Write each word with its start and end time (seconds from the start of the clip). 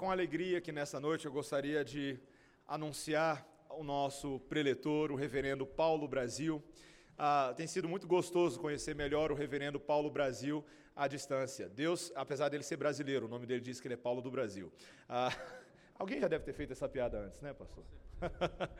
com 0.00 0.10
alegria 0.10 0.62
que 0.62 0.72
nessa 0.72 0.98
noite 0.98 1.26
eu 1.26 1.30
gostaria 1.30 1.84
de 1.84 2.18
anunciar 2.66 3.46
o 3.68 3.84
nosso 3.84 4.40
preletor, 4.48 5.12
o 5.12 5.14
reverendo 5.14 5.66
Paulo 5.66 6.08
Brasil. 6.08 6.64
Ah, 7.18 7.52
tem 7.54 7.66
sido 7.66 7.86
muito 7.86 8.06
gostoso 8.06 8.58
conhecer 8.58 8.94
melhor 8.94 9.30
o 9.30 9.34
reverendo 9.34 9.78
Paulo 9.78 10.10
Brasil 10.10 10.64
à 10.96 11.06
distância. 11.06 11.68
Deus, 11.68 12.10
apesar 12.14 12.48
dele 12.48 12.62
ser 12.62 12.78
brasileiro, 12.78 13.26
o 13.26 13.28
nome 13.28 13.44
dele 13.44 13.60
diz 13.60 13.78
que 13.78 13.88
ele 13.88 13.92
é 13.92 13.98
Paulo 13.98 14.22
do 14.22 14.30
Brasil. 14.30 14.72
Ah, 15.06 15.36
alguém 16.00 16.18
já 16.18 16.28
deve 16.28 16.46
ter 16.46 16.54
feito 16.54 16.72
essa 16.72 16.88
piada 16.88 17.18
antes, 17.18 17.42
né, 17.42 17.52
pastor? 17.52 17.84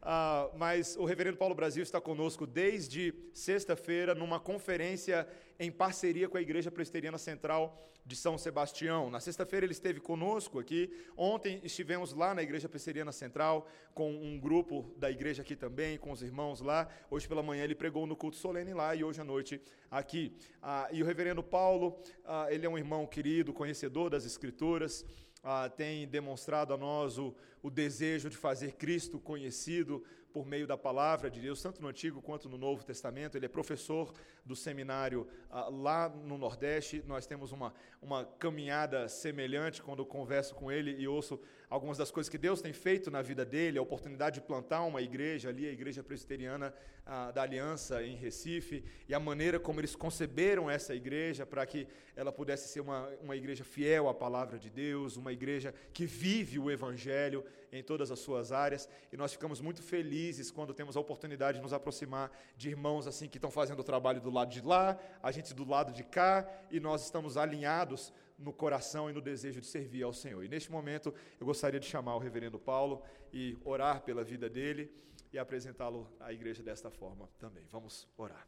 Ah, 0.00 0.50
mas 0.56 0.96
o 0.96 1.04
Reverendo 1.04 1.36
Paulo 1.36 1.54
Brasil 1.54 1.82
está 1.82 2.00
conosco 2.00 2.46
desde 2.46 3.12
sexta-feira 3.34 4.14
numa 4.14 4.38
conferência 4.38 5.26
em 5.58 5.70
parceria 5.72 6.28
com 6.28 6.36
a 6.36 6.40
Igreja 6.40 6.70
Presbiteriana 6.70 7.18
Central 7.18 7.76
de 8.08 8.16
São 8.16 8.38
Sebastião. 8.38 9.10
Na 9.10 9.20
sexta-feira 9.20 9.66
ele 9.66 9.72
esteve 9.72 10.00
conosco 10.00 10.58
aqui. 10.58 10.90
Ontem 11.14 11.60
estivemos 11.62 12.14
lá 12.14 12.32
na 12.32 12.42
Igreja 12.42 12.68
Presbiteriana 12.68 13.12
Central 13.12 13.68
com 13.92 14.10
um 14.10 14.38
grupo 14.38 14.94
da 14.96 15.10
igreja 15.10 15.42
aqui 15.42 15.54
também, 15.54 15.98
com 15.98 16.10
os 16.12 16.22
irmãos 16.22 16.60
lá. 16.60 16.88
Hoje 17.10 17.28
pela 17.28 17.42
manhã 17.42 17.64
ele 17.64 17.74
pregou 17.74 18.06
no 18.06 18.16
culto 18.16 18.36
solene 18.36 18.72
lá 18.72 18.94
e 18.94 19.04
hoje 19.04 19.20
à 19.20 19.24
noite 19.24 19.60
aqui. 19.90 20.32
Ah, 20.62 20.88
e 20.90 21.02
o 21.02 21.06
Reverendo 21.06 21.42
Paulo, 21.42 22.00
ah, 22.24 22.46
ele 22.48 22.64
é 22.64 22.68
um 22.68 22.78
irmão 22.78 23.06
querido, 23.06 23.52
conhecedor 23.52 24.08
das 24.08 24.24
Escrituras. 24.24 25.04
Ah, 25.42 25.68
tem 25.68 26.06
demonstrado 26.06 26.74
a 26.74 26.76
nós 26.76 27.18
o, 27.18 27.34
o 27.62 27.70
desejo 27.70 28.28
de 28.28 28.36
fazer 28.36 28.72
Cristo 28.72 29.18
conhecido 29.18 30.04
por 30.32 30.46
meio 30.46 30.66
da 30.66 30.76
palavra 30.76 31.30
de 31.30 31.40
Deus, 31.40 31.62
tanto 31.62 31.80
no 31.80 31.88
Antigo 31.88 32.20
quanto 32.20 32.48
no 32.48 32.58
Novo 32.58 32.84
Testamento. 32.84 33.36
Ele 33.36 33.46
é 33.46 33.48
professor 33.48 34.12
do 34.44 34.54
seminário 34.54 35.26
ah, 35.50 35.68
lá 35.68 36.08
no 36.08 36.36
Nordeste. 36.36 37.02
Nós 37.06 37.26
temos 37.26 37.52
uma, 37.52 37.72
uma 38.00 38.24
caminhada 38.24 39.08
semelhante 39.08 39.82
quando 39.82 40.04
converso 40.04 40.54
com 40.54 40.70
ele 40.70 40.92
e 40.98 41.08
ouço 41.08 41.40
algumas 41.70 41.98
das 41.98 42.10
coisas 42.10 42.30
que 42.30 42.38
Deus 42.38 42.62
tem 42.62 42.72
feito 42.72 43.10
na 43.10 43.20
vida 43.20 43.44
dele, 43.44 43.78
a 43.78 43.82
oportunidade 43.82 44.40
de 44.40 44.46
plantar 44.46 44.82
uma 44.82 45.02
igreja 45.02 45.50
ali, 45.50 45.66
a 45.66 45.72
Igreja 45.72 46.02
Presbiteriana 46.02 46.74
ah, 47.04 47.30
da 47.30 47.42
Aliança 47.42 48.02
em 48.02 48.16
Recife, 48.16 48.84
e 49.08 49.14
a 49.14 49.20
maneira 49.20 49.60
como 49.60 49.80
eles 49.80 49.94
conceberam 49.94 50.70
essa 50.70 50.94
igreja 50.94 51.44
para 51.44 51.64
que 51.66 51.86
ela 52.16 52.32
pudesse 52.32 52.68
ser 52.68 52.80
uma, 52.80 53.08
uma 53.22 53.36
igreja 53.36 53.64
fiel 53.64 54.08
à 54.08 54.14
palavra 54.14 54.58
de 54.58 54.70
Deus, 54.70 55.16
uma 55.16 55.32
igreja 55.32 55.74
que 55.92 56.06
vive 56.06 56.58
o 56.58 56.70
Evangelho 56.70 57.44
em 57.70 57.82
todas 57.82 58.10
as 58.10 58.18
suas 58.18 58.50
áreas, 58.50 58.88
e 59.12 59.16
nós 59.16 59.32
ficamos 59.32 59.60
muito 59.60 59.82
felizes 59.82 60.50
quando 60.50 60.72
temos 60.72 60.96
a 60.96 61.00
oportunidade 61.00 61.58
de 61.58 61.62
nos 61.62 61.74
aproximar 61.74 62.30
de 62.56 62.70
irmãos 62.70 63.06
assim 63.06 63.28
que 63.28 63.36
estão 63.36 63.50
fazendo 63.50 63.80
o 63.80 63.84
trabalho 63.84 64.20
do 64.20 64.30
lado 64.30 64.50
de 64.50 64.62
lá, 64.62 64.98
a 65.22 65.30
gente 65.30 65.52
do 65.52 65.68
lado 65.68 65.92
de 65.92 66.02
cá, 66.02 66.48
e 66.70 66.80
nós 66.80 67.04
estamos 67.04 67.36
alinhados 67.36 68.12
no 68.38 68.52
coração 68.52 69.10
e 69.10 69.12
no 69.12 69.20
desejo 69.20 69.60
de 69.60 69.66
servir 69.66 70.02
ao 70.02 70.12
Senhor. 70.12 70.44
E 70.44 70.48
neste 70.48 70.70
momento 70.70 71.12
eu 71.40 71.46
gostaria 71.46 71.80
de 71.80 71.86
chamar 71.86 72.14
o 72.14 72.18
reverendo 72.18 72.58
Paulo 72.58 73.02
e 73.32 73.58
orar 73.64 74.02
pela 74.02 74.22
vida 74.22 74.48
dele 74.48 74.90
e 75.32 75.38
apresentá-lo 75.38 76.10
à 76.20 76.32
igreja 76.32 76.62
desta 76.62 76.90
forma 76.90 77.28
também. 77.38 77.66
Vamos 77.70 78.08
orar. 78.16 78.46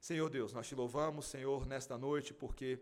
Senhor 0.00 0.30
Deus, 0.30 0.52
nós 0.52 0.66
te 0.66 0.74
louvamos, 0.74 1.26
Senhor, 1.26 1.66
nesta 1.66 1.98
noite, 1.98 2.32
porque 2.32 2.78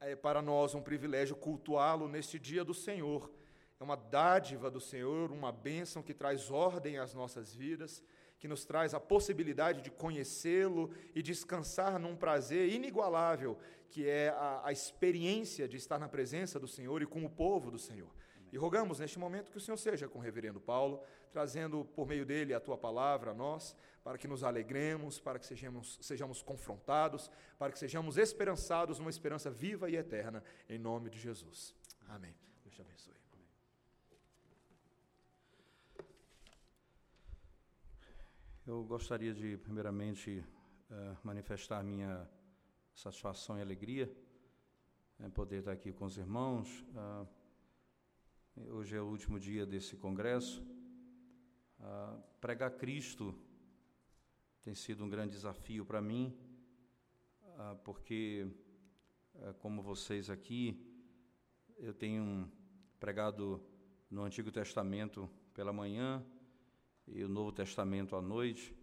é 0.00 0.16
para 0.16 0.40
nós 0.40 0.74
um 0.74 0.82
privilégio 0.82 1.36
cultuá-lo 1.36 2.08
neste 2.08 2.38
dia 2.38 2.64
do 2.64 2.72
Senhor. 2.72 3.30
É 3.78 3.84
uma 3.84 3.96
dádiva 3.96 4.70
do 4.70 4.80
Senhor, 4.80 5.30
uma 5.30 5.52
bênção 5.52 6.02
que 6.02 6.14
traz 6.14 6.50
ordem 6.50 6.98
às 6.98 7.14
nossas 7.14 7.54
vidas 7.54 8.02
que 8.40 8.48
nos 8.48 8.64
traz 8.64 8.94
a 8.94 8.98
possibilidade 8.98 9.82
de 9.82 9.90
conhecê-lo 9.90 10.90
e 11.14 11.22
descansar 11.22 11.98
num 11.98 12.16
prazer 12.16 12.72
inigualável, 12.72 13.58
que 13.90 14.08
é 14.08 14.30
a, 14.30 14.62
a, 14.64 14.72
experiência 14.72 15.68
de 15.68 15.76
estar 15.76 15.98
na 15.98 16.08
presença 16.08 16.58
do 16.58 16.66
Senhor 16.66 17.02
e 17.02 17.06
com 17.06 17.22
o 17.22 17.28
povo 17.30 17.70
do 17.70 17.78
Senhor. 17.78 18.08
E 18.50 18.56
rogamos 18.56 18.98
neste 18.98 19.18
momento 19.18 19.50
que 19.50 19.58
o 19.58 19.60
Senhor 19.60 19.76
seja 19.76 20.08
com 20.08 20.18
o 20.18 20.22
reverendo 20.22 20.58
Paulo, 20.58 21.02
trazendo 21.30 21.84
por 21.84 22.06
meio 22.06 22.24
dele 22.24 22.54
a 22.54 22.58
tua 22.58 22.78
palavra 22.78 23.32
a 23.32 23.34
nós, 23.34 23.76
para 24.02 24.16
que 24.16 24.26
nos 24.26 24.42
alegremos, 24.42 25.20
para 25.20 25.38
que 25.38 25.46
sejamos, 25.46 25.98
sejamos 26.00 26.42
confrontados, 26.42 27.30
para 27.58 27.70
que 27.70 27.78
sejamos 27.78 28.16
esperançados 28.16 28.98
numa 28.98 29.10
esperança 29.10 29.50
viva 29.50 29.90
e 29.90 29.96
eterna, 29.96 30.42
em 30.68 30.78
nome 30.78 31.10
de 31.10 31.18
Jesus. 31.18 31.74
Amém. 32.08 32.34
Deus 32.64 32.74
te 32.74 32.80
abençoe. 32.80 33.09
Eu 38.66 38.84
gostaria 38.84 39.32
de, 39.32 39.56
primeiramente, 39.56 40.44
uh, 40.90 41.16
manifestar 41.24 41.82
minha 41.82 42.28
satisfação 42.94 43.58
e 43.58 43.62
alegria 43.62 44.14
em 45.18 45.30
poder 45.30 45.60
estar 45.60 45.72
aqui 45.72 45.90
com 45.94 46.04
os 46.04 46.18
irmãos. 46.18 46.84
Uh, 46.94 47.26
hoje 48.74 48.94
é 48.94 49.00
o 49.00 49.06
último 49.06 49.40
dia 49.40 49.64
desse 49.64 49.96
congresso. 49.96 50.62
Uh, 51.78 52.22
pregar 52.38 52.72
Cristo 52.72 53.34
tem 54.62 54.74
sido 54.74 55.04
um 55.04 55.08
grande 55.08 55.32
desafio 55.32 55.86
para 55.86 56.02
mim, 56.02 56.36
porque, 57.82 58.46
como 59.58 59.82
vocês 59.82 60.28
aqui, 60.28 60.78
eu 61.78 61.94
tenho 61.94 62.50
pregado 62.98 63.62
no 64.10 64.22
Antigo 64.22 64.52
Testamento 64.52 65.30
pela 65.54 65.72
manhã 65.72 66.24
e 67.12 67.24
o 67.24 67.28
Novo 67.28 67.52
Testamento 67.52 68.16
à 68.16 68.22
noite. 68.22 68.74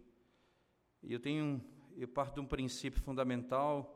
E 1.02 1.12
eu 1.12 1.20
tenho, 1.20 1.64
eu 1.96 2.08
parto 2.08 2.34
de 2.34 2.40
um 2.40 2.46
princípio 2.46 3.00
fundamental 3.00 3.94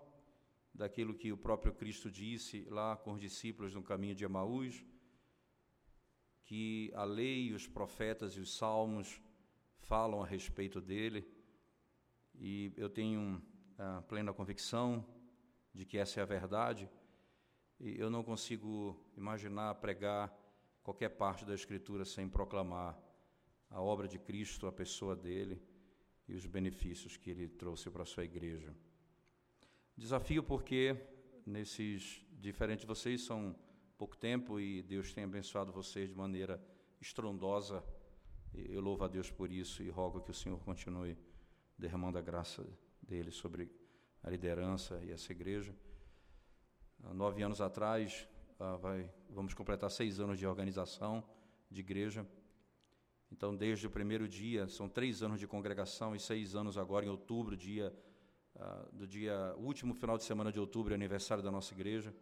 daquilo 0.74 1.14
que 1.14 1.32
o 1.32 1.36
próprio 1.36 1.72
Cristo 1.72 2.10
disse 2.10 2.66
lá 2.70 2.96
com 2.96 3.12
os 3.12 3.20
discípulos 3.20 3.74
no 3.74 3.82
caminho 3.82 4.14
de 4.14 4.24
Emaús, 4.24 4.84
que 6.44 6.90
a 6.94 7.04
lei, 7.04 7.52
os 7.52 7.66
profetas 7.66 8.36
e 8.36 8.40
os 8.40 8.56
salmos 8.56 9.20
falam 9.78 10.22
a 10.22 10.26
respeito 10.26 10.80
dele, 10.80 11.26
e 12.34 12.72
eu 12.76 12.88
tenho 12.88 13.42
a 13.78 14.02
plena 14.02 14.32
convicção 14.32 15.06
de 15.74 15.84
que 15.84 15.98
essa 15.98 16.20
é 16.20 16.22
a 16.22 16.26
verdade, 16.26 16.88
e 17.78 17.98
eu 17.98 18.10
não 18.10 18.22
consigo 18.22 18.98
imaginar 19.16 19.74
pregar 19.76 20.32
qualquer 20.82 21.10
parte 21.10 21.44
da 21.44 21.54
Escritura 21.54 22.04
sem 22.04 22.28
proclamar 22.28 22.98
a 23.72 23.80
obra 23.80 24.06
de 24.06 24.18
Cristo, 24.18 24.66
a 24.66 24.72
pessoa 24.72 25.16
dele 25.16 25.60
e 26.28 26.34
os 26.34 26.46
benefícios 26.46 27.16
que 27.16 27.30
ele 27.30 27.48
trouxe 27.48 27.90
para 27.90 28.02
a 28.02 28.06
sua 28.06 28.24
igreja. 28.24 28.74
Desafio 29.96 30.42
porque 30.42 30.96
nesses 31.44 32.24
diferentes 32.32 32.84
vocês 32.84 33.22
são 33.22 33.56
pouco 33.96 34.16
tempo 34.16 34.60
e 34.60 34.82
Deus 34.82 35.12
tem 35.12 35.24
abençoado 35.24 35.72
vocês 35.72 36.08
de 36.08 36.14
maneira 36.14 36.62
estrondosa. 37.00 37.82
Eu 38.54 38.80
louvo 38.80 39.04
a 39.04 39.08
Deus 39.08 39.30
por 39.30 39.50
isso 39.50 39.82
e 39.82 39.88
rogo 39.88 40.20
que 40.20 40.30
o 40.30 40.34
Senhor 40.34 40.58
continue 40.60 41.16
derramando 41.78 42.18
a 42.18 42.22
graça 42.22 42.66
dele 43.02 43.30
sobre 43.30 43.70
a 44.22 44.30
liderança 44.30 45.00
e 45.02 45.10
essa 45.10 45.32
igreja. 45.32 45.74
Há 47.04 47.14
nove 47.14 47.42
anos 47.42 47.60
atrás, 47.60 48.28
ah, 48.60 48.76
vai, 48.76 49.10
vamos 49.30 49.54
completar 49.54 49.90
seis 49.90 50.20
anos 50.20 50.38
de 50.38 50.46
organização 50.46 51.24
de 51.70 51.80
igreja. 51.80 52.26
Então, 53.32 53.56
desde 53.56 53.86
o 53.86 53.90
primeiro 53.90 54.28
dia, 54.28 54.68
são 54.68 54.90
três 54.90 55.22
anos 55.22 55.40
de 55.40 55.46
congregação 55.46 56.14
e 56.14 56.20
seis 56.20 56.54
anos 56.54 56.76
agora 56.76 57.06
em 57.06 57.08
outubro, 57.08 57.56
dia 57.56 57.90
uh, 58.54 58.94
do 58.94 59.06
dia 59.06 59.54
último 59.56 59.94
final 59.94 60.18
de 60.18 60.24
semana 60.24 60.52
de 60.52 60.60
outubro, 60.60 60.92
aniversário 60.92 61.42
da 61.42 61.50
nossa 61.50 61.72
igreja. 61.72 62.14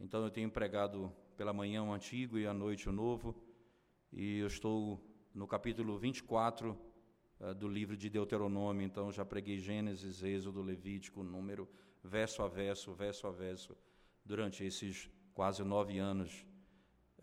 Então, 0.00 0.24
eu 0.24 0.30
tenho 0.30 0.50
pregado 0.50 1.10
pela 1.36 1.52
manhã 1.52 1.84
o 1.84 1.92
antigo 1.92 2.36
e 2.36 2.48
à 2.48 2.52
noite 2.52 2.88
o 2.88 2.92
novo, 2.92 3.32
e 4.12 4.38
eu 4.38 4.48
estou 4.48 5.00
no 5.32 5.46
capítulo 5.46 5.96
24 5.96 6.72
uh, 6.72 6.76
ah, 7.38 7.52
do 7.52 7.68
livro 7.68 7.96
de 7.96 8.10
Deuteronômio. 8.10 8.84
Então, 8.84 9.12
já 9.12 9.24
preguei 9.24 9.60
Gênesis, 9.60 10.20
Êxodo, 10.20 10.62
Levítico, 10.62 11.22
número, 11.22 11.68
verso 12.02 12.42
a 12.42 12.48
verso, 12.48 12.92
verso 12.92 13.28
a 13.28 13.30
verso, 13.30 13.76
durante 14.24 14.64
esses 14.64 15.08
quase 15.32 15.62
nove 15.62 16.00
anos 16.00 16.44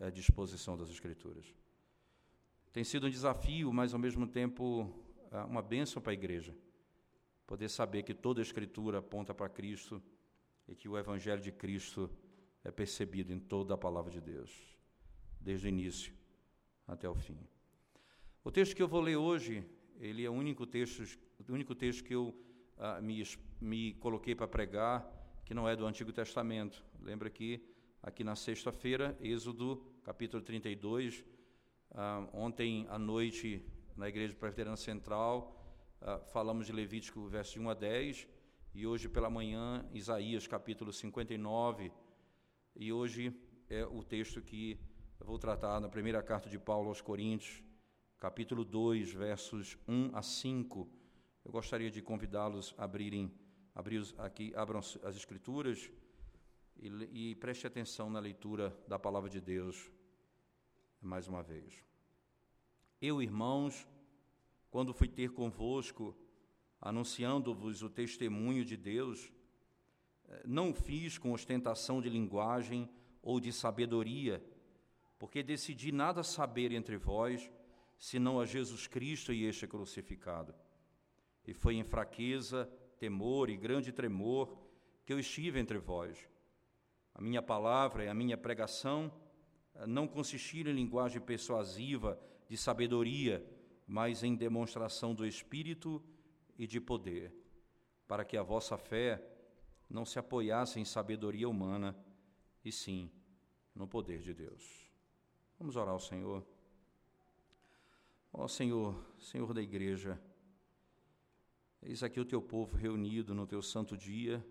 uh, 0.00 0.10
de 0.10 0.22
exposição 0.22 0.78
das 0.78 0.88
Escrituras. 0.88 1.59
Tem 2.72 2.84
sido 2.84 3.06
um 3.06 3.10
desafio, 3.10 3.72
mas 3.72 3.92
ao 3.92 3.98
mesmo 3.98 4.26
tempo 4.26 4.88
ah, 5.32 5.44
uma 5.44 5.62
bênção 5.62 6.00
para 6.00 6.12
a 6.12 6.14
igreja. 6.14 6.56
Poder 7.46 7.68
saber 7.68 8.04
que 8.04 8.14
toda 8.14 8.40
a 8.40 8.42
Escritura 8.42 8.98
aponta 8.98 9.34
para 9.34 9.48
Cristo 9.48 10.00
e 10.68 10.74
que 10.74 10.88
o 10.88 10.96
Evangelho 10.96 11.42
de 11.42 11.50
Cristo 11.50 12.08
é 12.62 12.70
percebido 12.70 13.32
em 13.32 13.40
toda 13.40 13.74
a 13.74 13.78
palavra 13.78 14.10
de 14.10 14.20
Deus, 14.20 14.52
desde 15.40 15.66
o 15.66 15.68
início 15.68 16.14
até 16.86 17.08
o 17.08 17.14
fim. 17.14 17.38
O 18.44 18.52
texto 18.52 18.76
que 18.76 18.82
eu 18.82 18.88
vou 18.88 19.00
ler 19.00 19.16
hoje, 19.16 19.64
ele 19.98 20.24
é 20.24 20.30
o 20.30 20.32
único 20.32 20.64
texto, 20.64 21.02
o 21.48 21.52
único 21.52 21.74
texto 21.74 22.04
que 22.04 22.14
eu 22.14 22.34
ah, 22.78 23.00
me, 23.00 23.24
me 23.60 23.94
coloquei 23.94 24.34
para 24.34 24.46
pregar, 24.46 25.04
que 25.44 25.52
não 25.52 25.68
é 25.68 25.74
do 25.74 25.86
Antigo 25.86 26.12
Testamento. 26.12 26.84
Lembra 27.00 27.28
que 27.28 27.60
aqui 28.00 28.22
na 28.22 28.36
sexta-feira, 28.36 29.18
Êxodo, 29.20 29.84
capítulo 30.04 30.40
32, 30.42 31.24
Uh, 31.90 32.28
ontem 32.32 32.86
à 32.88 32.96
noite, 32.96 33.66
na 33.96 34.08
Igreja 34.08 34.32
Presbiteriana 34.32 34.76
Central, 34.76 35.60
uh, 36.00 36.24
falamos 36.30 36.66
de 36.66 36.72
Levítico, 36.72 37.26
verso 37.26 37.58
1 37.58 37.68
a 37.68 37.74
10, 37.74 38.28
e 38.72 38.86
hoje 38.86 39.08
pela 39.08 39.28
manhã, 39.28 39.84
Isaías, 39.92 40.46
capítulo 40.46 40.92
59, 40.92 41.90
e 42.76 42.92
hoje 42.92 43.34
é 43.68 43.84
o 43.84 44.04
texto 44.04 44.40
que 44.40 44.78
eu 45.18 45.26
vou 45.26 45.36
tratar 45.36 45.80
na 45.80 45.88
primeira 45.88 46.22
carta 46.22 46.48
de 46.48 46.60
Paulo 46.60 46.90
aos 46.90 47.00
Coríntios, 47.00 47.60
capítulo 48.18 48.64
2, 48.64 49.12
versos 49.12 49.76
1 49.88 50.10
a 50.14 50.22
5. 50.22 50.88
Eu 51.44 51.50
gostaria 51.50 51.90
de 51.90 52.00
convidá-los 52.00 52.72
a 52.78 52.84
abrirem, 52.84 53.34
abrir 53.74 54.00
aqui, 54.16 54.52
abram 54.54 54.78
as 54.78 55.16
escrituras 55.16 55.90
e, 56.76 57.32
e 57.32 57.34
preste 57.34 57.66
atenção 57.66 58.08
na 58.08 58.20
leitura 58.20 58.72
da 58.86 58.96
palavra 58.96 59.28
de 59.28 59.40
Deus 59.40 59.90
mais 61.00 61.26
uma 61.26 61.42
vez. 61.42 61.82
Eu, 63.00 63.22
irmãos, 63.22 63.86
quando 64.70 64.92
fui 64.92 65.08
ter 65.08 65.30
convosco, 65.30 66.16
anunciando-vos 66.80 67.82
o 67.82 67.90
testemunho 67.90 68.64
de 68.64 68.76
Deus, 68.76 69.32
eh, 70.28 70.42
não 70.46 70.74
fiz 70.74 71.18
com 71.18 71.32
ostentação 71.32 72.00
de 72.00 72.08
linguagem 72.08 72.88
ou 73.22 73.40
de 73.40 73.52
sabedoria, 73.52 74.44
porque 75.18 75.42
decidi 75.42 75.92
nada 75.92 76.22
saber 76.22 76.72
entre 76.72 76.96
vós, 76.96 77.50
senão 77.98 78.40
a 78.40 78.46
Jesus 78.46 78.86
Cristo 78.86 79.32
e 79.32 79.44
este 79.44 79.66
crucificado. 79.66 80.54
E 81.46 81.52
foi 81.52 81.74
em 81.76 81.84
fraqueza, 81.84 82.70
temor 82.98 83.50
e 83.50 83.56
grande 83.56 83.92
tremor 83.92 84.56
que 85.04 85.12
eu 85.12 85.18
estive 85.18 85.58
entre 85.58 85.78
vós. 85.78 86.28
A 87.14 87.20
minha 87.20 87.42
palavra 87.42 88.04
e 88.04 88.08
a 88.08 88.14
minha 88.14 88.36
pregação 88.36 89.12
não 89.86 90.06
consistiram 90.06 90.70
em 90.70 90.74
linguagem 90.74 91.20
persuasiva 91.20 92.18
de 92.48 92.56
sabedoria, 92.56 93.44
mas 93.86 94.22
em 94.22 94.34
demonstração 94.34 95.14
do 95.14 95.26
Espírito 95.26 96.02
e 96.58 96.66
de 96.66 96.80
poder, 96.80 97.34
para 98.06 98.24
que 98.24 98.36
a 98.36 98.42
vossa 98.42 98.76
fé 98.76 99.22
não 99.88 100.04
se 100.04 100.18
apoiasse 100.18 100.78
em 100.78 100.84
sabedoria 100.84 101.48
humana, 101.48 101.96
e 102.64 102.70
sim 102.70 103.10
no 103.74 103.88
poder 103.88 104.20
de 104.20 104.34
Deus. 104.34 104.90
Vamos 105.58 105.76
orar 105.76 105.94
ao 105.94 105.98
Senhor. 105.98 106.46
Ó 108.32 108.46
Senhor, 108.46 108.94
Senhor 109.18 109.52
da 109.52 109.62
igreja, 109.62 110.20
eis 111.82 112.02
aqui 112.02 112.20
o 112.20 112.24
teu 112.24 112.40
povo 112.40 112.76
reunido 112.76 113.34
no 113.34 113.46
teu 113.46 113.62
santo 113.62 113.96
dia, 113.96 114.44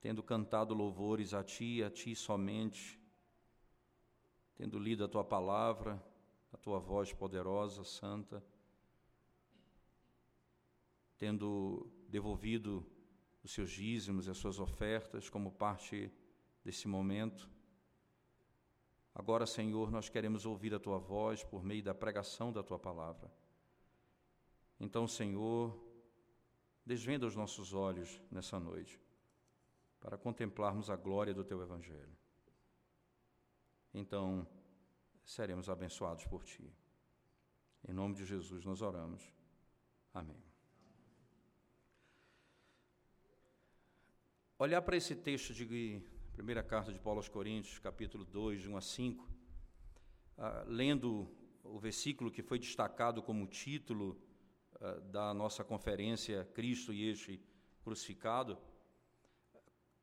tendo 0.00 0.22
cantado 0.22 0.74
louvores 0.74 1.34
a 1.34 1.42
ti, 1.42 1.82
a 1.82 1.90
ti 1.90 2.14
somente, 2.14 2.99
tendo 4.60 4.78
lido 4.78 5.02
a 5.02 5.08
tua 5.08 5.24
palavra, 5.24 5.98
a 6.52 6.56
tua 6.58 6.78
voz 6.78 7.14
poderosa, 7.14 7.82
santa, 7.82 8.44
tendo 11.16 11.90
devolvido 12.06 12.86
os 13.42 13.52
seus 13.52 13.70
dízimos 13.70 14.26
e 14.26 14.30
as 14.30 14.36
suas 14.36 14.60
ofertas 14.60 15.30
como 15.30 15.50
parte 15.50 16.12
desse 16.62 16.86
momento. 16.86 17.48
Agora, 19.14 19.46
Senhor, 19.46 19.90
nós 19.90 20.10
queremos 20.10 20.44
ouvir 20.44 20.74
a 20.74 20.78
tua 20.78 20.98
voz 20.98 21.42
por 21.42 21.64
meio 21.64 21.82
da 21.82 21.94
pregação 21.94 22.52
da 22.52 22.62
tua 22.62 22.78
palavra. 22.78 23.32
Então, 24.78 25.08
Senhor, 25.08 25.74
desvenda 26.84 27.26
os 27.26 27.34
nossos 27.34 27.72
olhos 27.72 28.20
nessa 28.30 28.60
noite 28.60 29.00
para 29.98 30.18
contemplarmos 30.18 30.90
a 30.90 30.96
glória 30.96 31.32
do 31.32 31.44
teu 31.44 31.62
evangelho. 31.62 32.19
Então, 33.92 34.46
seremos 35.24 35.68
abençoados 35.68 36.24
por 36.24 36.44
ti. 36.44 36.72
Em 37.88 37.92
nome 37.92 38.14
de 38.14 38.24
Jesus 38.24 38.64
nós 38.64 38.82
oramos. 38.82 39.22
Amém. 40.12 40.42
Olhar 44.58 44.82
para 44.82 44.96
esse 44.96 45.16
texto 45.16 45.54
de 45.54 46.02
Primeira 46.32 46.62
carta 46.62 46.92
de 46.92 46.98
Paulo 46.98 47.18
aos 47.18 47.28
Coríntios, 47.28 47.78
capítulo 47.78 48.24
2, 48.24 48.62
de 48.62 48.68
1 48.70 48.76
a 48.76 48.80
5, 48.80 49.28
ah, 50.38 50.64
lendo 50.66 51.30
o 51.62 51.78
versículo 51.78 52.30
que 52.30 52.42
foi 52.42 52.58
destacado 52.58 53.22
como 53.22 53.46
título 53.46 54.18
ah, 54.80 55.00
da 55.00 55.34
nossa 55.34 55.62
conferência 55.64 56.44
Cristo 56.54 56.92
e 56.92 57.10
este 57.10 57.42
crucificado, 57.82 58.56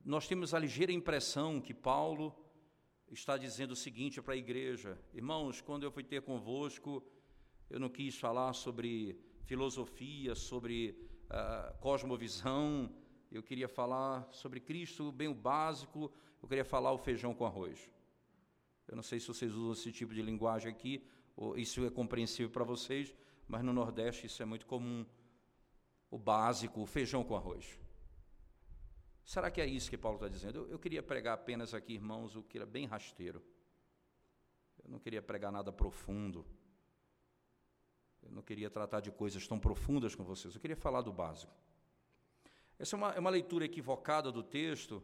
nós 0.04 0.28
temos 0.28 0.54
a 0.54 0.60
ligeira 0.60 0.92
impressão 0.92 1.60
que 1.60 1.74
Paulo 1.74 2.36
está 3.12 3.38
dizendo 3.38 3.72
o 3.72 3.76
seguinte 3.76 4.22
para 4.22 4.34
a 4.34 4.38
igreja: 4.38 4.98
Irmãos, 5.14 5.62
quando 5.62 5.84
eu 5.84 5.92
fui 5.92 6.04
ter 6.04 6.22
convosco, 6.22 7.04
eu 7.70 7.80
não 7.80 7.90
quis 7.90 8.18
falar 8.18 8.54
sobre 8.54 9.20
filosofia, 9.46 10.36
sobre 10.36 10.98
uh, 11.26 11.78
cosmovisão, 11.80 12.94
eu 13.32 13.44
queria 13.44 13.68
falar 13.68 14.28
sobre 14.32 14.60
Cristo, 14.60 15.12
bem 15.12 15.28
o 15.28 15.34
básico, 15.34 16.12
eu 16.42 16.48
queria 16.48 16.66
falar 16.66 16.92
o 16.92 16.98
feijão 16.98 17.34
com 17.34 17.46
arroz. 17.46 17.90
Eu 18.88 18.96
não 18.96 19.04
sei 19.04 19.20
se 19.20 19.28
vocês 19.28 19.54
usam 19.54 19.74
esse 19.74 19.92
tipo 19.92 20.14
de 20.14 20.22
linguagem 20.22 20.72
aqui, 20.72 21.06
ou 21.36 21.58
isso 21.58 21.86
é 21.86 21.90
compreensível 21.90 22.50
para 22.50 22.64
vocês, 22.64 23.14
mas 23.48 23.64
no 23.64 23.74
Nordeste 23.74 24.28
isso 24.28 24.42
é 24.42 24.46
muito 24.46 24.66
comum. 24.66 25.06
O 26.10 26.18
básico, 26.18 26.82
o 26.82 26.86
feijão 26.86 27.24
com 27.24 27.36
arroz. 27.36 27.78
Será 29.28 29.52
que 29.52 29.60
é 29.60 29.66
isso 29.66 29.90
que 29.90 29.98
Paulo 29.98 30.16
está 30.16 30.30
dizendo? 30.30 30.60
Eu, 30.60 30.70
eu, 30.70 30.80
queria 30.80 31.04
pregar 31.04 31.34
apenas 31.34 31.74
aqui, 31.74 31.96
irmãos, 31.96 32.38
o 32.38 32.42
que 32.42 32.58
era 32.58 32.66
bem 32.66 32.86
rasteiro. 32.86 33.44
Eu 34.82 34.90
não 34.90 35.00
queria 35.00 35.22
pregar 35.22 35.52
nada 35.52 35.70
profundo. 35.70 36.46
Eu 38.24 38.32
não 38.32 38.42
queria 38.42 38.70
tratar 38.70 39.02
de 39.02 39.12
coisas 39.12 39.46
tão 39.46 39.60
profundas 39.60 40.16
com 40.16 40.24
vocês. 40.24 40.56
Eu 40.56 40.62
queria 40.62 40.78
falar 40.78 41.02
do 41.02 41.12
básico. 41.12 41.54
Essa 42.80 42.96
é 42.96 42.98
uma, 42.98 43.12
é 43.16 43.20
uma 43.20 43.30
leitura 43.30 43.66
equivocada 43.66 44.32
do 44.32 44.42
texto, 44.42 45.04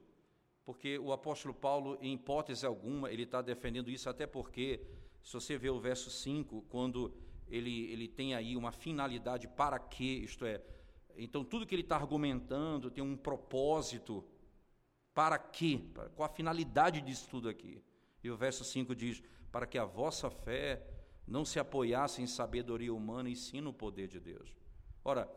porque 0.64 0.98
o 0.98 1.12
apóstolo 1.12 1.54
Paulo, 1.54 1.98
em 2.00 2.14
hipótese 2.14 2.66
alguma, 2.66 3.12
ele 3.12 3.24
está 3.24 3.42
defendendo 3.42 3.92
isso, 3.92 4.10
até 4.10 4.26
porque, 4.26 4.80
se 5.22 5.34
você 5.34 5.58
vê 5.58 5.70
o 5.70 5.82
verso 5.82 6.10
5, 6.10 6.62
quando 6.70 7.14
ele, 7.46 7.92
ele 7.92 8.08
tem 8.08 8.36
aí 8.36 8.56
uma 8.56 8.72
finalidade 8.72 9.50
para 9.50 9.78
quê, 9.78 10.22
isto 10.24 10.46
é, 10.46 10.64
então 11.18 11.44
tudo 11.44 11.66
que 11.66 11.76
ele 11.76 11.82
está 11.82 11.96
argumentando 11.96 12.92
tem 12.92 13.04
um 13.04 13.16
propósito, 13.16 14.24
para 15.14 15.38
quê, 15.38 15.82
qual 16.16 16.30
a 16.30 16.34
finalidade 16.34 17.02
disso 17.02 17.28
tudo 17.30 17.48
aqui. 17.48 17.84
E 18.24 18.30
o 18.30 18.38
verso 18.38 18.64
5 18.64 18.96
diz: 18.96 19.22
para 19.52 19.68
que 19.68 19.78
a 19.78 19.86
vossa 19.86 20.30
fé 20.30 20.86
não 21.28 21.46
se 21.46 21.60
apoiasse 21.60 22.22
em 22.22 22.28
sabedoria 22.28 22.94
humana 22.94 23.30
e 23.30 23.36
sim 23.36 23.62
no 23.62 23.74
poder 23.74 24.08
de 24.08 24.20
Deus. 24.20 24.56
Ora, 25.04 25.30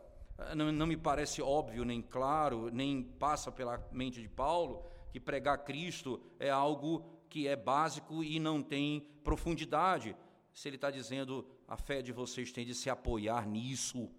não, 0.55 0.71
não 0.71 0.87
me 0.87 0.97
parece 0.97 1.41
óbvio, 1.41 1.85
nem 1.85 2.01
claro, 2.01 2.69
nem 2.71 3.03
passa 3.03 3.51
pela 3.51 3.85
mente 3.91 4.21
de 4.21 4.27
Paulo 4.27 4.83
que 5.11 5.19
pregar 5.19 5.63
Cristo 5.63 6.21
é 6.39 6.49
algo 6.49 7.05
que 7.29 7.47
é 7.47 7.55
básico 7.55 8.23
e 8.23 8.39
não 8.39 8.61
tem 8.61 9.01
profundidade. 9.23 10.15
Se 10.53 10.67
ele 10.67 10.75
está 10.75 10.89
dizendo 10.89 11.47
a 11.67 11.77
fé 11.77 12.01
de 12.01 12.11
vocês 12.11 12.51
tem 12.51 12.65
de 12.65 12.73
se 12.73 12.89
apoiar 12.89 13.47
nisso, 13.47 14.09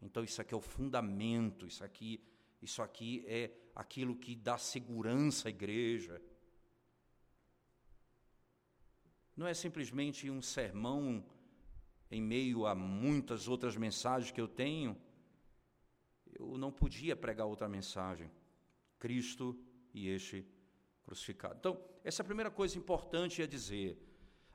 então 0.00 0.22
isso 0.22 0.40
aqui 0.40 0.54
é 0.54 0.56
o 0.56 0.60
fundamento, 0.60 1.66
isso 1.66 1.84
aqui, 1.84 2.20
isso 2.60 2.82
aqui 2.82 3.24
é 3.26 3.50
aquilo 3.74 4.16
que 4.16 4.34
dá 4.34 4.58
segurança 4.58 5.48
à 5.48 5.50
igreja. 5.50 6.20
Não 9.36 9.46
é 9.46 9.52
simplesmente 9.52 10.30
um 10.30 10.40
sermão 10.40 11.24
em 12.10 12.22
meio 12.22 12.66
a 12.66 12.74
muitas 12.74 13.48
outras 13.48 13.76
mensagens 13.76 14.30
que 14.30 14.40
eu 14.40 14.48
tenho. 14.48 14.96
Eu 16.38 16.56
não 16.56 16.72
podia 16.72 17.14
pregar 17.14 17.46
outra 17.46 17.68
mensagem. 17.68 18.30
Cristo 18.98 19.58
e 19.92 20.08
este 20.08 20.46
crucificado. 21.04 21.56
Então, 21.58 21.80
essa 22.02 22.22
é 22.22 22.24
a 22.24 22.26
primeira 22.26 22.50
coisa 22.50 22.78
importante 22.78 23.42
a 23.42 23.46
dizer. 23.46 23.98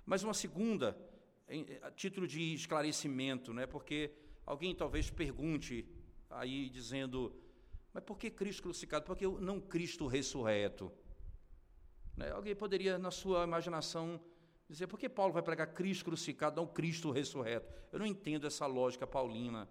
Mas 0.06 0.24
uma 0.24 0.34
segunda, 0.34 0.98
a 1.82 1.92
título 1.92 2.28
de 2.28 2.54
esclarecimento, 2.54 3.54
né? 3.54 3.66
porque 3.68 4.12
alguém 4.46 4.76
talvez 4.76 5.10
pergunte 5.10 5.88
aí 6.30 6.70
dizendo, 6.70 7.36
mas 7.94 8.04
por 8.04 8.18
que 8.18 8.30
Cristo 8.30 8.64
crucificado? 8.64 9.06
Por 9.06 9.18
que 9.18 9.28
não 9.28 9.60
Cristo 9.60 10.08
ressurreto? 10.08 10.92
Né? 12.16 12.32
Alguém 12.32 12.56
poderia, 12.56 12.98
na 12.98 13.12
sua 13.12 13.44
imaginação, 13.44 14.20
dizer, 14.70 14.88
por 14.88 14.98
que 14.98 15.10
Paulo 15.10 15.34
vai 15.34 15.44
pregar 15.44 15.74
Cristo 15.74 16.06
crucificado, 16.06 16.56
não 16.56 16.68
Cristo 16.68 17.12
ressurreto? 17.12 17.72
Eu 17.92 18.00
não 18.00 18.06
entendo 18.06 18.48
essa 18.48 18.66
lógica 18.66 19.06
paulina. 19.06 19.68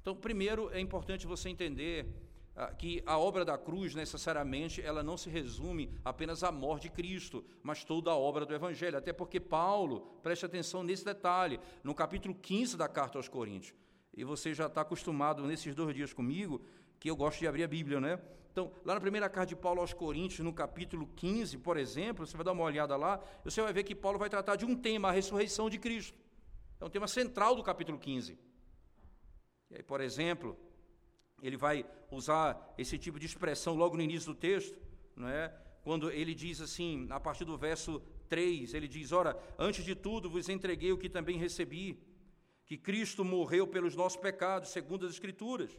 Então, 0.00 0.14
primeiro, 0.14 0.70
é 0.70 0.80
importante 0.80 1.26
você 1.26 1.48
entender 1.48 2.06
que 2.68 3.02
a 3.06 3.18
obra 3.18 3.44
da 3.44 3.56
cruz, 3.56 3.94
necessariamente, 3.94 4.82
ela 4.82 5.02
não 5.02 5.16
se 5.16 5.30
resume 5.30 5.92
apenas 6.04 6.42
à 6.42 6.52
morte 6.52 6.84
de 6.84 6.90
Cristo, 6.90 7.44
mas 7.62 7.84
toda 7.84 8.10
a 8.10 8.16
obra 8.16 8.44
do 8.44 8.54
Evangelho. 8.54 8.98
Até 8.98 9.12
porque 9.12 9.40
Paulo, 9.40 10.00
preste 10.22 10.44
atenção 10.44 10.82
nesse 10.82 11.04
detalhe, 11.04 11.60
no 11.82 11.94
capítulo 11.94 12.34
15 12.34 12.76
da 12.76 12.88
carta 12.88 13.18
aos 13.18 13.28
Coríntios, 13.28 13.74
e 14.14 14.24
você 14.24 14.52
já 14.52 14.66
está 14.66 14.80
acostumado 14.80 15.46
nesses 15.46 15.74
dois 15.74 15.94
dias 15.94 16.12
comigo, 16.12 16.60
que 16.98 17.10
eu 17.10 17.16
gosto 17.16 17.38
de 17.38 17.46
abrir 17.46 17.64
a 17.64 17.68
Bíblia, 17.68 18.00
né? 18.00 18.20
Então, 18.52 18.72
lá 18.84 18.94
na 18.94 19.00
primeira 19.00 19.28
carta 19.28 19.50
de 19.50 19.56
Paulo 19.56 19.80
aos 19.80 19.92
Coríntios, 19.92 20.40
no 20.40 20.52
capítulo 20.52 21.06
15, 21.16 21.58
por 21.58 21.76
exemplo, 21.76 22.26
você 22.26 22.36
vai 22.36 22.44
dar 22.44 22.52
uma 22.52 22.64
olhada 22.64 22.96
lá, 22.96 23.20
você 23.44 23.62
vai 23.62 23.72
ver 23.72 23.84
que 23.84 23.94
Paulo 23.94 24.18
vai 24.18 24.28
tratar 24.28 24.56
de 24.56 24.64
um 24.64 24.74
tema, 24.74 25.08
a 25.08 25.12
ressurreição 25.12 25.70
de 25.70 25.78
Cristo. 25.78 26.18
É 26.80 26.84
um 26.84 26.90
tema 26.90 27.06
central 27.06 27.54
do 27.54 27.62
capítulo 27.62 27.98
15. 27.98 28.36
E 29.70 29.76
aí, 29.76 29.82
por 29.82 30.00
exemplo, 30.00 30.58
ele 31.42 31.56
vai 31.56 31.84
usar 32.10 32.74
esse 32.76 32.98
tipo 32.98 33.18
de 33.18 33.26
expressão 33.26 33.74
logo 33.74 33.96
no 33.96 34.02
início 34.02 34.32
do 34.32 34.38
texto, 34.38 34.78
não 35.16 35.28
é? 35.28 35.52
quando 35.82 36.10
ele 36.10 36.34
diz 36.34 36.60
assim, 36.60 37.06
a 37.10 37.18
partir 37.18 37.44
do 37.44 37.56
verso 37.56 38.02
3, 38.28 38.74
ele 38.74 38.86
diz: 38.86 39.12
Ora, 39.12 39.38
antes 39.58 39.84
de 39.84 39.94
tudo 39.94 40.30
vos 40.30 40.48
entreguei 40.48 40.92
o 40.92 40.98
que 40.98 41.08
também 41.08 41.36
recebi, 41.36 41.98
que 42.66 42.76
Cristo 42.76 43.24
morreu 43.24 43.66
pelos 43.66 43.96
nossos 43.96 44.20
pecados, 44.20 44.70
segundo 44.70 45.06
as 45.06 45.12
Escrituras, 45.12 45.76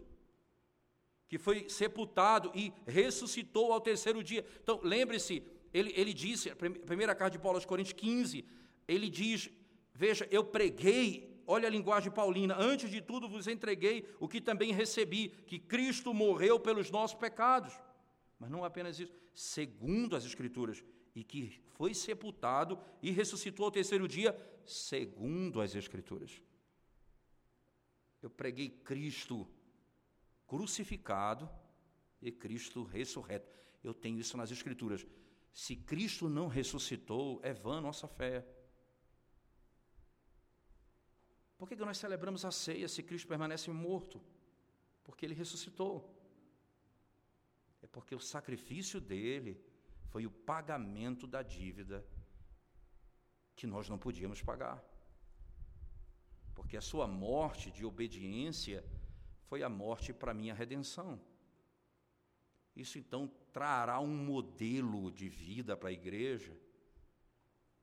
que 1.30 1.38
foi 1.38 1.70
sepultado 1.70 2.52
e 2.54 2.74
ressuscitou 2.86 3.72
ao 3.72 3.80
terceiro 3.80 4.22
dia. 4.24 4.46
Então, 4.62 4.82
lembre-se, 4.84 5.44
ele, 5.74 5.94
ele 5.96 6.14
disse, 6.14 6.54
primeira 6.86 7.16
carta 7.16 7.38
de 7.38 7.42
Paulo 7.42 7.58
aos 7.58 7.66
Coríntios 7.66 7.94
15, 7.94 8.44
ele 8.88 9.10
diz: 9.10 9.50
Veja, 9.94 10.28
eu 10.32 10.44
preguei, 10.44 11.31
olha 11.52 11.68
a 11.68 11.72
linguagem 11.72 12.12
paulina, 12.12 12.56
antes 12.58 12.90
de 12.90 13.02
tudo 13.02 13.28
vos 13.28 13.46
entreguei 13.46 14.08
o 14.20 14.28
que 14.28 14.40
também 14.40 14.72
recebi, 14.72 15.30
que 15.46 15.60
Cristo 15.60 16.14
morreu 16.14 16.60
pelos 16.60 16.90
nossos 16.90 17.18
pecados. 17.18 17.74
Mas 18.40 18.50
não 18.50 18.64
apenas 18.64 19.00
isso, 19.00 19.14
segundo 19.34 20.16
as 20.16 20.26
Escrituras, 20.26 20.84
e 21.14 21.24
que 21.24 21.62
foi 21.76 21.94
sepultado 21.94 22.80
e 23.02 23.12
ressuscitou 23.12 23.66
ao 23.66 23.72
terceiro 23.72 24.08
dia, 24.08 24.36
segundo 24.66 25.60
as 25.60 25.76
Escrituras. 25.76 26.42
Eu 28.22 28.30
preguei 28.30 28.70
Cristo 28.70 29.46
crucificado 30.48 31.50
e 32.22 32.32
Cristo 32.32 32.84
ressurreto. 32.84 33.52
Eu 33.84 33.94
tenho 33.94 34.20
isso 34.20 34.38
nas 34.38 34.52
Escrituras. 34.52 35.06
Se 35.52 35.76
Cristo 35.76 36.30
não 36.30 36.48
ressuscitou, 36.48 37.42
é 37.44 37.54
vã 37.54 37.82
nossa 37.82 38.08
fé. 38.08 38.46
Por 41.62 41.70
que, 41.70 41.76
que 41.76 41.86
nós 41.86 42.00
celebramos 42.00 42.44
a 42.44 42.50
ceia 42.50 42.88
se 42.88 43.04
Cristo 43.04 43.28
permanece 43.28 43.70
morto? 43.70 44.20
Porque 45.04 45.24
ele 45.24 45.36
ressuscitou. 45.36 46.12
É 47.84 47.86
porque 47.86 48.16
o 48.16 48.20
sacrifício 48.20 49.00
dele 49.00 49.64
foi 50.08 50.26
o 50.26 50.32
pagamento 50.32 51.28
da 51.28 51.44
dívida 51.44 52.04
que 53.56 53.68
nós 53.68 53.88
não 53.88 54.00
podíamos 54.00 54.42
pagar. 54.42 54.84
Porque 56.56 56.76
a 56.76 56.82
sua 56.82 57.06
morte 57.06 57.70
de 57.70 57.86
obediência 57.86 58.84
foi 59.44 59.62
a 59.62 59.70
morte 59.70 60.12
para 60.12 60.34
minha 60.34 60.56
redenção. 60.56 61.22
Isso 62.76 62.98
então 62.98 63.32
trará 63.54 64.00
um 64.00 64.08
modelo 64.08 65.12
de 65.12 65.30
vida 65.30 65.78
para 65.78 65.90
a 65.90 65.94
igreja 65.94 66.58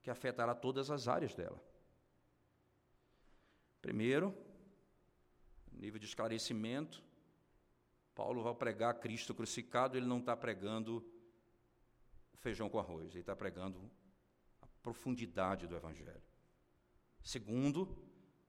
que 0.01 0.09
afetará 0.09 0.53
todas 0.53 0.91
as 0.91 1.07
áreas 1.07 1.33
dela. 1.33 1.68
Primeiro, 3.81 4.35
nível 5.71 5.99
de 5.99 6.05
esclarecimento, 6.05 7.03
Paulo 8.13 8.43
vai 8.43 8.53
pregar 8.53 8.99
Cristo 8.99 9.33
crucificado, 9.33 9.97
ele 9.97 10.05
não 10.05 10.19
está 10.19 10.35
pregando 10.35 11.05
feijão 12.35 12.69
com 12.69 12.79
arroz, 12.79 13.11
ele 13.11 13.19
está 13.19 13.35
pregando 13.35 13.89
a 14.61 14.67
profundidade 14.81 15.67
do 15.67 15.75
Evangelho. 15.75 16.21
Segundo, 17.21 17.97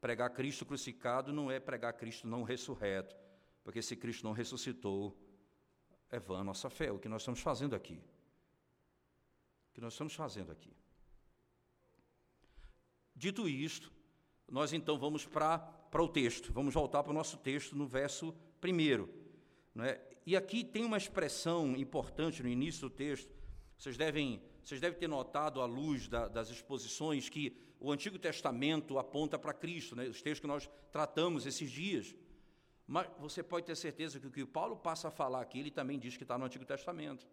pregar 0.00 0.30
Cristo 0.30 0.64
crucificado 0.64 1.32
não 1.32 1.50
é 1.50 1.60
pregar 1.60 1.92
Cristo 1.94 2.26
não 2.26 2.42
ressurreto, 2.42 3.16
porque 3.62 3.82
se 3.82 3.96
Cristo 3.96 4.24
não 4.24 4.32
ressuscitou, 4.32 5.16
é 6.08 6.18
vã 6.18 6.40
a 6.40 6.44
nossa 6.44 6.68
fé, 6.68 6.90
o 6.90 6.98
que 6.98 7.08
nós 7.08 7.22
estamos 7.22 7.40
fazendo 7.40 7.74
aqui. 7.74 8.02
O 9.70 9.72
que 9.74 9.80
nós 9.80 9.92
estamos 9.92 10.14
fazendo 10.14 10.50
aqui. 10.50 10.76
Dito 13.14 13.48
isto, 13.48 13.92
nós 14.50 14.72
então 14.72 14.98
vamos 14.98 15.24
para 15.24 15.62
o 15.94 16.08
texto, 16.08 16.52
vamos 16.52 16.74
voltar 16.74 17.02
para 17.02 17.10
o 17.10 17.14
nosso 17.14 17.38
texto 17.38 17.76
no 17.76 17.86
verso 17.86 18.34
primeiro. 18.60 19.08
Não 19.74 19.84
é? 19.84 20.00
E 20.26 20.36
aqui 20.36 20.64
tem 20.64 20.84
uma 20.84 20.96
expressão 20.96 21.76
importante 21.76 22.42
no 22.42 22.48
início 22.48 22.82
do 22.82 22.90
texto, 22.90 23.32
vocês 23.78 23.96
devem, 23.96 24.42
vocês 24.62 24.80
devem 24.80 24.98
ter 24.98 25.08
notado 25.08 25.60
à 25.62 25.64
luz 25.64 26.06
da, 26.06 26.28
das 26.28 26.50
exposições 26.50 27.28
que 27.28 27.56
o 27.78 27.90
Antigo 27.90 28.18
Testamento 28.18 28.98
aponta 28.98 29.38
para 29.38 29.54
Cristo, 29.54 29.96
né? 29.96 30.06
os 30.06 30.20
textos 30.20 30.40
que 30.40 30.46
nós 30.46 30.68
tratamos 30.92 31.46
esses 31.46 31.70
dias. 31.70 32.14
Mas 32.86 33.08
você 33.18 33.42
pode 33.42 33.64
ter 33.64 33.74
certeza 33.76 34.20
que 34.20 34.26
o 34.26 34.30
que 34.30 34.44
Paulo 34.44 34.76
passa 34.76 35.08
a 35.08 35.10
falar 35.10 35.40
aqui, 35.40 35.58
ele 35.58 35.70
também 35.70 35.98
diz 35.98 36.16
que 36.16 36.24
está 36.24 36.36
no 36.36 36.44
Antigo 36.44 36.66
Testamento. 36.66 37.26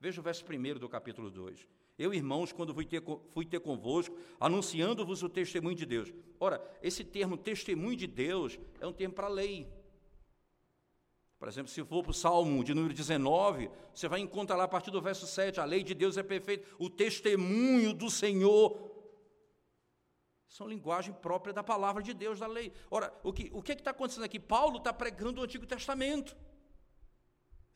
Veja 0.00 0.20
o 0.20 0.24
verso 0.24 0.44
1 0.44 0.78
do 0.78 0.88
capítulo 0.88 1.30
2. 1.30 1.68
Eu, 2.00 2.14
irmãos, 2.14 2.50
quando 2.50 2.72
fui 2.72 2.86
ter, 2.86 3.02
fui 3.28 3.44
ter 3.44 3.60
convosco, 3.60 4.16
anunciando-vos 4.40 5.22
o 5.22 5.28
testemunho 5.28 5.76
de 5.76 5.84
Deus. 5.84 6.10
Ora, 6.40 6.58
esse 6.82 7.04
termo 7.04 7.36
testemunho 7.36 7.94
de 7.94 8.06
Deus 8.06 8.58
é 8.80 8.86
um 8.86 8.92
termo 8.92 9.14
para 9.14 9.26
a 9.26 9.30
lei. 9.30 9.70
Por 11.38 11.46
exemplo, 11.46 11.70
se 11.70 11.84
for 11.84 12.02
para 12.02 12.12
o 12.12 12.14
Salmo 12.14 12.64
de 12.64 12.72
número 12.72 12.94
19, 12.94 13.70
você 13.94 14.08
vai 14.08 14.20
encontrar 14.20 14.56
lá 14.56 14.64
a 14.64 14.68
partir 14.68 14.90
do 14.90 15.02
verso 15.02 15.26
7, 15.26 15.60
a 15.60 15.66
lei 15.66 15.82
de 15.82 15.92
Deus 15.92 16.16
é 16.16 16.22
perfeita, 16.22 16.66
o 16.78 16.88
testemunho 16.88 17.92
do 17.92 18.08
Senhor 18.08 18.78
são 20.48 20.66
linguagem 20.66 21.12
própria 21.12 21.52
da 21.52 21.62
palavra 21.62 22.02
de 22.02 22.14
Deus, 22.14 22.38
da 22.38 22.46
lei. 22.46 22.72
Ora, 22.90 23.12
o 23.22 23.30
que 23.30 23.50
o 23.52 23.62
que 23.62 23.72
é 23.72 23.74
está 23.74 23.90
acontecendo 23.90 24.24
aqui? 24.24 24.40
Paulo 24.40 24.78
está 24.78 24.90
pregando 24.90 25.42
o 25.42 25.44
Antigo 25.44 25.66
Testamento. 25.66 26.34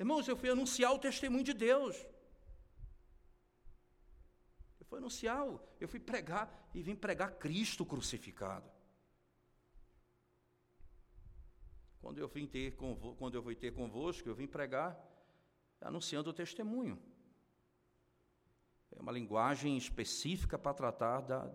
Irmãos, 0.00 0.26
eu 0.26 0.34
fui 0.34 0.48
anunciar 0.48 0.94
o 0.94 0.98
testemunho 0.98 1.44
de 1.44 1.52
Deus. 1.52 1.94
Fui 4.94 4.98
anunciar, 4.98 5.44
eu 5.80 5.88
fui 5.88 5.98
pregar 5.98 6.70
e 6.72 6.80
vim 6.80 6.94
pregar 6.94 7.36
Cristo 7.36 7.84
crucificado. 7.84 8.70
Quando 12.00 12.18
eu 12.18 12.28
vim 12.28 12.46
ter 12.46 12.76
quando 12.76 13.34
eu 13.34 13.42
vim 13.42 13.56
ter 13.56 13.72
convosco, 13.72 14.28
eu 14.28 14.36
vim 14.36 14.46
pregar 14.46 14.96
anunciando 15.80 16.30
o 16.30 16.32
testemunho. 16.32 16.96
É 18.92 19.02
uma 19.02 19.10
linguagem 19.10 19.76
específica 19.76 20.56
para 20.56 20.72
tratar 20.72 21.22
da, 21.22 21.52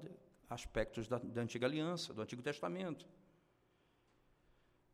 aspectos 0.49 1.07
da, 1.07 1.17
da 1.17 1.41
antiga 1.41 1.65
aliança, 1.65 2.13
do 2.13 2.21
Antigo 2.21 2.41
Testamento. 2.41 3.07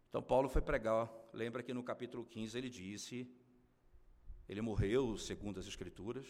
Então, 0.08 0.22
Paulo 0.22 0.50
foi 0.50 0.62
pregar, 0.62 1.12
lembra 1.34 1.64
que 1.64 1.74
no 1.74 1.84
capítulo 1.84 2.24
15 2.24 2.56
ele 2.56 2.70
disse: 2.70 3.28
ele 4.48 4.62
morreu 4.62 5.18
segundo 5.18 5.60
as 5.60 5.66
Escrituras, 5.66 6.28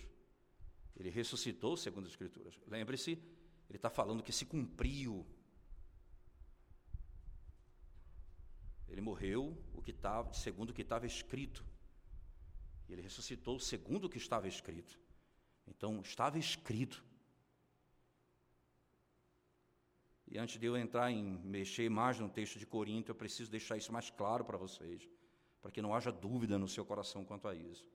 ele 0.96 1.10
ressuscitou 1.10 1.76
segundo 1.76 2.06
as 2.06 2.12
Escrituras. 2.12 2.60
Lembre-se, 2.68 3.12
ele 3.70 3.78
está 3.78 3.90
falando 3.90 4.24
que 4.24 4.32
se 4.32 4.46
cumpriu. 4.46 5.26
Ele 8.88 9.02
morreu 9.02 9.58
o 9.74 9.82
que 9.82 9.92
estava, 9.92 10.32
segundo 10.34 10.70
o 10.70 10.74
que 10.74 10.82
estava 10.82 11.06
escrito. 11.06 11.66
E 12.88 12.94
ele 12.94 13.02
ressuscitou 13.02 13.60
segundo 13.60 14.06
o 14.06 14.10
que 14.10 14.18
estava 14.18 14.48
escrito. 14.48 15.00
Então, 15.68 16.00
estava 16.02 16.38
escrito. 16.38 17.04
E 20.28 20.38
antes 20.38 20.60
de 20.60 20.66
eu 20.66 20.78
entrar 20.78 21.12
em 21.12 21.24
mexer 21.24 21.90
mais 21.90 22.20
no 22.20 22.30
texto 22.30 22.58
de 22.58 22.66
Corinto, 22.66 23.12
eu 23.12 23.16
preciso 23.16 23.52
deixar 23.52 23.78
isso 23.78 23.92
mais 23.92 24.10
claro 24.10 24.46
para 24.46 24.58
vocês, 24.58 25.10
para 25.62 25.72
que 25.72 25.82
não 25.82 25.94
haja 25.94 26.12
dúvida 26.12 26.58
no 26.58 26.68
seu 26.68 26.86
coração 26.86 27.26
quanto 27.26 27.48
a 27.48 27.56
isso. 27.56 27.86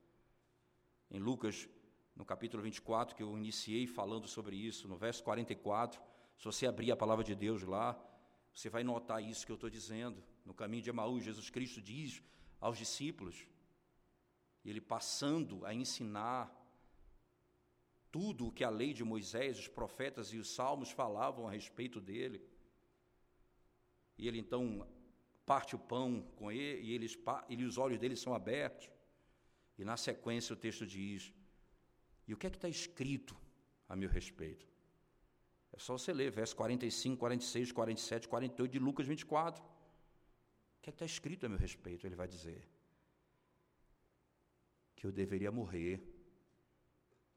Em 1.09 1.19
Lucas, 1.19 1.67
no 2.15 2.25
capítulo 2.25 2.61
24, 2.63 3.15
que 3.15 3.23
eu 3.23 3.37
iniciei 3.37 3.87
falando 3.87 4.27
sobre 4.27 4.55
isso, 4.55 4.87
no 4.87 4.97
verso 4.97 5.23
44, 5.23 6.01
se 6.37 6.45
você 6.45 6.67
abrir 6.67 6.91
a 6.91 6.97
palavra 6.97 7.23
de 7.23 7.35
Deus 7.35 7.63
lá, 7.63 7.99
você 8.53 8.69
vai 8.69 8.83
notar 8.83 9.23
isso 9.23 9.45
que 9.45 9.51
eu 9.51 9.55
estou 9.55 9.69
dizendo. 9.69 10.23
No 10.43 10.53
caminho 10.53 10.83
de 10.83 10.89
Emaús, 10.89 11.23
Jesus 11.23 11.49
Cristo 11.49 11.81
diz 11.81 12.21
aos 12.59 12.77
discípulos, 12.77 13.47
ele 14.63 14.81
passando 14.81 15.65
a 15.65 15.73
ensinar 15.73 16.51
tudo 18.11 18.47
o 18.47 18.51
que 18.51 18.63
a 18.63 18.69
lei 18.69 18.93
de 18.93 19.03
Moisés, 19.03 19.57
os 19.57 19.67
profetas 19.67 20.33
e 20.33 20.37
os 20.37 20.53
salmos 20.53 20.91
falavam 20.91 21.47
a 21.47 21.51
respeito 21.51 22.01
dele. 22.01 22.45
E 24.17 24.27
ele 24.27 24.37
então 24.37 24.87
parte 25.45 25.75
o 25.75 25.79
pão 25.79 26.21
com 26.35 26.51
ele 26.51 26.81
e, 26.81 26.93
eles, 26.93 27.17
e 27.49 27.63
os 27.63 27.77
olhos 27.77 27.97
dele 27.97 28.15
são 28.15 28.33
abertos. 28.33 28.89
E 29.77 29.85
na 29.85 29.97
sequência 29.97 30.53
o 30.53 30.57
texto 30.57 30.85
diz: 30.85 31.33
E 32.27 32.33
o 32.33 32.37
que 32.37 32.47
é 32.47 32.49
que 32.49 32.57
está 32.57 32.69
escrito 32.69 33.35
a 33.87 33.95
meu 33.95 34.09
respeito? 34.09 34.67
É 35.73 35.79
só 35.79 35.97
você 35.97 36.13
ler, 36.13 36.31
verso 36.31 36.55
45, 36.55 37.17
46, 37.17 37.71
47, 37.71 38.27
48 38.27 38.71
de 38.71 38.79
Lucas 38.79 39.07
24. 39.07 39.63
O 39.63 39.67
que 40.81 40.89
é 40.89 40.91
que 40.91 40.95
está 40.95 41.05
escrito 41.05 41.45
a 41.45 41.49
meu 41.49 41.57
respeito? 41.57 42.05
Ele 42.05 42.15
vai 42.15 42.27
dizer: 42.27 42.67
Que 44.95 45.05
eu 45.07 45.11
deveria 45.11 45.51
morrer 45.51 45.97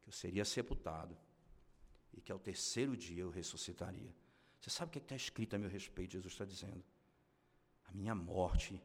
que 0.03 0.09
eu 0.09 0.13
seria 0.13 0.45
sepultado 0.45 1.17
e 2.13 2.21
que 2.21 2.33
ao 2.33 2.39
terceiro 2.39 2.97
dia 2.97 3.23
eu 3.23 3.31
ressuscitaria. 3.31 4.15
Você 4.61 4.71
sabe 4.71 4.89
o 4.89 4.93
que 4.93 4.99
é 4.99 5.03
está 5.03 5.17
escrito 5.17 5.55
a 5.55 5.59
meu 5.59 5.69
respeito? 5.69 6.13
Jesus 6.13 6.33
está 6.33 6.45
dizendo: 6.45 6.83
a 7.85 7.93
minha 7.93 8.15
morte 8.15 8.83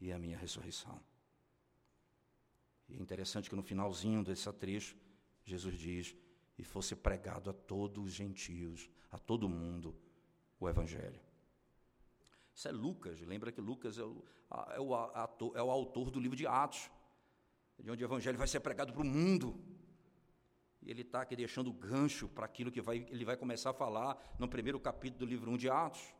e 0.00 0.12
a 0.12 0.18
minha 0.18 0.38
ressurreição. 0.38 1.00
E 2.88 2.94
é 2.94 2.98
interessante 2.98 3.48
que 3.48 3.56
no 3.56 3.62
finalzinho 3.62 4.22
desse 4.22 4.52
trecho, 4.52 4.96
Jesus 5.44 5.78
diz: 5.78 6.14
e 6.58 6.64
fosse 6.64 6.94
pregado 6.94 7.50
a 7.50 7.52
todos 7.52 8.04
os 8.04 8.12
gentios, 8.12 8.88
a 9.10 9.18
todo 9.18 9.48
mundo, 9.48 9.94
o 10.60 10.68
Evangelho. 10.68 11.20
Isso 12.54 12.68
é 12.68 12.72
Lucas, 12.72 13.20
lembra 13.22 13.50
que 13.50 13.60
Lucas 13.60 13.98
é 13.98 14.04
o, 14.04 14.24
é 14.74 14.80
o, 14.80 15.56
é 15.56 15.62
o 15.62 15.70
autor 15.70 16.10
do 16.10 16.20
livro 16.20 16.36
de 16.36 16.46
Atos, 16.46 16.90
de 17.78 17.90
onde 17.90 18.04
o 18.04 18.06
Evangelho 18.06 18.38
vai 18.38 18.46
ser 18.46 18.60
pregado 18.60 18.92
para 18.92 19.02
o 19.02 19.04
mundo. 19.04 19.58
E 20.82 20.90
ele 20.90 21.02
está 21.02 21.22
aqui 21.22 21.34
deixando 21.34 21.72
gancho 21.72 22.28
para 22.28 22.44
aquilo 22.44 22.70
que 22.70 22.80
vai, 22.80 22.98
ele 23.10 23.24
vai 23.24 23.36
começar 23.36 23.70
a 23.70 23.74
falar 23.74 24.36
no 24.38 24.48
primeiro 24.48 24.78
capítulo 24.78 25.20
do 25.20 25.26
livro 25.26 25.50
1 25.52 25.56
de 25.56 25.70
Atos. 25.70 26.14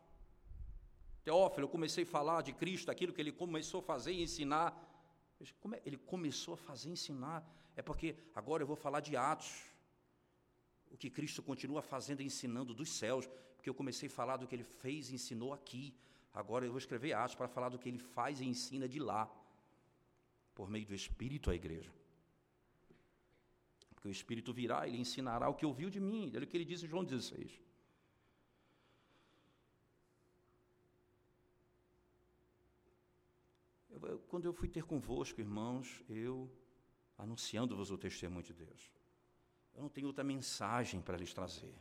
Teófilo, 1.24 1.66
eu 1.66 1.68
comecei 1.68 2.04
a 2.04 2.06
falar 2.06 2.42
de 2.42 2.52
Cristo, 2.52 2.90
aquilo 2.90 3.12
que 3.12 3.20
ele 3.20 3.32
começou 3.32 3.80
a 3.80 3.82
fazer 3.82 4.12
e 4.12 4.22
ensinar. 4.22 4.88
É? 5.40 5.82
Ele 5.84 5.98
começou 5.98 6.54
a 6.54 6.56
fazer 6.56 6.88
e 6.88 6.92
ensinar. 6.92 7.44
É 7.76 7.82
porque 7.82 8.16
agora 8.34 8.62
eu 8.62 8.66
vou 8.66 8.76
falar 8.76 9.00
de 9.00 9.16
Atos. 9.16 9.64
O 10.90 10.96
que 10.96 11.08
Cristo 11.08 11.42
continua 11.42 11.82
fazendo 11.82 12.20
e 12.20 12.26
ensinando 12.26 12.74
dos 12.74 12.90
céus. 12.90 13.26
Porque 13.56 13.70
eu 13.70 13.74
comecei 13.74 14.08
a 14.08 14.10
falar 14.10 14.36
do 14.36 14.46
que 14.46 14.54
ele 14.54 14.64
fez 14.64 15.10
e 15.10 15.14
ensinou 15.14 15.52
aqui. 15.52 15.94
Agora 16.34 16.64
eu 16.64 16.70
vou 16.70 16.78
escrever 16.78 17.12
Atos 17.12 17.34
para 17.34 17.48
falar 17.48 17.68
do 17.70 17.78
que 17.78 17.88
ele 17.88 17.98
faz 17.98 18.40
e 18.40 18.44
ensina 18.44 18.88
de 18.88 18.98
lá. 18.98 19.30
Por 20.54 20.68
meio 20.68 20.86
do 20.86 20.94
Espírito 20.94 21.50
à 21.50 21.54
igreja. 21.54 21.90
Porque 23.94 24.08
o 24.08 24.10
Espírito 24.10 24.52
virá, 24.52 24.86
ele 24.86 24.98
ensinará 24.98 25.48
o 25.48 25.54
que 25.54 25.64
ouviu 25.64 25.88
de 25.88 26.00
mim. 26.00 26.30
É 26.34 26.38
o 26.38 26.46
que 26.46 26.56
ele 26.56 26.64
diz 26.64 26.82
em 26.82 26.88
João 26.88 27.04
16. 27.04 27.60
Eu, 33.90 34.00
eu, 34.08 34.18
quando 34.20 34.44
eu 34.44 34.52
fui 34.52 34.68
ter 34.68 34.84
convosco, 34.84 35.40
irmãos, 35.40 36.02
eu 36.08 36.50
anunciando-vos 37.18 37.90
o 37.90 37.98
testemunho 37.98 38.42
de 38.42 38.52
Deus. 38.52 38.92
Eu 39.74 39.82
não 39.82 39.88
tenho 39.88 40.06
outra 40.06 40.24
mensagem 40.24 41.00
para 41.00 41.16
lhes 41.16 41.32
trazer. 41.32 41.74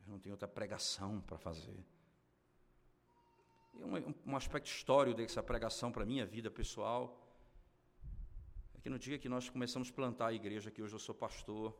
Eu 0.00 0.08
não 0.08 0.18
tenho 0.18 0.34
outra 0.34 0.48
pregação 0.48 1.20
para 1.20 1.38
fazer. 1.38 1.84
E 3.74 3.84
um, 3.84 4.14
um 4.26 4.36
aspecto 4.36 4.66
histórico 4.66 5.16
dessa 5.16 5.42
pregação 5.42 5.92
para 5.92 6.02
a 6.02 6.06
minha 6.06 6.26
vida 6.26 6.50
pessoal 6.50 7.24
é 8.74 8.80
que 8.80 8.90
no 8.90 8.98
dia 8.98 9.18
que 9.18 9.28
nós 9.28 9.48
começamos 9.48 9.90
a 9.90 9.92
plantar 9.92 10.28
a 10.28 10.32
igreja, 10.32 10.70
que 10.70 10.82
hoje 10.82 10.94
eu 10.94 10.98
sou 10.98 11.14
pastor, 11.14 11.76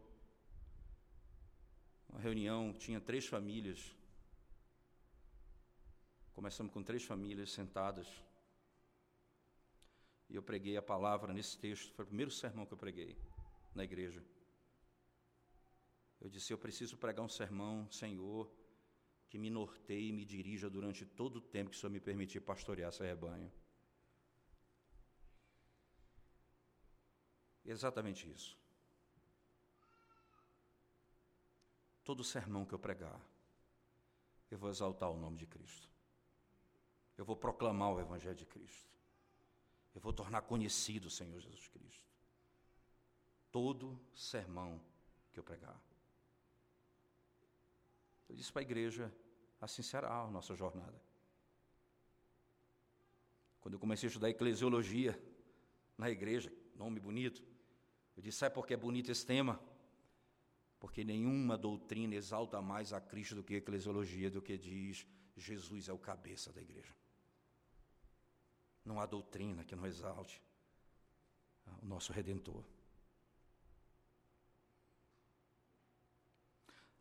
uma 2.09 2.21
reunião, 2.21 2.73
tinha 2.73 3.01
três 3.01 3.27
famílias. 3.27 3.95
Começamos 6.33 6.73
com 6.73 6.83
três 6.83 7.05
famílias 7.05 7.51
sentadas. 7.51 8.07
E 10.29 10.37
eu 10.37 10.43
preguei 10.43 10.77
a 10.77 10.83
palavra 10.83 11.33
nesse 11.33 11.57
texto, 11.59 11.93
foi 11.95 12.05
o 12.05 12.09
primeiro 12.09 12.31
sermão 12.31 12.67
que 12.67 12.75
eu 12.75 12.79
preguei 12.79 13.17
na 13.75 13.85
igreja. 13.85 14.23
Eu 16.21 16.29
disse: 16.29 16.53
Eu 16.53 16.59
preciso 16.59 16.97
pregar 16.97 17.25
um 17.25 17.29
sermão, 17.29 17.91
Senhor, 17.91 18.51
que 19.29 19.39
me 19.39 19.51
norteie 19.51 20.09
e 20.09 20.13
me 20.13 20.25
dirija 20.25 20.69
durante 20.69 21.07
todo 21.07 21.37
o 21.37 21.41
tempo 21.41 21.71
que 21.71 21.77
o 21.77 21.79
Senhor 21.79 21.91
me 21.91 22.01
permitir 22.01 22.41
pastorear 22.41 22.91
esse 22.91 23.03
rebanho. 23.03 23.51
Exatamente 27.65 28.31
isso. 28.31 28.59
Todo 32.03 32.25
sermão 32.25 32.65
que 32.65 32.75
eu 32.75 32.79
pregar, 32.79 33.21
eu 34.51 34.59
vou 34.59 34.71
exaltar 34.71 35.11
o 35.11 35.19
nome 35.19 35.37
de 35.37 35.47
Cristo. 35.47 35.91
Eu 37.19 37.25
vou 37.25 37.37
proclamar 37.37 37.93
o 37.93 38.01
Evangelho 38.01 38.35
de 38.35 38.47
Cristo. 38.47 38.98
Eu 39.99 40.01
vou 40.01 40.13
tornar 40.13 40.43
conhecido 40.43 41.07
o 41.07 41.11
Senhor 41.11 41.41
Jesus 41.41 41.67
Cristo. 41.67 42.07
Todo 43.51 44.01
sermão 44.15 44.81
que 45.33 45.41
eu 45.41 45.43
pregar. 45.43 45.77
Eu 48.29 48.37
disse 48.37 48.53
para 48.53 48.61
a 48.61 48.63
igreja, 48.63 49.13
assim 49.61 49.83
será 49.83 50.21
a 50.21 50.31
nossa 50.31 50.55
jornada. 50.55 51.03
Quando 53.61 53.75
eu 53.75 53.81
comecei 53.81 54.07
a 54.07 54.11
estudar 54.11 54.31
eclesiologia 54.31 55.21
na 55.97 56.09
igreja, 56.09 56.53
nome 56.77 57.01
bonito, 57.01 57.43
eu 58.17 58.23
disse: 58.23 58.39
sabe 58.39 58.55
por 58.55 58.69
que 58.69 58.75
é 58.75 58.77
bonito 58.77 59.11
esse 59.11 59.27
tema? 59.27 59.61
Porque 60.79 61.03
nenhuma 61.03 61.59
doutrina 61.59 62.15
exalta 62.15 62.63
mais 62.63 62.93
a 62.93 63.01
Cristo 63.01 63.35
do 63.35 63.43
que 63.43 63.55
a 63.55 63.59
eclesiologia, 63.59 64.31
do 64.31 64.41
que 64.41 64.57
diz 64.57 65.05
Jesus 65.37 65.89
é 65.89 65.93
o 65.93 65.99
cabeça 65.99 66.53
da 66.53 66.63
igreja. 66.63 66.95
Não 68.89 68.99
há 68.99 69.05
doutrina 69.05 69.65
que 69.65 69.77
não 69.77 69.87
exalte 69.87 70.43
o 71.83 71.85
nosso 71.85 72.11
redentor. 72.11 72.65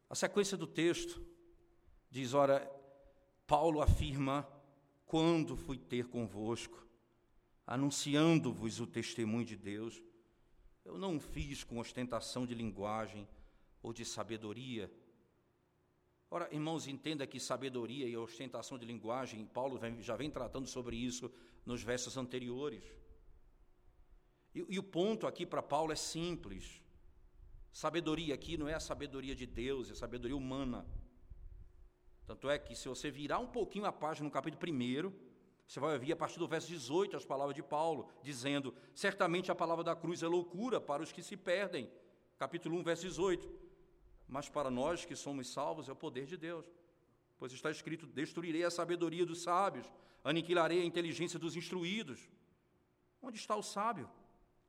A 0.10 0.13
sequência 0.13 0.58
do 0.58 0.67
texto 0.67 1.26
diz: 2.12 2.34
ora, 2.34 2.60
Paulo 3.47 3.82
afirma: 3.82 4.45
quando 5.06 5.56
fui 5.56 5.78
ter 5.78 6.10
convosco, 6.10 6.86
anunciando-vos 7.65 8.82
o 8.82 8.86
testemunho 8.86 9.45
de 9.45 9.56
Deus, 9.56 10.04
eu 10.84 10.97
não 10.97 11.21
fiz 11.21 11.63
com 11.63 11.80
ostentação 11.80 12.45
de 12.45 12.54
linguagem 12.54 13.26
ou 13.82 13.93
de 13.93 14.04
sabedoria. 14.04 14.91
Ora, 16.30 16.54
irmãos, 16.54 16.86
entenda 16.86 17.26
que 17.26 17.39
sabedoria 17.39 18.06
e 18.06 18.17
ostentação 18.17 18.78
de 18.78 18.86
linguagem, 18.86 19.45
Paulo 19.45 19.80
já 20.02 20.17
vem 20.17 20.30
tratando 20.30 20.67
sobre 20.67 20.97
isso 20.97 21.32
nos 21.67 21.84
versos 21.84 22.15
anteriores. 22.15 22.82
E, 24.56 24.65
e 24.69 24.80
o 24.80 24.84
ponto 24.84 25.27
aqui 25.27 25.45
para 25.45 25.62
Paulo 25.62 25.91
é 25.91 25.95
simples. 25.97 26.82
Sabedoria 27.71 28.34
aqui 28.34 28.58
não 28.58 28.69
é 28.69 28.73
a 28.73 28.80
sabedoria 28.80 29.36
de 29.36 29.45
Deus, 29.45 29.89
é 29.89 29.91
a 29.91 29.95
sabedoria 29.95 30.36
humana. 30.36 30.88
Tanto 32.25 32.49
é 32.49 32.58
que, 32.58 32.73
se 32.73 32.88
você 32.88 33.12
virar 33.12 33.39
um 33.39 33.47
pouquinho 33.47 33.86
a 33.86 33.91
página 33.91 34.25
no 34.25 34.32
capítulo 34.32 34.71
1, 34.71 35.12
você 35.67 35.82
vai 35.82 35.93
ouvir 35.93 36.13
a 36.13 36.15
partir 36.15 36.39
do 36.39 36.47
verso 36.47 36.69
18 36.69 37.17
as 37.17 37.25
palavras 37.25 37.53
de 37.53 37.62
Paulo, 37.62 38.10
dizendo: 38.23 38.73
Certamente 38.95 39.51
a 39.51 39.56
palavra 39.56 39.84
da 39.84 39.95
cruz 39.95 40.23
é 40.23 40.27
loucura 40.27 40.80
para 40.80 41.03
os 41.03 41.12
que 41.12 41.21
se 41.21 41.36
perdem. 41.36 41.91
Capítulo 42.38 42.77
1, 42.77 42.84
verso 42.84 43.03
18. 43.03 43.49
Mas 44.25 44.47
para 44.47 44.71
nós 44.71 45.03
que 45.03 45.15
somos 45.17 45.51
salvos 45.51 45.89
é 45.89 45.91
o 45.91 45.95
poder 45.95 46.25
de 46.25 46.38
Deus. 46.38 46.65
Pois 47.38 47.52
está 47.52 47.69
escrito: 47.71 48.06
Destruirei 48.06 48.63
a 48.63 48.71
sabedoria 48.71 49.26
dos 49.26 49.43
sábios, 49.43 49.91
aniquilarei 50.23 50.82
a 50.82 50.86
inteligência 50.86 51.39
dos 51.39 51.56
instruídos. 51.56 52.30
Onde 53.21 53.38
está 53.38 53.56
o 53.56 53.63
sábio? 53.63 54.10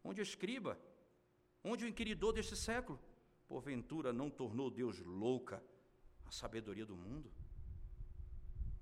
Onde 0.03 0.21
o 0.21 0.23
escriba? 0.23 0.79
Onde 1.63 1.85
o 1.85 1.89
inquiridor 1.89 2.33
deste 2.33 2.57
século? 2.57 2.99
Porventura 3.47 4.13
não 4.13 4.31
tornou 4.31 4.71
Deus 4.71 4.99
louca 5.01 5.63
a 6.27 6.31
sabedoria 6.31 6.85
do 6.85 6.97
mundo? 6.97 7.31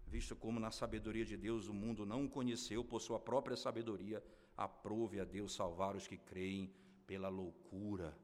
visto 0.07 0.37
como 0.37 0.59
na 0.59 0.71
sabedoria 0.71 1.25
de 1.25 1.37
Deus 1.37 1.69
o 1.69 1.75
mundo 1.75 2.07
não 2.07 2.25
o 2.25 2.31
conheceu 2.31 2.85
por 2.85 3.01
sua 3.01 3.19
própria 3.19 3.57
sabedoria, 3.57 4.25
aprove 4.57 5.21
a 5.21 5.25
Deus 5.25 5.55
salvar 5.55 5.95
os 5.95 6.07
que 6.07 6.17
creem 6.17 6.73
pela 7.07 7.29
loucura 7.29 8.17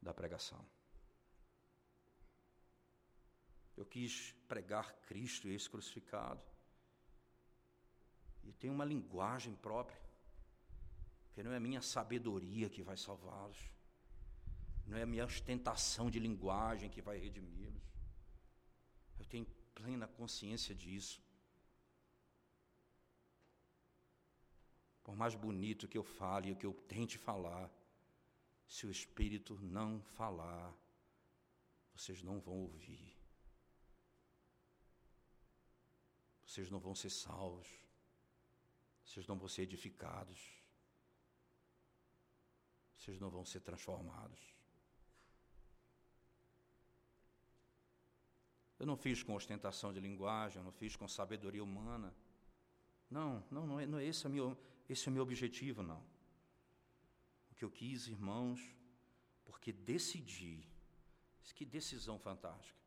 da 0.00 0.14
pregação. 0.14 0.64
Eu 3.78 3.86
quis 3.86 4.34
pregar 4.48 4.92
Cristo 5.08 5.48
e 5.48 5.54
esse 5.54 5.70
crucificado. 5.70 6.42
E 8.42 8.52
tem 8.52 8.70
uma 8.70 8.84
linguagem 8.84 9.54
própria, 9.54 10.00
que 11.32 11.44
não 11.44 11.52
é 11.52 11.58
a 11.58 11.60
minha 11.60 11.80
sabedoria 11.80 12.68
que 12.68 12.82
vai 12.82 12.96
salvá-los, 12.96 13.60
não 14.84 14.98
é 14.98 15.02
a 15.02 15.06
minha 15.06 15.24
ostentação 15.24 16.10
de 16.10 16.18
linguagem 16.18 16.90
que 16.90 17.00
vai 17.00 17.18
redimi-los. 17.18 17.84
Eu 19.16 19.24
tenho 19.26 19.46
plena 19.76 20.08
consciência 20.08 20.74
disso. 20.74 21.22
Por 25.04 25.14
mais 25.14 25.36
bonito 25.36 25.86
que 25.86 25.96
eu 25.96 26.02
fale, 26.02 26.50
o 26.50 26.56
que 26.56 26.66
eu 26.66 26.74
tente 26.74 27.16
falar, 27.16 27.70
se 28.66 28.86
o 28.88 28.90
Espírito 28.90 29.56
não 29.62 30.02
falar, 30.02 30.74
vocês 31.94 32.22
não 32.22 32.40
vão 32.40 32.56
ouvir. 32.56 33.17
Vocês 36.48 36.70
não 36.70 36.80
vão 36.80 36.94
ser 36.94 37.10
salvos. 37.10 37.68
Vocês 39.04 39.26
não 39.26 39.36
vão 39.38 39.46
ser 39.46 39.62
edificados. 39.62 40.40
Vocês 42.96 43.20
não 43.20 43.28
vão 43.28 43.44
ser 43.44 43.60
transformados. 43.60 44.40
Eu 48.78 48.86
não 48.86 48.96
fiz 48.96 49.22
com 49.22 49.34
ostentação 49.34 49.92
de 49.92 50.00
linguagem, 50.00 50.58
eu 50.58 50.64
não 50.64 50.72
fiz 50.72 50.96
com 50.96 51.06
sabedoria 51.06 51.62
humana. 51.62 52.14
Não, 53.10 53.44
não, 53.50 53.66
não 53.66 53.80
é, 53.80 53.86
não 53.86 53.98
é 53.98 54.06
esse, 54.06 54.24
é 54.26 54.30
meu, 54.30 54.56
esse 54.88 55.06
é 55.06 55.10
o 55.10 55.12
meu 55.12 55.22
objetivo, 55.22 55.82
não. 55.82 56.02
O 57.50 57.54
que 57.54 57.64
eu 57.64 57.70
quis, 57.70 58.06
irmãos, 58.06 58.60
porque 59.44 59.72
decidi, 59.72 60.66
que 61.58 61.64
decisão 61.64 62.18
fantástica. 62.20 62.78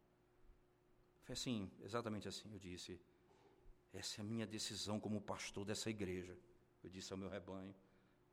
Foi 1.24 1.34
assim, 1.34 1.69
exatamente 1.82 2.28
assim, 2.28 2.50
eu 2.54 2.58
disse, 2.58 3.00
essa 3.93 4.19
é 4.19 4.21
a 4.21 4.25
minha 4.25 4.47
decisão 4.47 4.99
como 4.99 5.21
pastor 5.21 5.65
dessa 5.65 5.89
igreja. 5.89 6.38
Eu 6.84 6.89
disse 6.89 7.12
ao 7.12 7.17
meu 7.17 7.30
rebanho, 7.30 7.75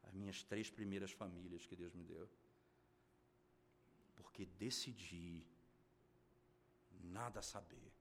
as 0.05 0.15
minhas 0.15 0.43
três 0.43 0.71
primeiras 0.71 1.11
famílias 1.13 1.67
que 1.67 1.77
Deus 1.77 1.93
me 1.95 2.05
deu. 2.05 2.29
Porque 4.15 4.47
decidi 4.47 5.47
nada 7.01 7.43
saber, 7.43 7.93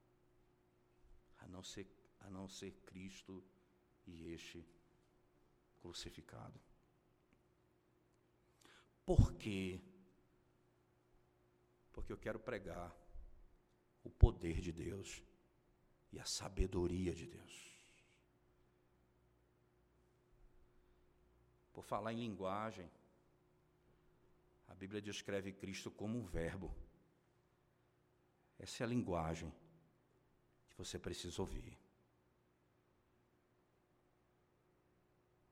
a 1.38 1.48
não 1.48 1.62
ser, 1.62 1.86
a 2.20 2.30
não 2.30 2.48
ser 2.48 2.72
Cristo 2.86 3.42
e 4.06 4.32
este 4.32 4.64
crucificado. 5.80 6.60
Por 9.04 9.32
quê? 9.34 9.80
Porque 11.92 12.12
eu 12.12 12.18
quero 12.18 12.38
pregar 12.38 12.94
o 14.04 14.10
poder 14.10 14.60
de 14.60 14.70
Deus 14.70 15.22
e 16.12 16.18
a 16.18 16.24
sabedoria 16.24 17.14
de 17.14 17.26
Deus. 17.26 17.68
Por 21.72 21.84
falar 21.84 22.12
em 22.12 22.20
linguagem, 22.20 22.90
a 24.66 24.74
Bíblia 24.74 25.00
descreve 25.00 25.52
Cristo 25.52 25.90
como 25.90 26.18
um 26.18 26.24
verbo. 26.24 26.74
Essa 28.58 28.82
é 28.82 28.84
a 28.84 28.88
linguagem 28.88 29.52
que 30.68 30.76
você 30.76 30.98
precisa 30.98 31.40
ouvir. 31.40 31.78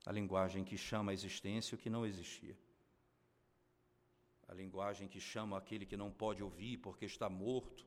A 0.05 0.11
linguagem 0.11 0.63
que 0.63 0.77
chama 0.77 1.11
a 1.11 1.13
existência 1.13 1.75
o 1.75 1.77
que 1.77 1.89
não 1.89 2.05
existia. 2.05 2.57
A 4.47 4.53
linguagem 4.53 5.07
que 5.07 5.19
chama 5.19 5.57
aquele 5.57 5.85
que 5.85 5.97
não 5.97 6.11
pode 6.11 6.41
ouvir 6.41 6.77
porque 6.77 7.05
está 7.05 7.29
morto. 7.29 7.85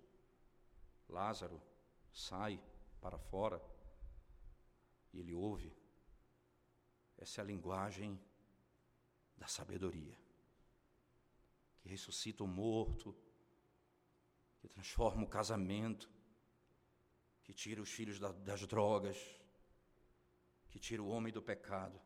Lázaro 1.09 1.61
sai 2.13 2.61
para 3.01 3.19
fora 3.19 3.61
e 5.13 5.21
ele 5.21 5.35
ouve. 5.35 5.73
Essa 7.17 7.41
é 7.41 7.43
a 7.43 7.47
linguagem 7.47 8.19
da 9.37 9.47
sabedoria, 9.47 10.17
que 11.81 11.89
ressuscita 11.89 12.45
o 12.45 12.47
morto, 12.47 13.15
que 14.59 14.69
transforma 14.69 15.25
o 15.25 15.29
casamento, 15.29 16.11
que 17.43 17.53
tira 17.53 17.81
os 17.81 17.91
filhos 17.91 18.19
da, 18.19 18.33
das 18.33 18.67
drogas, 18.67 19.17
que 20.69 20.79
tira 20.79 21.03
o 21.03 21.09
homem 21.09 21.33
do 21.33 21.43
pecado. 21.43 22.01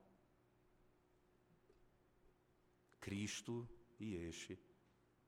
Cristo 3.00 3.68
e 3.98 4.14
este 4.14 4.58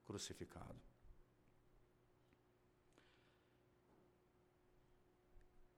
crucificado. 0.04 0.85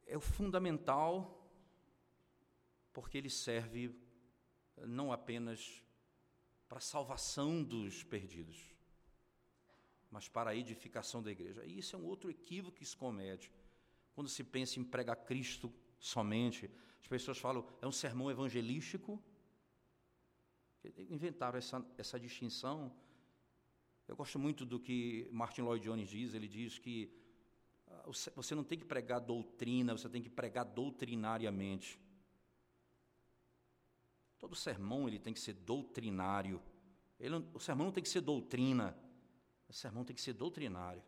É 0.08 0.16
o 0.16 0.20
fundamental 0.20 1.38
porque 2.94 3.18
ele 3.18 3.30
serve 3.30 3.94
não 4.86 5.12
apenas 5.12 5.84
para 6.66 6.78
a 6.78 6.80
salvação 6.80 7.62
dos 7.62 8.02
perdidos, 8.02 8.74
mas 10.10 10.26
para 10.26 10.50
a 10.50 10.56
edificação 10.56 11.22
da 11.22 11.30
igreja. 11.30 11.64
E 11.64 11.78
isso 11.78 11.94
é 11.94 11.98
um 11.98 12.06
outro 12.06 12.30
equívoco 12.30 12.78
que 12.78 12.86
se 12.86 12.96
comete. 12.96 13.52
Quando 14.14 14.30
se 14.30 14.42
pensa 14.42 14.80
em 14.80 14.84
pregar 14.84 15.16
Cristo 15.24 15.72
somente, 15.98 16.70
as 17.00 17.06
pessoas 17.06 17.38
falam, 17.38 17.64
é 17.82 17.86
um 17.86 17.92
sermão 17.92 18.30
evangelístico. 18.30 19.22
Inventaram 21.10 21.58
essa, 21.58 21.86
essa 21.98 22.18
distinção. 22.18 22.96
Eu 24.06 24.16
gosto 24.16 24.38
muito 24.38 24.64
do 24.64 24.80
que 24.80 25.28
Martin 25.30 25.60
Lloyd 25.60 25.84
Jones 25.84 26.08
diz, 26.08 26.32
ele 26.32 26.48
diz 26.48 26.78
que 26.78 27.12
você 28.34 28.54
não 28.54 28.64
tem 28.64 28.78
que 28.78 28.84
pregar 28.84 29.20
doutrina, 29.20 29.96
você 29.96 30.08
tem 30.08 30.22
que 30.22 30.30
pregar 30.30 30.64
doutrinariamente. 30.64 32.00
Todo 34.38 34.54
sermão 34.54 35.08
ele 35.08 35.18
tem 35.18 35.34
que 35.34 35.40
ser 35.40 35.52
doutrinário. 35.52 36.62
Ele, 37.18 37.36
o 37.52 37.58
sermão 37.58 37.86
não 37.86 37.92
tem 37.92 38.02
que 38.02 38.08
ser 38.08 38.20
doutrina. 38.20 38.96
O 39.68 39.72
sermão 39.72 40.04
tem 40.04 40.14
que 40.14 40.22
ser 40.22 40.32
doutrinário. 40.32 41.02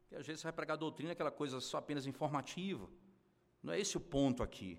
Porque 0.00 0.16
às 0.16 0.26
vezes 0.26 0.40
você 0.40 0.46
vai 0.46 0.52
pregar 0.52 0.76
doutrina, 0.76 1.12
aquela 1.12 1.30
coisa 1.30 1.60
só 1.60 1.78
apenas 1.78 2.06
informativa. 2.06 2.90
Não 3.62 3.72
é 3.72 3.80
esse 3.80 3.96
o 3.96 4.00
ponto 4.00 4.42
aqui. 4.42 4.78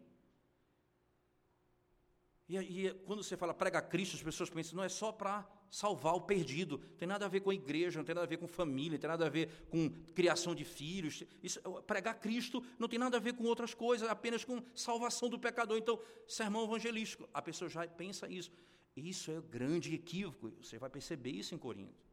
E, 2.48 2.58
e 2.58 2.94
quando 3.06 3.24
você 3.24 3.36
fala 3.36 3.54
prega 3.54 3.82
Cristo, 3.82 4.16
as 4.16 4.22
pessoas 4.22 4.50
pensam, 4.50 4.76
não 4.78 4.84
é 4.84 4.90
só 4.90 5.12
para 5.12 5.48
salvar 5.70 6.16
o 6.16 6.22
perdido. 6.22 6.78
Não 6.78 6.98
tem 6.98 7.08
nada 7.08 7.26
a 7.26 7.30
ver 7.30 7.42
com 7.42 7.50
a 7.50 7.56
igreja, 7.56 8.00
não 8.00 8.06
tem 8.06 8.16
nada 8.16 8.26
a 8.26 8.30
ver 8.30 8.38
com 8.38 8.48
família, 8.48 8.94
não 8.94 9.00
tem 9.00 9.10
nada 9.10 9.26
a 9.26 9.30
ver 9.30 9.50
com 9.70 9.90
criação 10.14 10.56
de 10.56 10.64
filhos. 10.64 11.24
Isso, 11.42 11.60
pregar 11.84 12.20
Cristo 12.20 12.64
não 12.80 12.88
tem 12.88 13.00
nada 13.00 13.18
a 13.18 13.20
ver 13.20 13.34
com 13.34 13.44
outras 13.44 13.74
coisas, 13.74 14.08
apenas 14.10 14.44
com 14.44 14.64
salvação 14.74 15.30
do 15.30 15.40
pecador. 15.40 15.78
Então, 15.78 16.00
sermão 16.28 16.64
evangelístico, 16.64 17.28
a 17.34 17.42
pessoa 17.42 17.70
já 17.70 17.88
pensa 17.88 18.28
isso. 18.30 18.52
Isso 18.96 19.30
é 19.32 19.40
um 19.40 19.42
grande 19.42 19.94
equívoco, 19.94 20.52
você 20.62 20.78
vai 20.78 20.90
perceber 20.90 21.32
isso 21.32 21.54
em 21.54 21.58
Corinto. 21.58 22.06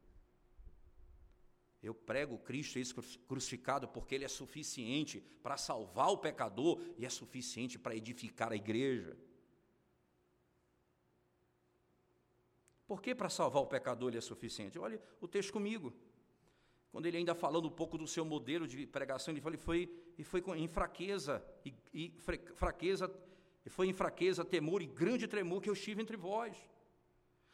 Eu 1.81 1.93
prego 1.93 2.37
Cristo 2.37 2.79
crucificado 3.27 3.89
porque 3.89 4.15
ele 4.15 4.23
é 4.23 4.29
suficiente 4.29 5.21
para 5.41 5.57
salvar 5.57 6.09
o 6.09 6.17
pecador 6.17 6.81
e 6.97 7.05
é 7.05 7.09
suficiente 7.09 7.77
para 7.77 7.93
edificar 7.95 8.53
a 8.53 8.55
igreja. 8.55 9.17
Por 12.93 13.01
que 13.01 13.15
para 13.15 13.27
salvar 13.27 13.63
o 13.63 13.65
pecador 13.65 14.09
ele 14.11 14.19
é 14.19 14.21
suficiente? 14.21 14.77
Olha 14.77 15.01
o 15.19 15.27
texto 15.27 15.51
comigo. 15.51 15.91
Quando 16.91 17.07
ele 17.07 17.17
ainda 17.17 17.33
falando 17.33 17.67
um 17.67 17.71
pouco 17.71 17.97
do 17.97 18.05
seu 18.05 18.23
modelo 18.23 18.67
de 18.67 18.85
pregação, 18.85 19.33
ele 19.33 19.41
falou, 19.41 19.57
foi, 19.57 19.91
e 20.15 20.23
foi 20.23 20.43
em 20.55 20.67
fraqueza, 20.67 21.43
e, 21.65 21.73
e 21.91 22.13
fraqueza, 22.53 23.11
e 23.65 23.69
foi 23.71 23.87
em 23.87 23.93
fraqueza, 23.93 24.45
temor 24.45 24.83
e 24.83 24.85
grande 24.85 25.27
tremor 25.27 25.59
que 25.59 25.71
eu 25.71 25.73
estive 25.73 26.03
entre 26.03 26.15
vós. 26.15 26.55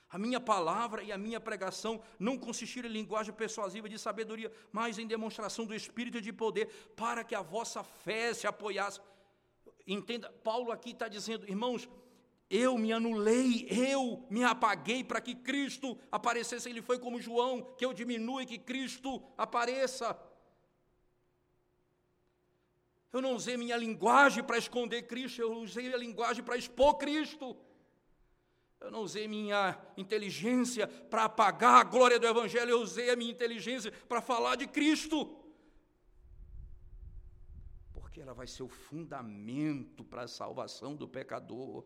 A 0.10 0.18
minha 0.18 0.42
palavra 0.42 1.02
e 1.04 1.10
a 1.10 1.18
minha 1.18 1.40
pregação 1.40 2.02
não 2.20 2.38
consistiram 2.38 2.90
em 2.90 2.92
linguagem 2.92 3.34
persuasiva 3.34 3.88
de 3.88 3.98
sabedoria, 3.98 4.52
mas 4.74 5.00
em 5.00 5.08
demonstração 5.08 5.66
do 5.66 5.74
Espírito 5.74 6.18
e 6.18 6.22
de 6.22 6.34
poder, 6.34 6.68
para 6.98 7.24
que 7.24 7.34
a 7.34 7.42
vossa 7.42 7.82
fé 7.82 8.34
se 8.34 8.46
apoiasse. 8.46 9.00
Entenda, 9.88 10.30
Paulo 10.44 10.70
aqui 10.74 10.92
está 10.92 11.08
dizendo, 11.08 11.48
irmãos, 11.48 11.88
eu 12.50 12.78
me 12.78 12.92
anulei, 12.92 13.68
eu 13.70 14.26
me 14.30 14.44
apaguei 14.44 15.04
para 15.04 15.22
que 15.22 15.36
Cristo 15.36 15.98
aparecesse. 16.12 16.68
Ele 16.68 16.82
foi 16.82 16.98
como 16.98 17.22
João, 17.22 17.62
que 17.78 17.86
eu 17.86 17.94
diminua 17.94 18.42
e 18.42 18.46
que 18.48 18.58
Cristo 18.58 19.22
apareça. 19.38 20.20
Eu 23.14 23.22
não 23.22 23.34
usei 23.34 23.56
minha 23.56 23.78
linguagem 23.78 24.44
para 24.44 24.58
esconder 24.58 25.04
Cristo, 25.04 25.42
eu 25.42 25.54
usei 25.54 25.94
a 25.94 25.98
linguagem 25.98 26.44
para 26.44 26.58
expor 26.58 26.96
Cristo. 26.98 27.56
Eu 28.80 28.90
não 28.90 29.02
usei 29.02 29.28
minha 29.28 29.78
inteligência 29.98 30.88
para 30.88 31.26
apagar 31.26 31.82
a 31.82 31.84
glória 31.84 32.18
do 32.18 32.26
Evangelho, 32.26 32.72
eu 32.72 32.82
usei 32.82 33.10
a 33.10 33.16
minha 33.16 33.32
inteligência 33.32 33.92
para 33.92 34.22
falar 34.22 34.56
de 34.56 34.66
Cristo. 34.68 35.38
Porque 37.94 38.22
ela 38.22 38.34
vai 38.34 38.48
ser 38.48 38.64
o 38.64 38.70
fundamento 38.70 40.04
para 40.04 40.24
a 40.24 40.28
salvação 40.28 40.96
do 40.96 41.08
pecador. 41.08 41.86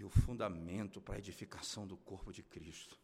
E 0.00 0.04
o 0.04 0.08
fundamento 0.08 0.98
para 0.98 1.16
a 1.16 1.18
edificação 1.18 1.86
do 1.86 1.94
corpo 1.94 2.32
de 2.32 2.42
Cristo. 2.42 2.98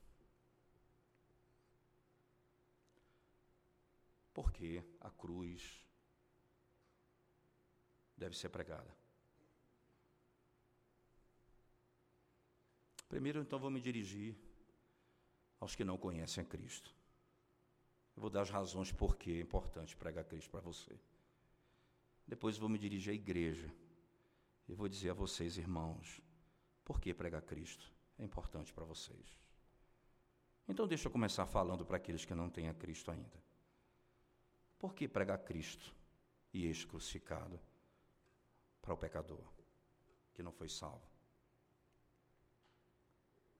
Porque 4.32 4.82
a 4.98 5.10
cruz 5.10 5.84
deve 8.16 8.34
ser 8.34 8.48
pregada. 8.48 8.96
Primeiro, 13.10 13.40
então, 13.40 13.58
vou 13.58 13.70
me 13.70 13.80
dirigir 13.80 14.34
aos 15.60 15.76
que 15.76 15.84
não 15.84 15.98
conhecem 15.98 16.42
a 16.42 16.46
Cristo. 16.46 16.94
Eu 18.16 18.22
vou 18.22 18.30
dar 18.30 18.40
as 18.40 18.50
razões 18.50 18.90
por 18.90 19.16
que 19.16 19.32
é 19.32 19.40
importante 19.40 19.94
pregar 19.94 20.24
Cristo 20.24 20.48
para 20.48 20.60
você. 20.60 20.98
Depois 22.26 22.56
vou 22.56 22.70
me 22.70 22.78
dirigir 22.78 23.12
à 23.12 23.14
igreja 23.14 23.70
e 24.66 24.72
vou 24.72 24.88
dizer 24.88 25.10
a 25.10 25.14
vocês, 25.14 25.58
irmãos, 25.58 26.22
por 26.86 27.00
que 27.00 27.12
pregar 27.12 27.42
Cristo 27.42 27.92
é 28.16 28.22
importante 28.22 28.72
para 28.72 28.84
vocês? 28.84 29.36
Então, 30.68 30.86
deixa 30.86 31.08
eu 31.08 31.12
começar 31.12 31.44
falando 31.44 31.84
para 31.84 31.96
aqueles 31.96 32.24
que 32.24 32.32
não 32.32 32.48
têm 32.48 32.68
a 32.68 32.74
Cristo 32.74 33.10
ainda. 33.10 33.42
Por 34.78 34.94
que 34.94 35.08
pregar 35.08 35.38
Cristo 35.38 35.92
e 36.52 36.64
este 36.64 36.86
crucificado 36.86 37.58
para 38.80 38.94
o 38.94 38.96
pecador 38.96 39.44
que 40.32 40.44
não 40.44 40.52
foi 40.52 40.68
salvo? 40.68 41.02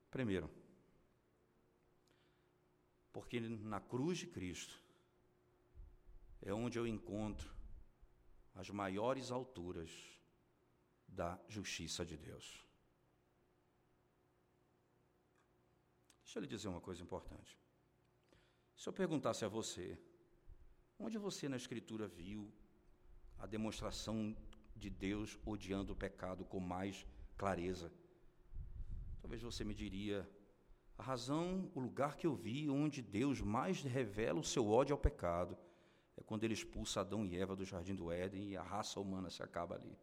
Primeiro, 0.09 0.49
porque 3.12 3.41
na 3.41 3.81
cruz 3.81 4.19
de 4.19 4.29
Cristo 4.29 4.81
é 6.43 6.55
onde 6.55 6.79
eu 6.79 6.87
encontro 6.87 7.53
as 8.55 8.71
maiores 8.71 9.33
alturas 9.33 9.91
da 11.09 11.41
justiça 11.49 12.07
de 12.07 12.17
Deus. 12.17 12.65
Deixa 16.37 16.44
eu 16.44 16.51
lhe 16.51 16.55
dizer 16.55 16.68
uma 16.68 16.83
coisa 16.83 17.03
importante. 17.03 17.59
Se 18.77 18.87
eu 18.87 18.92
perguntasse 18.92 19.42
a 19.42 19.49
você, 19.49 19.99
onde 20.99 21.16
você 21.16 21.49
na 21.49 21.57
Escritura 21.57 22.07
viu 22.07 22.53
a 23.38 23.46
demonstração 23.46 24.37
de 24.77 24.90
Deus 24.90 25.38
odiando 25.46 25.94
o 25.94 25.96
pecado 25.96 26.44
com 26.44 26.61
mais 26.61 27.07
clareza? 27.38 27.90
Talvez 29.22 29.40
você 29.40 29.64
me 29.64 29.72
diria, 29.72 30.29
a 30.99 31.03
razão, 31.03 31.72
o 31.75 31.81
lugar 31.81 32.18
que 32.18 32.27
eu 32.27 32.35
vi 32.35 32.68
onde 32.68 33.01
Deus 33.01 33.40
mais 33.40 33.81
revela 33.81 34.38
o 34.38 34.44
seu 34.44 34.68
ódio 34.68 34.92
ao 34.92 35.01
pecado 35.01 35.57
é 36.18 36.22
quando 36.22 36.44
ele 36.44 36.53
expulsa 36.53 37.01
Adão 37.01 37.25
e 37.25 37.35
Eva 37.35 37.57
do 37.57 37.64
jardim 37.64 37.94
do 37.94 38.12
Éden 38.12 38.51
e 38.51 38.59
a 38.59 38.62
raça 38.62 39.01
humana 39.01 39.31
se 39.31 39.42
acaba 39.42 39.77
ali. 39.77 39.96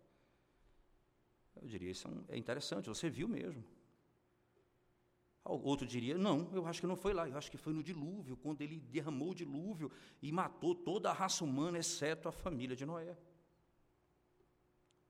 Eu 1.62 1.68
diria, 1.68 1.92
isso 1.92 2.08
é, 2.28 2.34
é 2.34 2.38
interessante, 2.40 2.90
você 2.90 3.08
viu 3.08 3.28
mesmo. 3.28 3.64
Outro 5.46 5.86
diria: 5.86 6.18
não, 6.18 6.50
eu 6.54 6.66
acho 6.66 6.80
que 6.80 6.88
não 6.88 6.96
foi 6.96 7.14
lá, 7.14 7.28
eu 7.28 7.38
acho 7.38 7.52
que 7.52 7.58
foi 7.58 7.74
no 7.74 7.84
dilúvio, 7.84 8.38
quando 8.38 8.62
ele 8.62 8.80
derramou 8.80 9.32
o 9.32 9.36
dilúvio 9.36 9.92
e 10.22 10.32
matou 10.32 10.74
toda 10.74 11.10
a 11.10 11.14
raça 11.14 11.44
humana, 11.44 11.78
exceto 11.78 12.30
a 12.30 12.32
família 12.32 12.76
de 12.76 12.86
Noé. 12.86 13.18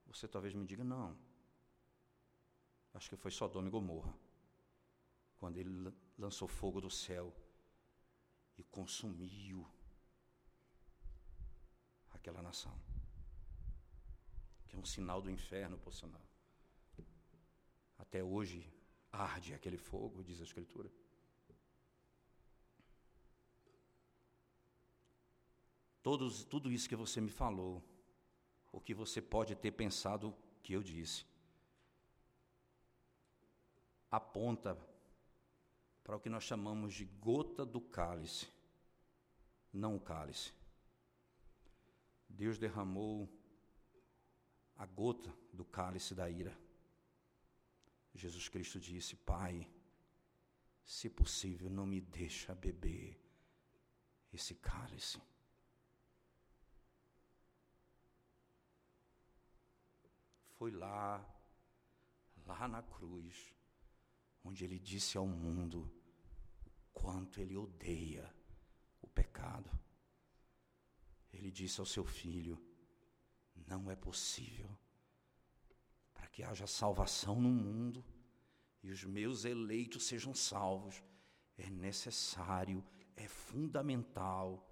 Você 0.08 0.28
talvez 0.28 0.54
me 0.56 0.66
diga: 0.66 0.84
não, 0.84 1.16
acho 2.96 3.10
que 3.10 3.16
foi 3.16 3.30
Sodoma 3.30 3.68
e 3.68 3.72
Gomorra, 3.72 4.14
quando 5.38 5.58
ele 5.58 5.94
lançou 6.18 6.48
fogo 6.48 6.82
do 6.82 6.90
céu 6.90 7.32
e 8.58 8.64
consumiu 8.64 9.68
aquela 12.12 12.42
nação, 12.42 12.76
que 14.68 14.76
é 14.76 14.80
um 14.80 14.86
sinal 14.86 15.22
do 15.22 15.30
inferno, 15.30 15.78
por 15.78 15.94
sinal. 15.94 16.22
Até 18.00 18.24
hoje, 18.24 18.73
arde 19.14 19.54
aquele 19.54 19.78
fogo, 19.78 20.24
diz 20.24 20.42
a 20.42 20.44
Escritura. 20.44 20.92
Todos, 26.02 26.44
tudo 26.44 26.72
isso 26.72 26.90
que 26.90 26.96
você 26.96 27.22
me 27.22 27.30
falou, 27.30 27.82
o 28.72 28.82
que 28.82 28.94
você 28.94 29.22
pode 29.22 29.56
ter 29.56 29.72
pensado 29.72 30.36
que 30.64 30.74
eu 30.74 30.82
disse, 30.82 31.26
aponta 34.12 34.78
para 36.04 36.18
o 36.18 36.20
que 36.20 36.28
nós 36.28 36.44
chamamos 36.44 36.94
de 36.94 37.06
gota 37.06 37.66
do 37.66 37.80
cálice, 37.80 38.50
não 39.72 39.96
o 39.96 40.00
cálice. 40.00 40.52
Deus 42.28 42.58
derramou 42.58 43.30
a 44.76 44.86
gota 44.86 45.34
do 45.54 45.64
cálice 45.64 46.14
da 46.14 46.30
ira 46.30 46.63
Jesus 48.14 48.48
Cristo 48.48 48.80
disse: 48.80 49.16
Pai, 49.16 49.68
se 50.84 51.10
possível, 51.10 51.70
não 51.70 51.86
me 51.86 52.00
deixa 52.00 52.54
beber 52.54 53.20
esse 54.32 54.56
cálice. 54.56 55.22
Foi 60.58 60.72
lá, 60.72 61.26
lá 62.46 62.68
na 62.68 62.82
cruz, 62.84 63.54
onde 64.44 64.64
ele 64.64 64.80
disse 64.80 65.18
ao 65.18 65.28
mundo 65.28 65.92
o 66.66 66.72
quanto 66.94 67.42
ele 67.42 67.58
odeia 67.58 68.34
o 69.02 69.08
pecado. 69.08 69.70
Ele 71.32 71.52
disse 71.52 71.80
ao 71.80 71.86
seu 71.86 72.06
filho: 72.06 72.62
Não 73.68 73.90
é 73.90 73.96
possível 73.96 74.70
que 76.34 76.44
haja 76.44 76.66
salvação 76.66 77.40
no 77.40 77.50
mundo 77.50 78.04
e 78.82 78.90
os 78.90 79.04
meus 79.04 79.46
eleitos 79.46 80.04
sejam 80.04 80.34
salvos, 80.34 81.02
é 81.56 81.70
necessário, 81.70 82.84
é 83.16 83.28
fundamental 83.28 84.68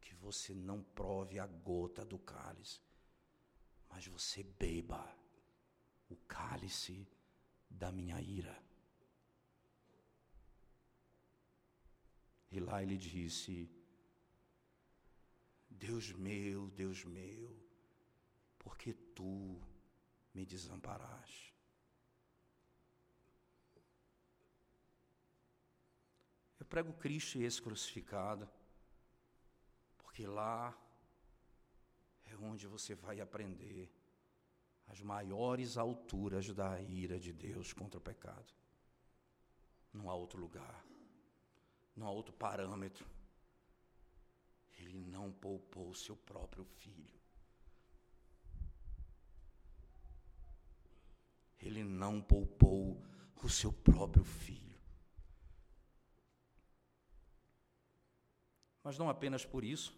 que 0.00 0.12
você 0.16 0.52
não 0.52 0.82
prove 0.82 1.38
a 1.38 1.46
gota 1.46 2.04
do 2.04 2.18
cálice, 2.18 2.80
mas 3.88 4.04
você 4.08 4.42
beba 4.42 5.16
o 6.08 6.16
cálice 6.16 7.06
da 7.70 7.92
minha 7.92 8.20
ira. 8.20 8.60
E 12.50 12.58
lá 12.58 12.82
ele 12.82 12.96
disse: 12.96 13.70
Deus 15.68 16.10
meu, 16.12 16.68
Deus 16.70 17.04
meu, 17.04 17.56
porque 18.58 18.92
tu 18.92 19.62
me 20.34 20.44
desamparaste. 20.46 21.54
Eu 26.58 26.66
prego 26.66 26.92
Cristo 26.92 27.38
e 27.38 27.44
esse 27.44 27.60
crucificado, 27.60 28.48
porque 29.98 30.26
lá 30.26 30.76
é 32.26 32.36
onde 32.36 32.66
você 32.66 32.94
vai 32.94 33.20
aprender 33.20 33.90
as 34.86 35.00
maiores 35.00 35.76
alturas 35.76 36.52
da 36.52 36.80
ira 36.82 37.18
de 37.18 37.32
Deus 37.32 37.72
contra 37.72 37.98
o 37.98 38.02
pecado. 38.02 38.52
Não 39.92 40.10
há 40.10 40.14
outro 40.14 40.38
lugar, 40.38 40.84
não 41.96 42.06
há 42.06 42.10
outro 42.10 42.32
parâmetro. 42.32 43.06
Ele 44.78 44.98
não 44.98 45.30
poupou 45.30 45.94
seu 45.94 46.16
próprio 46.16 46.64
filho. 46.64 47.19
Ele 51.60 51.84
não 51.84 52.20
poupou 52.20 53.02
o 53.42 53.48
seu 53.48 53.72
próprio 53.72 54.24
filho. 54.24 54.78
Mas 58.82 58.98
não 58.98 59.08
apenas 59.08 59.44
por 59.44 59.64
isso, 59.64 59.94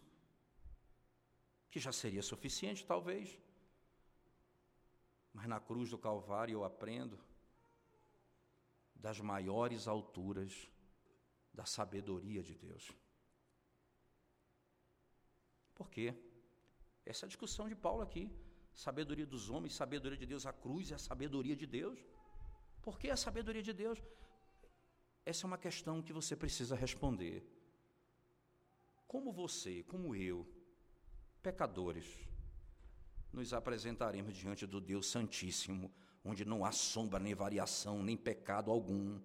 que 1.70 1.80
já 1.80 1.92
seria 1.92 2.22
suficiente, 2.22 2.84
talvez. 2.84 3.38
Mas 5.32 5.46
na 5.46 5.60
cruz 5.60 5.90
do 5.90 5.98
Calvário 5.98 6.54
eu 6.54 6.64
aprendo 6.64 7.18
das 8.94 9.20
maiores 9.20 9.88
alturas 9.88 10.68
da 11.52 11.64
sabedoria 11.64 12.42
de 12.42 12.54
Deus. 12.54 12.90
Por 15.74 15.90
quê? 15.90 16.14
Essa 17.04 17.24
é 17.24 17.26
a 17.26 17.28
discussão 17.28 17.68
de 17.68 17.74
Paulo 17.74 18.02
aqui. 18.02 18.30
Sabedoria 18.74 19.26
dos 19.26 19.50
homens, 19.50 19.74
sabedoria 19.74 20.18
de 20.18 20.26
Deus, 20.26 20.46
a 20.46 20.52
cruz 20.52 20.90
é 20.90 20.94
a 20.94 20.98
sabedoria 20.98 21.54
de 21.54 21.66
Deus. 21.66 21.98
Por 22.80 22.98
que 22.98 23.10
a 23.10 23.16
sabedoria 23.16 23.62
de 23.62 23.72
Deus? 23.72 24.02
Essa 25.24 25.46
é 25.46 25.48
uma 25.48 25.58
questão 25.58 26.02
que 26.02 26.12
você 26.12 26.34
precisa 26.34 26.74
responder. 26.74 27.46
Como 29.06 29.30
você, 29.30 29.82
como 29.84 30.16
eu, 30.16 30.48
pecadores, 31.42 32.26
nos 33.32 33.52
apresentaremos 33.52 34.34
diante 34.34 34.66
do 34.66 34.80
Deus 34.80 35.06
Santíssimo, 35.06 35.92
onde 36.24 36.44
não 36.44 36.64
há 36.64 36.72
sombra, 36.72 37.20
nem 37.20 37.34
variação, 37.34 38.02
nem 38.02 38.16
pecado 38.16 38.70
algum? 38.70 39.20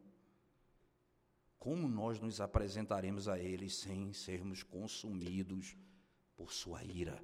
Como 1.58 1.88
nós 1.88 2.20
nos 2.20 2.40
apresentaremos 2.40 3.28
a 3.28 3.40
Ele 3.40 3.70
sem 3.70 4.14
sermos 4.14 4.62
consumidos 4.62 5.76
por 6.36 6.52
Sua 6.52 6.84
ira? 6.84 7.24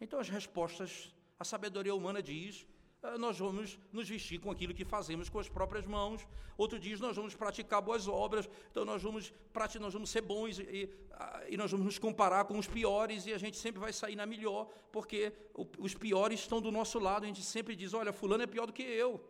Então 0.00 0.18
as 0.18 0.28
respostas, 0.28 1.14
a 1.38 1.44
sabedoria 1.44 1.94
humana 1.94 2.22
diz, 2.22 2.66
ah, 3.02 3.16
nós 3.16 3.38
vamos 3.38 3.78
nos 3.92 4.08
vestir 4.08 4.38
com 4.38 4.50
aquilo 4.50 4.74
que 4.74 4.84
fazemos 4.84 5.28
com 5.28 5.38
as 5.38 5.48
próprias 5.48 5.86
mãos. 5.86 6.26
Outro 6.56 6.78
diz, 6.78 7.00
nós 7.00 7.16
vamos 7.16 7.34
praticar 7.34 7.80
boas 7.80 8.06
obras, 8.06 8.48
então 8.70 8.84
nós 8.84 9.02
vamos, 9.02 9.32
nós 9.80 9.92
vamos 9.92 10.10
ser 10.10 10.20
bons 10.20 10.58
e, 10.58 10.90
ah, 11.12 11.44
e, 11.48 11.56
nós 11.56 11.70
vamos 11.70 11.86
nos 11.86 11.98
comparar 11.98 12.44
com 12.44 12.58
os 12.58 12.66
piores 12.66 13.26
e 13.26 13.32
a 13.32 13.38
gente 13.38 13.56
sempre 13.56 13.80
vai 13.80 13.92
sair 13.92 14.16
na 14.16 14.26
melhor, 14.26 14.68
porque 14.92 15.32
os 15.78 15.94
piores 15.94 16.40
estão 16.40 16.60
do 16.60 16.70
nosso 16.70 16.98
lado. 16.98 17.24
A 17.24 17.26
gente 17.26 17.42
sempre 17.42 17.74
diz, 17.74 17.94
olha, 17.94 18.12
fulano 18.12 18.42
é 18.42 18.46
pior 18.46 18.66
do 18.66 18.72
que 18.72 18.82
eu, 18.82 19.22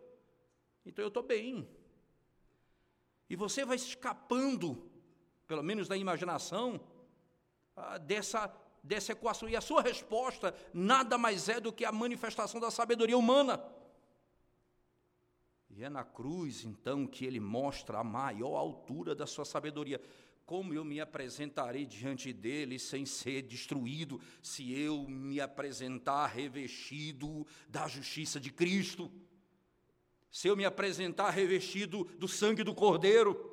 então 0.85 1.05
eu 1.05 1.09
estou 1.09 1.23
bem. 1.23 1.69
E 3.29 3.37
você 3.37 3.65
vai 3.65 3.77
escapando, 3.77 4.91
pelo 5.47 5.63
menos 5.63 5.87
da 5.87 5.97
imaginação, 5.97 6.81
ah, 7.77 7.99
dessa 7.99 8.49
dessa 8.83 9.13
equação. 9.13 9.49
E 9.49 9.57
a 9.57 9.61
sua 9.61 9.83
resposta 9.83 10.55
nada 10.73 11.17
mais 11.19 11.49
é 11.49 11.61
do 11.61 11.73
que 11.73 11.85
a 11.85 11.93
manifestação 11.93 12.61
da 12.61 12.71
sabedoria 12.71 13.17
humana. 13.17 13.63
E 15.71 15.85
é 15.85 15.89
na 15.89 16.05
cruz, 16.05 16.65
então, 16.65 17.07
que 17.07 17.25
ele 17.25 17.41
mostra 17.41 17.99
a 17.99 18.05
maior 18.05 18.57
altura 18.57 19.15
da 19.15 19.27
sua 19.27 19.45
sabedoria. 19.45 20.01
Como 20.45 20.75
eu 20.75 20.85
me 20.85 21.01
apresentarei 21.01 21.87
diante 21.87 22.33
dele 22.33 22.77
sem 22.77 23.07
ser 23.07 23.43
destruído, 23.43 24.21
se 24.43 24.73
eu 24.73 25.07
me 25.09 25.41
apresentar 25.41 26.27
revestido 26.27 27.47
da 27.69 27.87
justiça 27.87 28.41
de 28.41 28.51
Cristo? 28.51 29.11
Se 30.29 30.49
eu 30.49 30.57
me 30.57 30.65
apresentar 30.65 31.31
revestido 31.31 32.05
do 32.19 32.27
sangue 32.27 32.65
do 32.65 32.75
Cordeiro? 32.75 33.50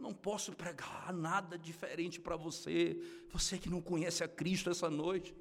Eu 0.00 0.04
não 0.04 0.14
posso 0.14 0.54
pregar 0.54 1.12
nada 1.12 1.58
diferente 1.58 2.18
para 2.18 2.34
você, 2.34 2.96
você 3.30 3.58
que 3.58 3.68
não 3.68 3.82
conhece 3.82 4.24
a 4.24 4.28
Cristo 4.28 4.70
essa 4.70 4.88
noite, 4.88 5.36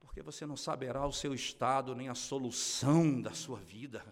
porque 0.00 0.22
você 0.22 0.46
não 0.46 0.56
saberá 0.56 1.06
o 1.06 1.12
seu 1.12 1.34
estado 1.34 1.94
nem 1.94 2.08
a 2.08 2.14
solução 2.14 3.20
da 3.20 3.34
sua 3.34 3.60
vida. 3.60 4.02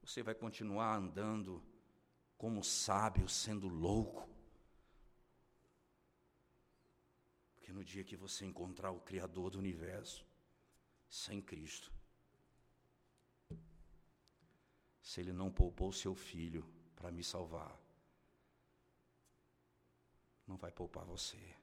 Você 0.00 0.22
vai 0.22 0.32
continuar 0.32 0.94
andando 0.94 1.60
como 2.38 2.62
sábio, 2.62 3.28
sendo 3.28 3.66
louco. 3.66 4.28
Porque 7.54 7.72
no 7.72 7.82
dia 7.82 8.04
que 8.04 8.16
você 8.16 8.44
encontrar 8.46 8.92
o 8.92 9.00
Criador 9.00 9.50
do 9.50 9.58
universo, 9.58 10.24
sem 11.08 11.42
Cristo, 11.42 11.92
se 15.02 15.20
ele 15.20 15.32
não 15.32 15.50
poupou 15.50 15.92
seu 15.92 16.14
filho 16.14 16.64
para 16.94 17.10
me 17.10 17.24
salvar, 17.24 17.76
não 20.46 20.56
vai 20.56 20.70
poupar 20.70 21.04
você. 21.04 21.56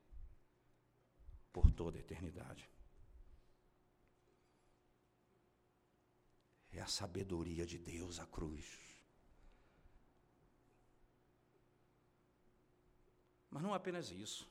por 1.51 1.71
toda 1.71 1.97
a 1.97 1.99
eternidade. 1.99 2.69
É 6.71 6.79
a 6.79 6.85
sabedoria 6.85 7.65
de 7.65 7.79
Deus 7.79 8.19
a 8.19 8.25
cruz. 8.27 8.65
Mas 13.49 13.63
não 13.63 13.73
é 13.73 13.75
apenas 13.75 14.11
isso. 14.11 14.47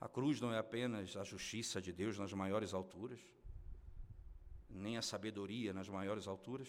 A 0.00 0.08
cruz 0.08 0.40
não 0.40 0.52
é 0.52 0.58
apenas 0.58 1.16
a 1.16 1.22
justiça 1.22 1.82
de 1.82 1.92
Deus 1.92 2.18
nas 2.18 2.32
maiores 2.32 2.72
alturas, 2.72 3.20
nem 4.70 4.96
a 4.96 5.02
sabedoria 5.02 5.74
nas 5.74 5.88
maiores 5.88 6.26
alturas, 6.26 6.68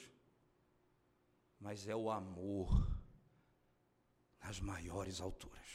mas 1.62 1.88
é 1.88 1.96
o 1.96 2.10
amor 2.10 2.70
nas 4.42 4.60
maiores 4.60 5.22
alturas. 5.22 5.70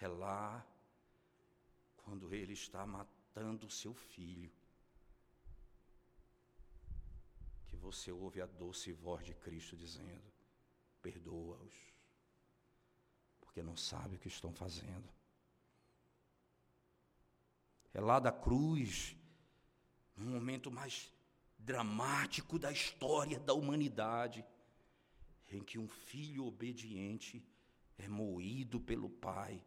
É 0.00 0.08
lá 0.08 0.66
quando 1.96 2.34
ele 2.34 2.52
está 2.52 2.84
matando 2.84 3.66
o 3.66 3.70
seu 3.70 3.94
filho 3.94 4.52
que 7.68 7.76
você 7.76 8.10
ouve 8.10 8.42
a 8.42 8.46
doce 8.46 8.92
voz 8.92 9.24
de 9.24 9.34
Cristo 9.34 9.76
dizendo: 9.76 10.32
perdoa-os 11.00 11.74
porque 13.40 13.62
não 13.62 13.76
sabe 13.76 14.16
o 14.16 14.18
que 14.18 14.28
estão 14.28 14.52
fazendo. 14.52 15.08
É 17.92 18.00
lá 18.00 18.20
da 18.20 18.30
cruz, 18.30 19.16
no 20.16 20.26
momento 20.30 20.70
mais 20.70 21.12
dramático 21.58 22.58
da 22.58 22.70
história 22.70 23.38
da 23.38 23.52
humanidade, 23.52 24.44
em 25.50 25.62
que 25.62 25.78
um 25.78 25.88
filho 25.88 26.46
obediente 26.46 27.44
é 27.98 28.08
moído 28.08 28.80
pelo 28.80 29.08
pai 29.08 29.62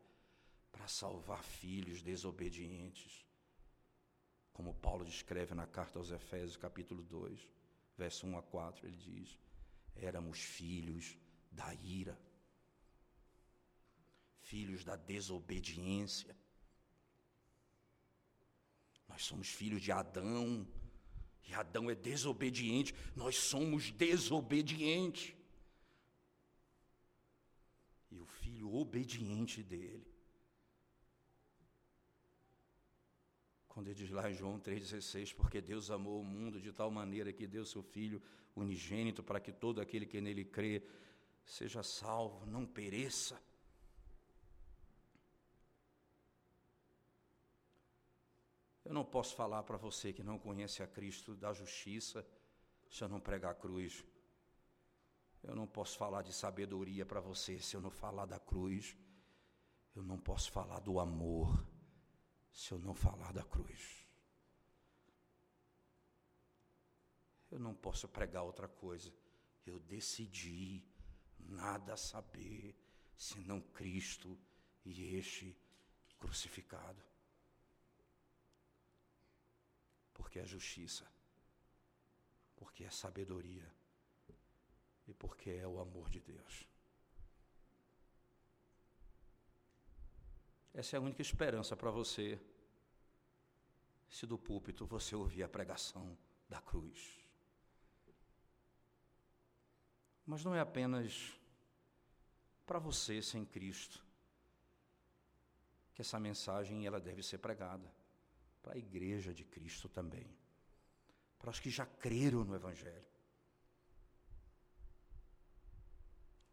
para 0.72 0.88
salvar 0.88 1.44
filhos 1.44 2.02
desobedientes. 2.02 3.26
Como 4.54 4.74
Paulo 4.74 5.04
descreve 5.04 5.54
na 5.54 5.68
carta 5.68 6.00
aos 6.00 6.12
Efésios, 6.12 6.58
capítulo 6.58 7.04
2, 7.04 7.48
verso 7.98 8.26
1 8.28 8.38
a 8.38 8.42
4, 8.42 8.88
ele 8.88 8.98
diz: 8.98 9.40
Éramos 9.96 10.40
filhos 10.40 11.18
da 11.52 11.74
ira 11.76 12.18
filhos 14.52 14.84
da 14.84 14.98
desobediência. 14.98 16.36
Nós 19.08 19.24
somos 19.24 19.48
filhos 19.48 19.82
de 19.82 19.94
Adão, 19.94 20.68
e 21.48 21.54
Adão 21.54 21.90
é 21.90 21.96
desobediente, 21.96 22.94
nós 23.16 23.36
somos 23.36 23.92
desobedientes. 23.92 25.36
E 28.10 28.20
o 28.20 28.26
filho 28.26 28.74
obediente 28.74 29.64
dele. 29.64 30.12
Quando 33.68 33.88
ele 33.88 33.96
diz 33.96 34.10
lá 34.10 34.30
em 34.30 34.34
João 34.34 34.60
3,16, 34.60 35.34
porque 35.34 35.62
Deus 35.62 35.90
amou 35.90 36.22
o 36.22 36.26
mundo 36.26 36.60
de 36.60 36.74
tal 36.74 36.92
maneira 36.92 37.32
que 37.32 37.48
deu 37.48 37.66
seu 37.66 37.82
Filho 37.82 38.22
unigênito 38.56 39.24
para 39.24 39.40
que 39.40 39.52
todo 39.52 39.80
aquele 39.80 40.06
que 40.06 40.20
nele 40.20 40.44
crê 40.44 40.84
seja 41.46 41.82
salvo, 41.82 42.46
não 42.46 42.66
pereça, 42.66 43.42
Eu 48.84 48.94
não 48.94 49.06
posso 49.06 49.36
falar 49.36 49.64
para 49.64 49.78
você 49.78 50.12
que 50.12 50.24
não 50.24 50.40
conhece 50.40 50.82
a 50.82 50.88
Cristo 50.88 51.36
da 51.36 51.54
justiça 51.54 52.28
se 52.90 53.04
eu 53.04 53.10
não 53.10 53.20
pregar 53.20 53.52
a 53.52 53.56
cruz. 53.56 54.04
Eu 55.44 55.56
não 55.56 55.68
posso 55.68 55.98
falar 55.98 56.24
de 56.24 56.34
sabedoria 56.34 57.06
para 57.06 57.20
você 57.20 57.60
se 57.60 57.76
eu 57.76 57.82
não 57.82 57.92
falar 57.92 58.26
da 58.26 58.40
cruz. 58.40 58.98
Eu 59.96 60.04
não 60.04 60.18
posso 60.18 60.52
falar 60.52 60.80
do 60.80 61.00
amor 61.00 61.66
se 62.52 62.72
eu 62.72 62.80
não 62.80 62.94
falar 62.94 63.32
da 63.32 63.44
cruz. 63.44 64.08
Eu 67.50 67.60
não 67.60 67.76
posso 67.76 68.08
pregar 68.08 68.44
outra 68.44 68.68
coisa. 68.68 69.14
Eu 69.66 69.80
decidi 69.80 70.84
nada 71.38 71.96
saber 71.98 72.76
senão 73.16 73.62
Cristo 73.62 74.38
e 74.84 75.16
este 75.16 75.56
crucificado 76.18 77.11
porque 80.14 80.40
é 80.40 80.46
justiça, 80.46 81.06
porque 82.56 82.84
é 82.84 82.90
sabedoria 82.90 83.70
e 85.08 85.14
porque 85.14 85.50
é 85.50 85.68
o 85.68 85.80
amor 85.80 86.10
de 86.10 86.20
Deus. 86.20 86.68
Essa 90.74 90.96
é 90.96 90.98
a 90.98 91.02
única 91.02 91.22
esperança 91.22 91.76
para 91.76 91.92
você, 91.92 92.40
se 94.10 94.26
do 94.26 94.38
púlpito 94.38 94.86
você 94.86 95.16
ouvir 95.16 95.44
a 95.44 95.50
pregação 95.50 96.18
da 96.48 96.62
cruz. 96.62 97.20
Mas 100.26 100.46
não 100.46 100.56
é 100.56 100.60
apenas 100.60 101.38
para 102.66 102.80
você 102.80 103.22
sem 103.22 103.44
Cristo 103.46 104.02
que 105.94 106.02
essa 106.02 106.20
mensagem 106.20 106.86
ela 106.86 107.02
deve 107.02 107.22
ser 107.22 107.38
pregada 107.38 108.01
para 108.62 108.74
a 108.74 108.78
igreja 108.78 109.34
de 109.34 109.44
Cristo 109.44 109.90
também, 109.90 110.28
para 111.40 111.50
os 111.50 111.60
que 111.60 111.70
já 111.70 111.86
creram 111.86 112.44
no 112.44 112.56
Evangelho, 112.56 113.10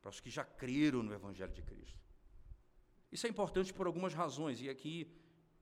para 0.01 0.11
os 0.11 0.21
que 0.21 0.31
já 0.31 0.45
creram 0.45 1.03
no 1.03 1.13
Evangelho 1.13 1.53
de 1.53 1.63
Cristo. 1.63 1.99
Isso 3.11 3.27
é 3.27 3.31
importante 3.31 3.73
por 3.73 3.87
algumas 3.87 4.15
razões, 4.15 4.61
e 4.61 4.69
aqui 4.69 5.11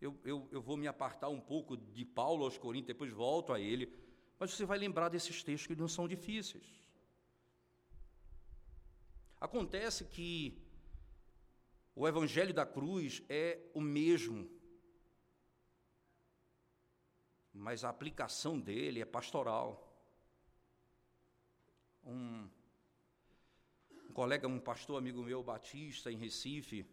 eu, 0.01 0.19
eu, 0.25 0.49
eu 0.53 0.61
vou 0.61 0.77
me 0.77 0.87
apartar 0.87 1.29
um 1.29 1.41
pouco 1.41 1.77
de 1.77 2.05
Paulo 2.05 2.45
aos 2.45 2.59
Coríntios, 2.59 2.89
depois 2.89 3.13
volto 3.13 3.53
a 3.53 3.61
ele, 3.61 3.93
mas 4.39 4.51
você 4.51 4.65
vai 4.65 4.79
lembrar 4.79 5.09
desses 5.09 5.43
textos 5.43 5.67
que 5.67 5.75
não 5.75 5.89
são 5.89 6.07
difíceis. 6.07 6.67
Acontece 9.41 10.05
que 10.05 10.63
o 11.95 12.07
Evangelho 12.07 12.53
da 12.53 12.67
cruz 12.67 13.23
é 13.29 13.59
o 13.75 13.81
mesmo 13.81 14.49
mas 17.57 17.85
a 17.85 17.89
aplicação 17.89 18.61
dele 18.61 19.01
é 19.01 19.05
pastoral. 19.05 19.83
Um, 22.05 22.49
um 24.09 24.13
colega, 24.13 24.47
um 24.47 24.61
pastor 24.61 24.99
amigo 24.99 25.23
meu, 25.23 25.43
Batista, 25.43 26.13
em 26.13 26.17
Recife, 26.17 26.87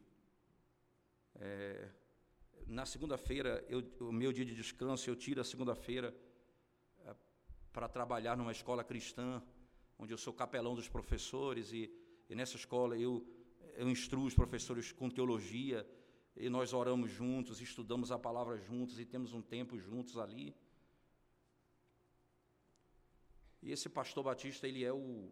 é, 1.35 1.89
na 2.65 2.85
segunda-feira, 2.85 3.63
o 3.99 4.11
meu 4.11 4.31
dia 4.31 4.45
de 4.45 4.55
descanso, 4.55 5.09
eu 5.09 5.15
tiro 5.15 5.41
a 5.41 5.43
segunda-feira 5.43 6.15
é, 7.05 7.15
para 7.71 7.89
trabalhar 7.89 8.37
numa 8.37 8.51
escola 8.51 8.83
cristã, 8.83 9.43
onde 9.99 10.13
eu 10.13 10.17
sou 10.17 10.33
capelão 10.33 10.75
dos 10.75 10.87
professores, 10.87 11.73
e, 11.73 11.91
e 12.29 12.35
nessa 12.35 12.55
escola 12.55 12.97
eu, 12.97 13.25
eu 13.75 13.89
instruo 13.89 14.25
os 14.25 14.33
professores 14.33 14.91
com 14.91 15.09
teologia, 15.09 15.85
e 16.35 16.49
nós 16.49 16.73
oramos 16.73 17.11
juntos, 17.11 17.61
estudamos 17.61 18.11
a 18.11 18.17
palavra 18.17 18.57
juntos 18.57 18.99
e 18.99 19.05
temos 19.05 19.33
um 19.33 19.41
tempo 19.41 19.77
juntos 19.77 20.17
ali. 20.17 20.55
E 23.61 23.71
esse 23.71 23.87
pastor 23.87 24.23
Batista, 24.23 24.67
ele 24.67 24.83
é 24.83 24.91
o, 24.91 25.31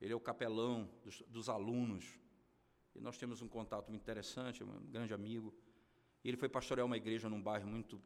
ele 0.00 0.12
é 0.12 0.16
o 0.16 0.20
capelão 0.20 0.88
dos, 1.02 1.22
dos 1.22 1.48
alunos. 1.48 2.18
E 2.94 3.00
nós 3.00 3.16
temos 3.16 3.42
um 3.42 3.48
contato 3.48 3.88
muito 3.88 4.02
interessante, 4.02 4.62
um 4.62 4.86
grande 4.86 5.12
amigo. 5.12 5.52
E 6.22 6.28
ele 6.28 6.36
foi 6.36 6.48
pastorear 6.48 6.86
uma 6.86 6.96
igreja 6.96 7.28
num 7.28 7.42
bairro 7.42 7.66
muito 7.66 8.00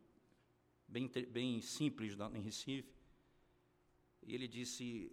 bem, 0.87 1.11
bem 1.29 1.61
simples 1.61 2.17
em 2.35 2.41
Recife. 2.41 2.95
E 4.23 4.35
ele 4.35 4.49
disse: 4.49 5.13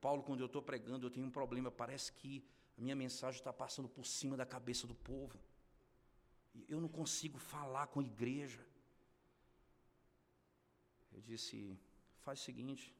Paulo, 0.00 0.22
quando 0.22 0.40
eu 0.40 0.46
estou 0.46 0.62
pregando, 0.62 1.06
eu 1.06 1.10
tenho 1.10 1.26
um 1.26 1.30
problema. 1.30 1.70
Parece 1.70 2.12
que 2.12 2.44
a 2.76 2.80
minha 2.80 2.96
mensagem 2.96 3.38
está 3.38 3.52
passando 3.52 3.88
por 3.88 4.04
cima 4.04 4.36
da 4.36 4.44
cabeça 4.44 4.86
do 4.86 4.94
povo. 4.94 5.38
Eu 6.68 6.80
não 6.80 6.88
consigo 6.88 7.38
falar 7.38 7.86
com 7.88 8.00
a 8.00 8.04
igreja. 8.04 8.64
Eu 11.12 11.20
disse: 11.20 11.78
faz 12.20 12.40
o 12.40 12.44
seguinte, 12.44 12.94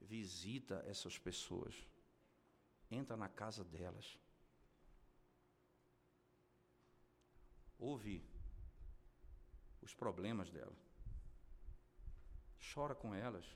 visita 0.00 0.82
essas 0.86 1.18
pessoas, 1.18 1.74
entra 2.90 3.16
na 3.16 3.28
casa 3.28 3.64
delas, 3.64 4.18
ouve 7.78 8.24
os 9.80 9.94
problemas 9.94 10.50
delas, 10.50 10.78
chora 12.74 12.94
com 12.94 13.14
elas, 13.14 13.46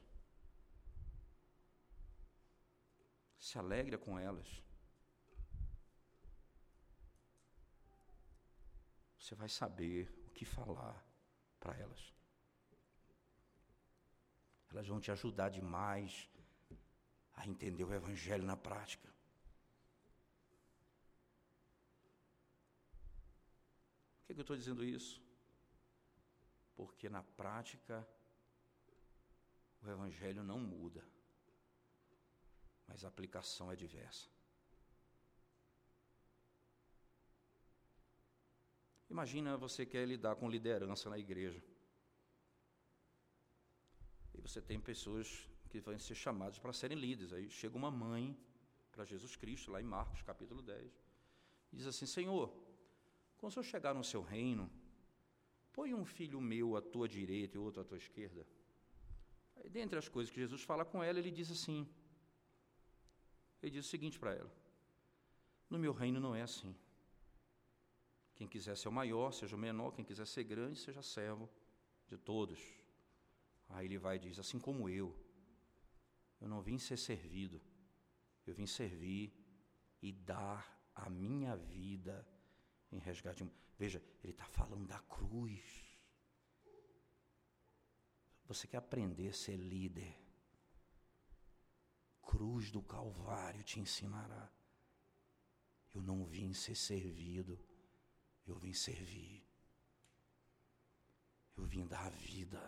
se 3.38 3.58
alegra 3.58 3.98
com 3.98 4.18
elas. 4.18 4.69
Você 9.30 9.36
vai 9.36 9.48
saber 9.48 10.12
o 10.26 10.30
que 10.30 10.44
falar 10.44 11.06
para 11.60 11.72
elas. 11.78 12.12
Elas 14.70 14.88
vão 14.88 14.98
te 14.98 15.12
ajudar 15.12 15.50
demais 15.50 16.28
a 17.34 17.46
entender 17.46 17.84
o 17.84 17.94
Evangelho 17.94 18.42
na 18.42 18.56
prática. 18.56 19.08
que 24.26 24.32
eu 24.32 24.40
estou 24.40 24.56
dizendo 24.56 24.82
isso? 24.84 25.22
Porque 26.74 27.08
na 27.08 27.22
prática, 27.22 28.04
o 29.80 29.88
Evangelho 29.88 30.42
não 30.42 30.58
muda, 30.58 31.06
mas 32.88 33.04
a 33.04 33.08
aplicação 33.08 33.70
é 33.70 33.76
diversa. 33.76 34.28
Imagina 39.10 39.56
você 39.56 39.84
quer 39.84 40.06
lidar 40.06 40.36
com 40.36 40.48
liderança 40.48 41.10
na 41.10 41.18
igreja. 41.18 41.60
E 44.34 44.40
você 44.40 44.62
tem 44.62 44.78
pessoas 44.78 45.48
que 45.68 45.80
vão 45.80 45.98
ser 45.98 46.14
chamadas 46.14 46.58
para 46.60 46.72
serem 46.72 46.96
líderes. 46.96 47.32
Aí 47.32 47.50
chega 47.50 47.76
uma 47.76 47.90
mãe 47.90 48.38
para 48.92 49.04
Jesus 49.04 49.34
Cristo, 49.34 49.72
lá 49.72 49.80
em 49.80 49.84
Marcos 49.84 50.22
capítulo 50.22 50.62
10, 50.62 50.92
e 51.72 51.76
diz 51.76 51.86
assim: 51.86 52.06
Senhor, 52.06 52.52
quando 53.36 53.52
senhor 53.52 53.64
chegar 53.64 53.94
no 53.94 54.04
seu 54.04 54.22
reino, 54.22 54.70
põe 55.72 55.92
um 55.92 56.04
filho 56.04 56.40
meu 56.40 56.76
à 56.76 56.82
tua 56.82 57.08
direita 57.08 57.56
e 57.56 57.60
outro 57.60 57.80
à 57.80 57.84
tua 57.84 57.98
esquerda. 57.98 58.46
Aí, 59.56 59.68
dentre 59.68 59.98
as 59.98 60.08
coisas 60.08 60.32
que 60.32 60.40
Jesus 60.40 60.62
fala 60.62 60.84
com 60.84 61.02
ela, 61.02 61.18
ele 61.18 61.32
diz 61.32 61.50
assim: 61.50 61.88
Ele 63.60 63.72
diz 63.72 63.86
o 63.86 63.88
seguinte 63.88 64.20
para 64.20 64.34
ela: 64.34 64.52
No 65.68 65.78
meu 65.78 65.92
reino 65.92 66.20
não 66.20 66.34
é 66.34 66.42
assim. 66.42 66.76
Quem 68.40 68.48
quiser 68.48 68.74
ser 68.74 68.88
o 68.88 68.92
maior, 68.92 69.32
seja 69.32 69.54
o 69.54 69.58
menor, 69.58 69.90
quem 69.90 70.02
quiser 70.02 70.26
ser 70.26 70.44
grande, 70.44 70.78
seja 70.78 71.02
servo 71.02 71.46
de 72.08 72.16
todos. 72.16 72.58
Aí 73.68 73.84
ele 73.84 73.98
vai 73.98 74.16
e 74.16 74.18
diz: 74.18 74.38
Assim 74.38 74.58
como 74.58 74.88
eu, 74.88 75.14
eu 76.40 76.48
não 76.48 76.62
vim 76.62 76.78
ser 76.78 76.96
servido, 76.96 77.60
eu 78.46 78.54
vim 78.54 78.66
servir 78.66 79.30
e 80.00 80.10
dar 80.10 80.90
a 80.94 81.10
minha 81.10 81.54
vida 81.54 82.26
em 82.90 82.98
resgate. 82.98 83.46
Veja, 83.78 84.02
ele 84.24 84.32
está 84.32 84.46
falando 84.46 84.86
da 84.86 85.00
cruz. 85.00 85.62
Você 88.46 88.66
quer 88.66 88.78
aprender 88.78 89.28
a 89.28 89.34
ser 89.34 89.58
líder? 89.58 90.18
Cruz 92.22 92.70
do 92.70 92.80
Calvário 92.80 93.62
te 93.62 93.78
ensinará. 93.78 94.50
Eu 95.94 96.00
não 96.00 96.24
vim 96.24 96.54
ser 96.54 96.74
servido, 96.74 97.60
eu 98.46 98.54
vim 98.56 98.72
servir. 98.72 99.44
Eu 101.56 101.64
vim 101.64 101.86
dar 101.86 102.06
a 102.06 102.10
vida 102.10 102.60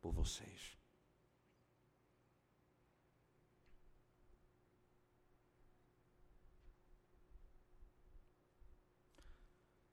por 0.00 0.12
vocês. 0.12 0.76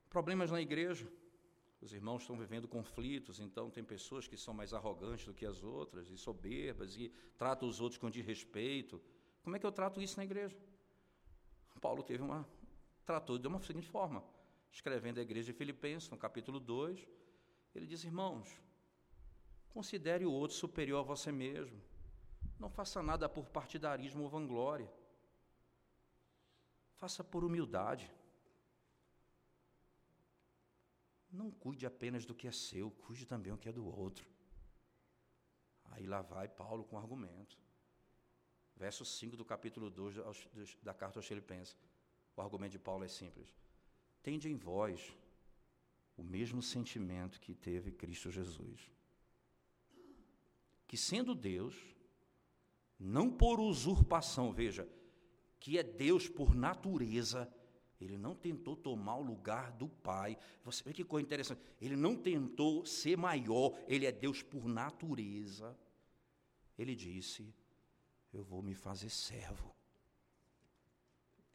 Problemas 0.08 0.50
na 0.50 0.60
igreja. 0.60 1.10
Os 1.80 1.94
irmãos 1.94 2.22
estão 2.22 2.36
vivendo 2.36 2.68
conflitos, 2.68 3.40
então 3.40 3.70
tem 3.70 3.82
pessoas 3.82 4.28
que 4.28 4.36
são 4.36 4.52
mais 4.52 4.74
arrogantes 4.74 5.24
do 5.24 5.32
que 5.32 5.46
as 5.46 5.62
outras, 5.62 6.10
e 6.10 6.18
soberbas, 6.18 6.94
e 6.94 7.08
tratam 7.38 7.66
os 7.66 7.80
outros 7.80 7.98
com 7.98 8.10
desrespeito. 8.10 9.00
Como 9.42 9.56
é 9.56 9.58
que 9.58 9.64
eu 9.64 9.72
trato 9.72 10.02
isso 10.02 10.18
na 10.18 10.24
igreja? 10.24 10.54
Paulo 11.80 12.02
teve 12.02 12.22
uma. 12.22 12.46
tratou 13.06 13.38
de 13.38 13.48
uma 13.48 13.62
seguinte 13.62 13.88
forma 13.88 14.22
escrevendo 14.72 15.18
à 15.18 15.22
igreja 15.22 15.52
de 15.52 15.58
Filipenses, 15.58 16.08
no 16.08 16.16
capítulo 16.16 16.60
2, 16.60 17.06
ele 17.74 17.86
diz: 17.86 18.04
Irmãos, 18.04 18.48
considere 19.68 20.24
o 20.24 20.32
outro 20.32 20.56
superior 20.56 21.00
a 21.00 21.02
você 21.02 21.30
mesmo. 21.32 21.80
Não 22.58 22.68
faça 22.68 23.02
nada 23.02 23.28
por 23.28 23.46
partidarismo 23.46 24.22
ou 24.22 24.28
vanglória. 24.28 24.90
Faça 26.96 27.24
por 27.24 27.44
humildade. 27.44 28.12
Não 31.32 31.50
cuide 31.50 31.86
apenas 31.86 32.26
do 32.26 32.34
que 32.34 32.48
é 32.48 32.52
seu, 32.52 32.90
cuide 32.90 33.24
também 33.24 33.52
do 33.52 33.58
que 33.58 33.68
é 33.68 33.72
do 33.72 33.86
outro. 33.86 34.28
Aí 35.92 36.06
lá 36.06 36.22
vai 36.22 36.48
Paulo 36.48 36.84
com 36.84 36.98
argumento. 36.98 37.56
Verso 38.76 39.04
5 39.04 39.36
do 39.36 39.44
capítulo 39.44 39.90
2 39.90 40.16
da 40.82 40.92
carta 40.92 41.18
aos 41.18 41.26
Filipenses. 41.26 41.76
O 42.36 42.40
argumento 42.40 42.72
de 42.72 42.78
Paulo 42.78 43.04
é 43.04 43.08
simples. 43.08 43.54
Tende 44.22 44.48
em 44.48 44.56
vós 44.56 45.16
o 46.16 46.22
mesmo 46.22 46.60
sentimento 46.62 47.40
que 47.40 47.54
teve 47.54 47.90
Cristo 47.90 48.30
Jesus. 48.30 48.90
Que 50.86 50.96
sendo 50.96 51.34
Deus, 51.34 51.74
não 52.98 53.30
por 53.30 53.60
usurpação, 53.60 54.52
veja, 54.52 54.88
que 55.58 55.78
é 55.78 55.82
Deus 55.82 56.28
por 56.28 56.54
natureza, 56.54 57.50
ele 58.00 58.16
não 58.16 58.34
tentou 58.34 58.74
tomar 58.74 59.16
o 59.16 59.22
lugar 59.22 59.72
do 59.72 59.88
Pai. 59.88 60.36
Você 60.64 60.82
vê 60.82 60.92
que 60.92 61.04
coisa 61.04 61.26
interessante. 61.26 61.60
Ele 61.80 61.96
não 61.96 62.16
tentou 62.16 62.84
ser 62.86 63.16
maior, 63.16 63.78
ele 63.86 64.06
é 64.06 64.12
Deus 64.12 64.42
por 64.42 64.66
natureza. 64.66 65.78
Ele 66.78 66.94
disse: 66.94 67.54
Eu 68.32 68.42
vou 68.42 68.62
me 68.62 68.74
fazer 68.74 69.10
servo. 69.10 69.74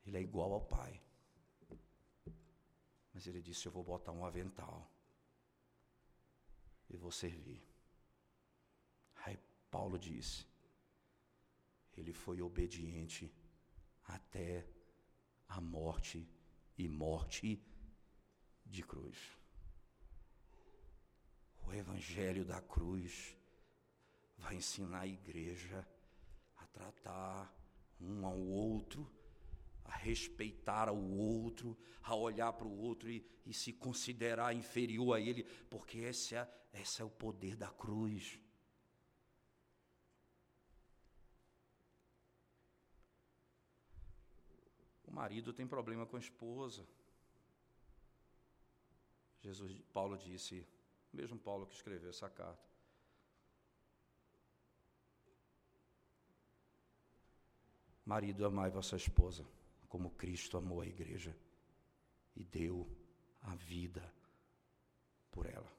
Ele 0.06 0.18
é 0.18 0.22
igual 0.22 0.54
ao 0.54 0.62
Pai. 0.62 1.02
Mas 3.16 3.26
ele 3.28 3.42
disse: 3.42 3.66
Eu 3.66 3.72
vou 3.72 3.82
botar 3.82 4.12
um 4.12 4.26
avental 4.26 4.92
e 6.90 6.98
vou 6.98 7.12
servir. 7.12 7.66
Aí 9.24 9.40
Paulo 9.72 9.98
disse: 9.98 10.46
Ele 11.96 12.12
foi 12.12 12.42
obediente 12.42 13.34
até 14.04 14.68
a 15.48 15.62
morte 15.62 16.28
e 16.78 16.90
morte 16.90 17.66
de 18.66 18.84
cruz. 18.84 19.18
O 21.64 21.72
Evangelho 21.72 22.44
da 22.44 22.62
cruz 22.62 23.34
vai 24.38 24.56
ensinar 24.56 25.00
a 25.00 25.08
igreja 25.08 25.88
a 26.58 26.68
tratar 26.68 27.56
um 27.98 28.26
ao 28.26 28.38
outro 28.38 29.10
a 29.86 29.98
respeitar 29.98 30.92
o 30.92 31.18
outro, 31.18 31.78
a 32.02 32.16
olhar 32.16 32.52
para 32.54 32.68
o 32.68 32.78
outro 32.78 33.10
e, 33.10 33.26
e, 33.46 33.54
se 33.54 33.72
considerar 33.72 34.54
inferior 34.54 35.16
a 35.16 35.20
ele, 35.20 35.44
porque 35.70 36.00
esse 36.00 36.36
é, 36.36 36.50
esse 36.74 37.02
é 37.02 37.06
o 37.06 37.10
poder 37.10 37.56
da 37.56 37.70
cruz. 37.70 38.40
O 45.06 45.12
marido 45.12 45.54
tem 45.54 45.68
problema 45.68 46.06
com 46.06 46.18
a 46.18 46.20
esposa. 46.20 46.86
Jesus, 49.42 49.80
Paulo 49.94 50.18
disse, 50.18 50.68
mesmo 51.14 51.38
Paulo 51.38 51.68
que 51.68 51.76
escreveu 51.76 52.10
essa 52.10 52.30
carta, 52.30 52.66
Marido, 58.06 58.46
amai 58.46 58.70
vossa 58.70 58.96
esposa 58.96 59.44
como 59.96 60.12
Cristo 60.12 60.58
amou 60.58 60.82
a 60.82 60.86
igreja 60.86 61.34
e 62.36 62.44
deu 62.44 62.86
a 63.44 63.56
vida 63.56 64.14
por 65.32 65.46
ela. 65.46 65.74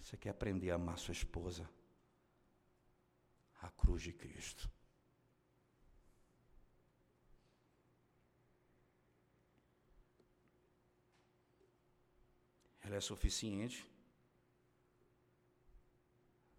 Você 0.00 0.16
quer 0.16 0.30
aprender 0.30 0.72
a 0.72 0.74
amar 0.74 0.98
sua 0.98 1.12
esposa? 1.12 1.70
A 3.60 3.70
cruz 3.70 4.02
de 4.02 4.12
Cristo. 4.12 4.68
Ela 12.80 12.96
é 12.96 13.00
suficiente 13.00 13.88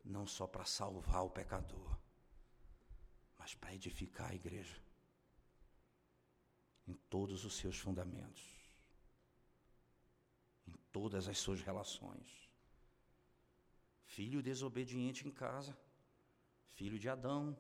não 0.05 0.25
só 0.25 0.47
para 0.47 0.63
salvar 0.63 1.25
o 1.25 1.29
pecador, 1.29 1.98
mas 3.49 3.55
para 3.55 3.73
edificar 3.73 4.29
a 4.29 4.35
igreja 4.35 4.79
em 6.87 6.93
todos 7.09 7.45
os 7.45 7.55
seus 7.55 7.77
fundamentos, 7.79 8.43
em 10.67 10.75
todas 10.91 11.27
as 11.27 11.37
suas 11.39 11.61
relações. 11.61 12.47
Filho 14.03 14.43
desobediente 14.43 15.27
em 15.27 15.31
casa, 15.31 15.75
filho 16.73 16.99
de 16.99 17.09
Adão. 17.09 17.57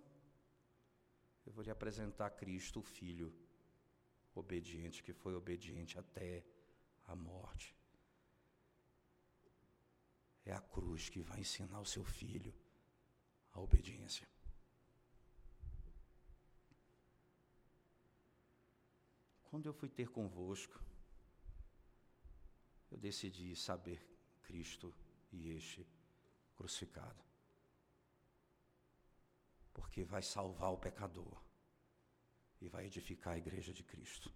Eu 1.45 1.53
vou 1.53 1.63
lhe 1.63 1.71
apresentar 1.71 2.29
Cristo, 2.31 2.81
o 2.81 2.83
filho 2.83 3.33
obediente, 4.35 5.01
que 5.01 5.13
foi 5.13 5.33
obediente 5.33 5.97
até 5.97 6.45
a 7.07 7.15
morte. 7.15 7.75
É 10.45 10.53
a 10.53 10.61
cruz 10.61 11.09
que 11.09 11.21
vai 11.21 11.39
ensinar 11.39 11.79
o 11.79 11.85
seu 11.85 12.03
filho 12.03 12.53
a 13.51 13.59
obediência. 13.59 14.27
Quando 19.49 19.65
eu 19.65 19.73
fui 19.73 19.89
ter 19.89 20.09
convosco, 20.09 20.79
eu 22.91 22.97
decidi 22.97 23.55
saber 23.55 23.99
Cristo 24.43 24.93
e 25.31 25.49
este 25.49 25.87
crucificado. 26.55 27.23
Porque 29.73 30.03
vai 30.03 30.21
salvar 30.21 30.71
o 30.71 30.77
pecador 30.77 31.41
e 32.61 32.67
vai 32.67 32.85
edificar 32.85 33.33
a 33.33 33.37
igreja 33.37 33.73
de 33.73 33.83
Cristo. 33.83 34.31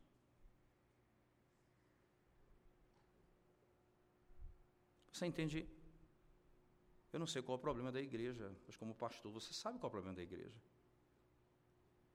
Você 5.12 5.28
entende? 5.28 5.70
Eu 7.12 7.20
não 7.20 7.28
sei 7.28 7.44
qual 7.44 7.56
é 7.56 7.60
o 7.60 7.62
problema 7.62 7.92
da 7.92 8.02
igreja, 8.02 8.52
mas 8.66 8.76
como 8.76 8.96
pastor 8.96 9.32
você 9.32 9.54
sabe 9.54 9.78
qual 9.78 9.88
é 9.88 9.90
o 9.90 9.92
problema 9.92 10.16
da 10.16 10.24
igreja. 10.24 10.60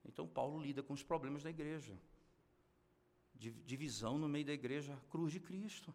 Então 0.05 0.27
Paulo 0.27 0.61
lida 0.61 0.83
com 0.83 0.95
os 0.95 1.05
problemas 1.05 1.45
da 1.45 1.51
igreja. 1.51 1.97
Divisão 3.39 4.19
no 4.19 4.29
meio 4.29 4.45
da 4.45 4.53
igreja, 4.53 5.01
cruz 5.09 5.33
de 5.33 5.39
Cristo. 5.39 5.95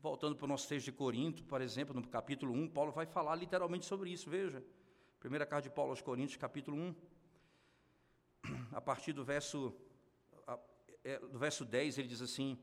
Voltando 0.00 0.34
para 0.34 0.46
o 0.46 0.48
nosso 0.48 0.66
texto 0.68 0.86
de 0.86 0.92
Corinto, 0.92 1.44
por 1.44 1.60
exemplo, 1.60 1.94
no 1.94 2.06
capítulo 2.06 2.52
1, 2.52 2.68
Paulo 2.70 2.90
vai 2.90 3.04
falar 3.04 3.34
literalmente 3.34 3.84
sobre 3.84 4.10
isso, 4.10 4.30
veja. 4.30 4.64
Primeira 5.20 5.44
carta 5.44 5.68
de 5.68 5.74
Paulo 5.74 5.90
aos 5.90 6.00
Coríntios, 6.00 6.36
capítulo 6.36 6.76
1. 6.76 6.94
A 8.72 8.80
partir 8.80 9.12
do 9.12 9.24
verso, 9.24 9.74
é, 11.04 11.18
do 11.18 11.38
verso 11.38 11.64
10, 11.64 11.98
ele 11.98 12.08
diz 12.08 12.22
assim: 12.22 12.58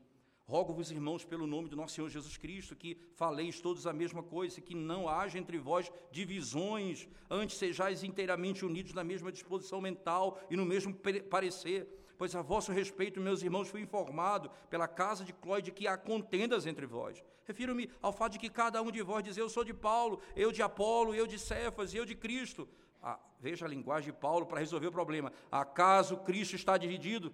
Rogo-vos, 0.46 0.90
irmãos, 0.90 1.24
pelo 1.24 1.46
nome 1.46 1.70
do 1.70 1.76
nosso 1.76 1.94
Senhor 1.94 2.10
Jesus 2.10 2.36
Cristo, 2.36 2.76
que 2.76 2.98
faleis 3.14 3.60
todos 3.60 3.86
a 3.86 3.94
mesma 3.94 4.22
coisa, 4.22 4.60
que 4.60 4.74
não 4.74 5.08
haja 5.08 5.38
entre 5.38 5.56
vós 5.56 5.90
divisões, 6.12 7.08
antes 7.30 7.56
sejais 7.56 8.04
inteiramente 8.04 8.62
unidos 8.62 8.92
na 8.92 9.02
mesma 9.02 9.32
disposição 9.32 9.80
mental 9.80 10.38
e 10.50 10.56
no 10.56 10.66
mesmo 10.66 10.94
parecer. 11.30 11.88
Pois 12.18 12.36
a 12.36 12.42
vosso 12.42 12.72
respeito, 12.72 13.20
meus 13.20 13.42
irmãos, 13.42 13.68
fui 13.68 13.80
informado 13.80 14.50
pela 14.68 14.86
casa 14.86 15.24
de 15.24 15.32
Clói 15.32 15.62
de 15.62 15.72
que 15.72 15.86
há 15.86 15.96
contendas 15.96 16.66
entre 16.66 16.84
vós. 16.84 17.24
Refiro-me 17.46 17.90
ao 18.02 18.12
fato 18.12 18.32
de 18.32 18.38
que 18.38 18.50
cada 18.50 18.82
um 18.82 18.90
de 18.90 19.02
vós 19.02 19.24
diz: 19.24 19.38
Eu 19.38 19.48
sou 19.48 19.64
de 19.64 19.72
Paulo, 19.72 20.20
eu 20.36 20.52
de 20.52 20.62
Apolo, 20.62 21.14
eu 21.14 21.26
de 21.26 21.38
Cefas, 21.38 21.94
eu 21.94 22.04
de 22.04 22.14
Cristo. 22.14 22.68
Ah, 23.02 23.18
veja 23.40 23.64
a 23.64 23.68
linguagem 23.68 24.12
de 24.12 24.18
Paulo 24.18 24.46
para 24.46 24.60
resolver 24.60 24.88
o 24.88 24.92
problema. 24.92 25.32
Acaso 25.50 26.18
Cristo 26.18 26.54
está 26.54 26.76
dividido? 26.76 27.32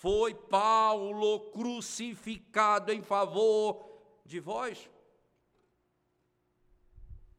Foi 0.00 0.34
Paulo 0.34 1.50
crucificado 1.50 2.90
em 2.90 3.02
favor 3.02 4.00
de 4.24 4.40
vós? 4.40 4.88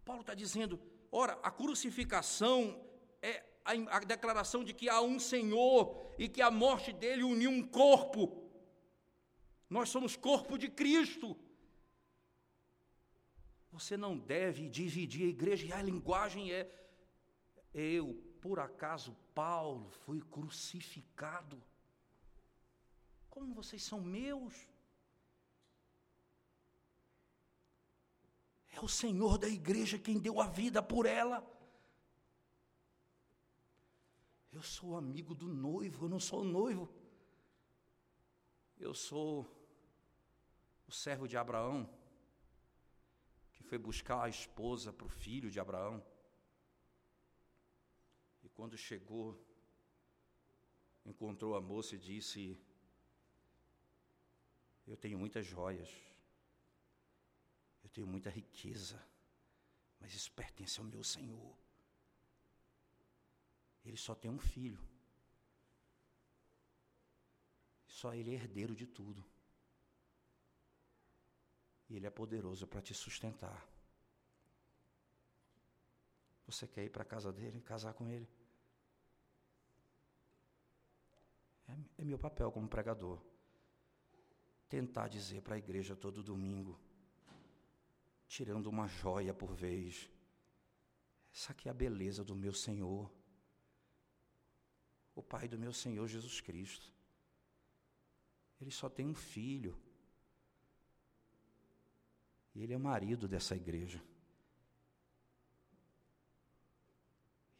Paulo 0.05 0.21
está 0.21 0.35
dizendo: 0.35 0.79
ora, 1.11 1.39
a 1.41 1.49
crucificação 1.49 2.79
é 3.19 3.43
a, 3.65 3.71
a, 3.97 3.99
declaração 4.01 4.63
de 4.63 4.75
que 4.75 4.87
há 4.87 5.01
um 5.01 5.19
Senhor 5.19 6.13
e 6.19 6.29
que 6.29 6.39
a 6.39 6.51
morte 6.51 6.93
dele 6.93 7.23
uniu 7.23 7.49
um 7.49 7.67
corpo. 7.67 8.47
Nós 9.67 9.89
somos 9.89 10.15
corpo 10.15 10.55
de 10.55 10.69
Cristo. 10.69 11.35
Você 13.71 13.97
não 13.97 14.15
deve 14.15 14.69
dividir 14.69 15.25
a 15.25 15.29
igreja, 15.29 15.65
e 15.65 15.73
a 15.73 15.81
linguagem 15.81 16.53
é: 16.53 16.69
eu, 17.73 18.13
por 18.39 18.59
acaso, 18.59 19.17
Paulo, 19.33 19.89
fui 20.05 20.21
crucificado. 20.21 21.70
Como 23.41 23.55
vocês 23.55 23.81
são 23.81 23.99
meus? 23.99 24.55
É 28.69 28.79
o 28.79 28.87
Senhor 28.87 29.39
da 29.39 29.49
igreja 29.49 29.97
quem 29.97 30.19
deu 30.19 30.39
a 30.39 30.47
vida 30.47 30.79
por 30.83 31.07
ela. 31.07 31.39
Eu 34.51 34.61
sou 34.61 34.95
amigo 34.95 35.33
do 35.33 35.47
noivo, 35.47 36.05
eu 36.05 36.09
não 36.09 36.19
sou 36.19 36.43
noivo. 36.43 36.87
Eu 38.77 38.93
sou 38.93 39.33
o 40.85 40.91
servo 40.91 41.27
de 41.27 41.35
Abraão, 41.35 41.89
que 43.53 43.63
foi 43.63 43.79
buscar 43.79 44.21
a 44.23 44.29
esposa 44.29 44.93
para 44.93 45.07
o 45.07 45.15
filho 45.23 45.49
de 45.49 45.59
Abraão. 45.59 45.95
E 48.43 48.49
quando 48.49 48.77
chegou, 48.77 49.43
encontrou 51.03 51.55
a 51.55 51.61
moça 51.61 51.95
e 51.95 51.97
disse: 52.11 52.43
eu 54.87 54.97
tenho 54.97 55.17
muitas 55.17 55.45
joias. 55.45 55.89
Eu 57.83 57.89
tenho 57.89 58.07
muita 58.07 58.29
riqueza. 58.29 59.01
Mas 59.99 60.13
isso 60.13 60.31
pertence 60.31 60.79
ao 60.79 60.85
meu 60.85 61.03
Senhor. 61.03 61.55
Ele 63.85 63.97
só 63.97 64.15
tem 64.15 64.29
um 64.29 64.39
filho. 64.39 64.79
Só 67.87 68.13
ele 68.13 68.31
é 68.31 68.33
herdeiro 68.33 68.75
de 68.75 68.87
tudo. 68.87 69.23
E 71.89 71.95
ele 71.95 72.07
é 72.07 72.09
poderoso 72.09 72.65
para 72.67 72.81
te 72.81 72.93
sustentar. 72.93 73.67
Você 76.45 76.67
quer 76.67 76.85
ir 76.85 76.89
para 76.89 77.03
a 77.03 77.05
casa 77.05 77.31
dele, 77.31 77.61
casar 77.61 77.93
com 77.93 78.09
ele? 78.09 78.27
É, 81.67 82.01
é 82.01 82.03
meu 82.03 82.17
papel 82.17 82.51
como 82.51 82.67
pregador 82.67 83.30
tentar 84.71 85.09
dizer 85.09 85.41
para 85.41 85.55
a 85.55 85.57
igreja 85.57 85.97
todo 85.97 86.23
domingo, 86.23 86.79
tirando 88.25 88.67
uma 88.67 88.87
joia 88.87 89.33
por 89.33 89.53
vez, 89.53 90.09
essa 91.33 91.51
aqui 91.51 91.67
é 91.67 91.71
a 91.71 91.73
beleza 91.73 92.23
do 92.23 92.33
meu 92.33 92.53
Senhor, 92.53 93.11
o 95.13 95.21
Pai 95.21 95.45
do 95.49 95.59
meu 95.59 95.73
Senhor 95.73 96.07
Jesus 96.07 96.39
Cristo. 96.39 96.89
Ele 98.61 98.71
só 98.71 98.87
tem 98.89 99.05
um 99.05 99.13
filho. 99.13 99.77
E 102.55 102.63
ele 102.63 102.73
é 102.73 102.77
marido 102.77 103.27
dessa 103.27 103.57
igreja. 103.57 104.01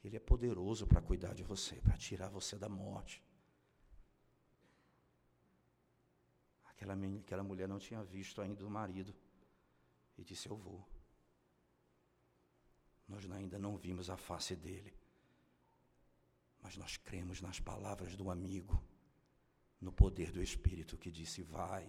Ele 0.02 0.16
é 0.16 0.20
poderoso 0.20 0.88
para 0.88 1.02
cuidar 1.02 1.34
de 1.34 1.44
você, 1.44 1.76
para 1.82 1.98
tirar 1.98 2.30
você 2.30 2.58
da 2.58 2.70
morte. 2.70 3.22
Aquela, 6.82 6.96
aquela 7.20 7.44
mulher 7.44 7.68
não 7.68 7.78
tinha 7.78 8.04
visto 8.04 8.42
ainda 8.42 8.66
o 8.66 8.70
marido 8.70 9.14
e 10.18 10.24
disse: 10.24 10.50
Eu 10.50 10.58
vou. 10.58 10.84
Nós 13.08 13.30
ainda 13.30 13.60
não 13.60 13.78
vimos 13.78 14.10
a 14.10 14.18
face 14.18 14.56
dele, 14.56 14.92
mas 16.60 16.76
nós 16.78 16.98
cremos 16.98 17.40
nas 17.40 17.60
palavras 17.60 18.16
do 18.16 18.32
amigo, 18.32 18.84
no 19.80 19.92
poder 19.92 20.32
do 20.32 20.42
Espírito 20.42 20.98
que 20.98 21.12
disse: 21.12 21.44
Vai. 21.44 21.86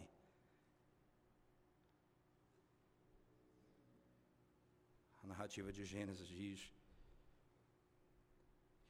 A 5.22 5.26
narrativa 5.26 5.72
de 5.72 5.86
Gênesis 5.86 6.28
diz 6.28 6.70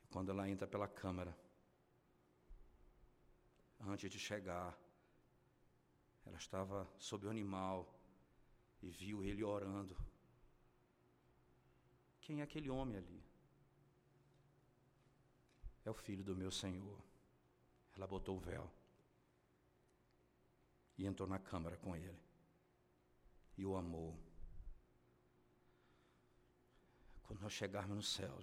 que 0.00 0.08
quando 0.08 0.30
ela 0.32 0.48
entra 0.48 0.66
pela 0.66 0.88
câmara, 0.88 1.38
antes 3.78 4.10
de 4.10 4.18
chegar, 4.18 4.76
ela 6.24 6.36
estava 6.36 6.88
sob 6.98 7.26
o 7.26 7.30
animal 7.30 7.92
e 8.80 8.90
viu 8.90 9.22
ele 9.22 9.42
orando. 9.42 9.96
Quem 12.20 12.40
é 12.40 12.44
aquele 12.44 12.70
homem 12.70 12.96
ali? 12.96 13.22
É 15.84 15.90
o 15.90 15.94
filho 15.94 16.22
do 16.22 16.36
meu 16.36 16.50
Senhor. 16.50 16.98
Ela 17.96 18.06
botou 18.06 18.36
o 18.36 18.40
véu 18.40 18.70
e 20.96 21.06
entrou 21.06 21.28
na 21.28 21.38
câmara 21.38 21.76
com 21.76 21.96
ele 21.96 22.18
e 23.56 23.66
o 23.66 23.76
amou. 23.76 24.18
Quando 27.24 27.40
nós 27.40 27.52
chegarmos 27.52 27.96
no 27.96 28.02
céu, 28.02 28.38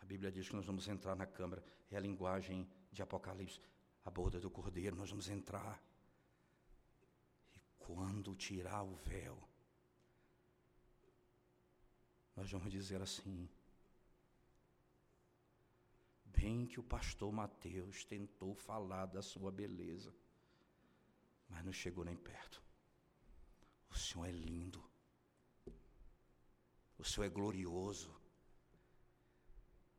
a 0.00 0.04
Bíblia 0.04 0.30
diz 0.30 0.48
que 0.48 0.56
nós 0.56 0.66
vamos 0.66 0.86
entrar 0.88 1.14
na 1.14 1.26
câmara, 1.26 1.64
é 1.90 1.96
a 1.96 2.00
linguagem 2.00 2.68
de 2.90 3.02
Apocalipse, 3.02 3.60
a 4.04 4.10
borda 4.10 4.40
do 4.40 4.50
cordeiro, 4.50 4.96
nós 4.96 5.10
vamos 5.10 5.28
entrar 5.28 5.80
quando 7.86 8.34
tirar 8.34 8.82
o 8.82 8.94
véu, 8.94 9.36
nós 12.36 12.50
vamos 12.50 12.70
dizer 12.70 13.00
assim: 13.00 13.48
bem 16.24 16.66
que 16.66 16.80
o 16.80 16.82
pastor 16.82 17.32
Mateus 17.32 18.04
tentou 18.04 18.54
falar 18.54 19.06
da 19.06 19.22
sua 19.22 19.50
beleza, 19.50 20.14
mas 21.48 21.64
não 21.64 21.72
chegou 21.72 22.04
nem 22.04 22.16
perto. 22.16 22.62
O 23.90 23.94
Senhor 23.96 24.26
é 24.26 24.32
lindo, 24.32 24.82
o 26.98 27.04
Senhor 27.04 27.26
é 27.26 27.28
glorioso, 27.28 28.14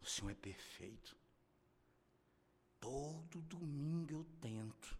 o 0.02 0.06
Senhor 0.06 0.32
é 0.32 0.36
perfeito. 0.36 1.16
Todo 2.80 3.42
domingo 3.44 4.12
eu 4.12 4.26
tento 4.42 4.98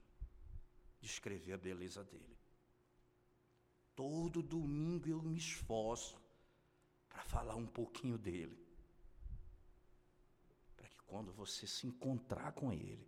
descrever 1.02 1.54
a 1.54 1.58
beleza 1.58 2.04
dele. 2.04 2.43
Todo 3.96 4.42
domingo 4.42 5.08
eu 5.08 5.22
me 5.22 5.38
esforço 5.38 6.20
para 7.08 7.24
falar 7.24 7.56
um 7.56 7.68
pouquinho 7.68 8.18
dele. 8.18 8.58
Para 10.76 10.88
que 10.88 11.00
quando 11.04 11.32
você 11.32 11.68
se 11.68 11.86
encontrar 11.86 12.52
com 12.54 12.74
ele, 12.74 13.08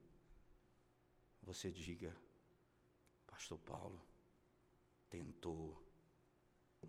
você 1.42 1.72
diga: 1.72 2.16
Pastor 3.26 3.58
Paulo 3.60 4.02
tentou, 5.10 5.82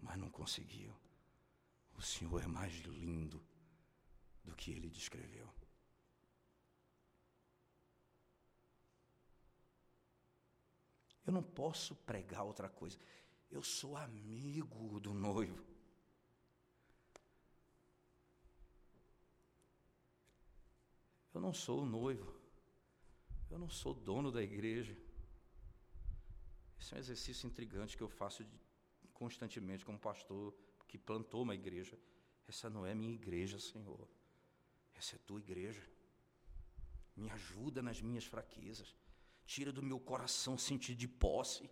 mas 0.03 0.19
não 0.19 0.31
conseguiu. 0.31 0.95
O 1.97 2.03
Senhor 2.03 2.43
é 2.43 2.47
mais 2.47 2.75
lindo 2.85 3.43
do 4.45 4.55
que 4.55 4.71
ele 4.71 4.91
descreveu. 4.91 5.53
Eu 11.27 11.33
não 11.33 11.43
posso 11.43 11.97
pregar 11.97 12.45
outra 12.45 12.69
coisa. 12.69 12.99
Eu 13.57 13.63
sou 13.63 13.97
amigo 13.97 15.01
do 15.01 15.15
noivo. 15.15 15.65
Eu 21.33 21.41
não 21.41 21.55
sou 21.55 21.81
o 21.81 21.87
noivo. 21.87 22.31
Eu 23.51 23.59
não 23.59 23.71
sou 23.71 23.95
dono 23.95 24.31
da 24.31 24.43
igreja. 24.43 24.95
Esse 26.79 26.93
é 26.93 26.97
um 26.97 27.01
exercício 27.01 27.47
intrigante 27.47 27.97
que 27.97 28.03
eu 28.03 28.11
faço 28.11 28.45
constantemente 29.15 29.87
como 29.87 29.99
pastor 29.99 30.55
que 30.87 30.99
plantou 30.99 31.41
uma 31.41 31.55
igreja. 31.55 31.99
Essa 32.47 32.69
não 32.69 32.85
é 32.85 32.95
minha 32.95 33.15
igreja, 33.15 33.59
Senhor. 33.59 34.07
Essa 34.95 35.17
é 35.17 35.19
tua 35.21 35.41
igreja. 35.41 35.83
Me 37.17 37.31
ajuda 37.31 37.81
nas 37.81 38.03
minhas 38.03 38.27
fraquezas. 38.27 38.95
Tira 39.47 39.73
do 39.73 39.83
meu 39.83 39.99
coração 39.99 40.59
sentir 40.59 40.95
de 40.95 41.09
posse. 41.09 41.71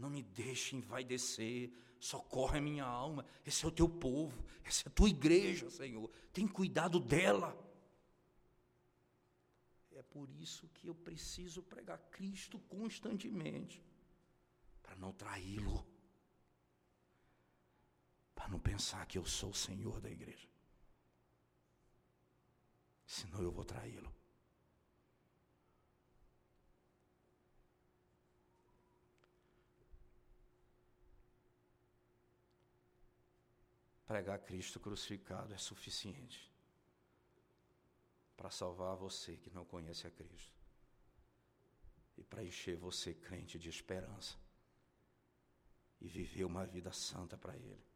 Não 0.00 0.10
me 0.10 0.22
deixe 0.22 0.74
envaidecer. 0.76 1.70
Socorre 1.98 2.58
a 2.58 2.62
minha 2.62 2.84
alma. 2.84 3.26
Esse 3.44 3.64
é 3.64 3.68
o 3.68 3.70
teu 3.70 3.88
povo. 3.88 4.42
Essa 4.64 4.84
é 4.86 4.90
a 4.90 4.94
tua 4.94 5.10
igreja, 5.10 5.68
Senhor. 5.68 6.10
Tem 6.32 6.48
cuidado 6.48 6.98
dela. 6.98 7.50
É 9.92 10.02
por 10.02 10.30
isso 10.30 10.66
que 10.68 10.86
eu 10.86 10.94
preciso 10.94 11.62
pregar 11.62 11.98
Cristo 12.10 12.58
constantemente 12.60 13.84
para 14.82 14.96
não 14.96 15.12
traí-lo, 15.12 15.86
para 18.34 18.48
não 18.48 18.58
pensar 18.58 19.06
que 19.06 19.18
eu 19.18 19.26
sou 19.26 19.50
o 19.50 19.54
Senhor 19.54 20.00
da 20.00 20.10
igreja, 20.10 20.48
senão 23.06 23.42
eu 23.42 23.52
vou 23.52 23.64
traí-lo. 23.64 24.12
Pregar 34.10 34.40
Cristo 34.40 34.80
crucificado 34.80 35.54
é 35.54 35.56
suficiente 35.56 36.52
para 38.36 38.50
salvar 38.50 38.96
você 38.96 39.36
que 39.36 39.50
não 39.50 39.64
conhece 39.64 40.04
a 40.04 40.10
Cristo 40.10 40.60
e 42.18 42.24
para 42.24 42.42
encher 42.42 42.76
você 42.76 43.14
crente 43.14 43.56
de 43.56 43.68
esperança 43.68 44.36
e 46.00 46.08
viver 46.08 46.44
uma 46.44 46.66
vida 46.66 46.92
santa 46.92 47.38
para 47.38 47.54
Ele. 47.56 47.86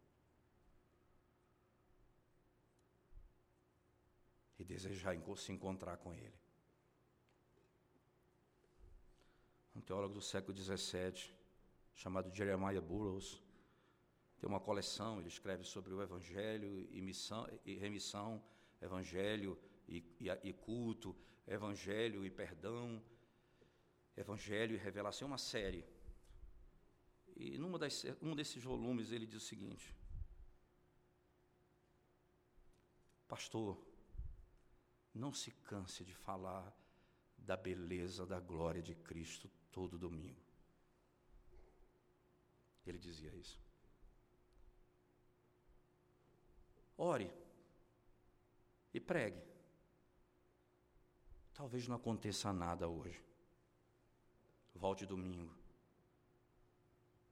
E 4.56 4.64
desejar 4.64 5.16
se 5.36 5.50
encontrar 5.50 5.96
com 5.96 6.14
Ele. 6.14 6.38
Um 9.74 9.80
teólogo 9.80 10.14
do 10.14 10.22
século 10.22 10.56
XVII, 10.56 11.34
chamado 11.92 12.32
Jeremiah 12.32 12.80
Burroughs, 12.80 13.42
tem 14.45 14.49
uma 14.51 14.61
coleção, 14.61 15.20
ele 15.20 15.28
escreve 15.28 15.64
sobre 15.64 15.95
o 15.95 16.03
Evangelho 16.03 16.86
e, 16.90 17.01
missão, 17.01 17.49
e 17.64 17.76
remissão, 17.76 18.45
Evangelho 18.78 19.59
e, 19.88 20.05
e, 20.20 20.28
e 20.42 20.53
culto, 20.53 21.16
Evangelho 21.47 22.26
e 22.26 22.30
perdão, 22.30 23.03
Evangelho 24.14 24.74
e 24.74 24.76
revelação, 24.76 25.28
uma 25.28 25.38
série. 25.38 25.82
E 27.34 27.57
numa 27.57 27.78
das, 27.78 28.05
um 28.20 28.36
desses 28.36 28.62
volumes 28.62 29.12
ele 29.12 29.24
diz 29.24 29.42
o 29.42 29.47
seguinte: 29.47 29.97
Pastor, 33.26 33.82
não 35.14 35.32
se 35.32 35.53
canse 35.53 36.05
de 36.05 36.14
falar 36.14 36.70
da 37.38 37.57
beleza, 37.57 38.26
da 38.26 38.40
glória 38.40 38.82
de 38.82 38.95
Cristo 38.95 39.51
todo 39.72 39.99
domingo. 39.99 40.45
Ele 42.86 42.99
dizia 42.99 43.34
isso. 43.34 43.63
Ore 46.97 47.32
e 48.92 49.01
pregue. 49.01 49.42
Talvez 51.53 51.88
não 51.88 51.97
aconteça 51.97 52.53
nada 52.53 52.88
hoje. 52.88 53.20
Volte 54.74 55.07
domingo. 55.07 55.55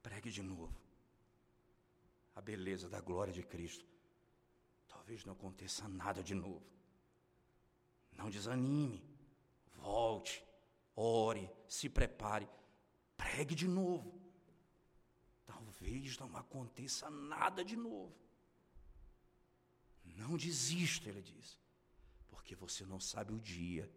Pregue 0.02 0.30
de 0.30 0.42
novo. 0.42 0.74
A 2.34 2.40
beleza 2.40 2.88
da 2.88 3.00
glória 3.00 3.32
de 3.32 3.42
Cristo. 3.42 3.86
Talvez 4.88 5.24
não 5.24 5.32
aconteça 5.32 5.88
nada 5.88 6.22
de 6.22 6.34
novo. 6.34 6.62
Não 8.12 8.30
desanime. 8.30 9.04
Volte. 9.76 10.44
Ore. 10.94 11.50
Se 11.68 11.88
prepare. 11.88 12.48
Pregue 13.16 13.54
de 13.54 13.68
novo. 13.68 14.20
Talvez 15.46 16.18
não 16.18 16.36
aconteça 16.36 17.10
nada 17.10 17.64
de 17.64 17.76
novo. 17.76 18.14
Não 20.16 20.36
desista, 20.36 21.08
ele 21.08 21.22
diz, 21.22 21.58
porque 22.28 22.54
você 22.54 22.84
não 22.84 23.00
sabe 23.00 23.32
o 23.32 23.40
dia 23.40 23.90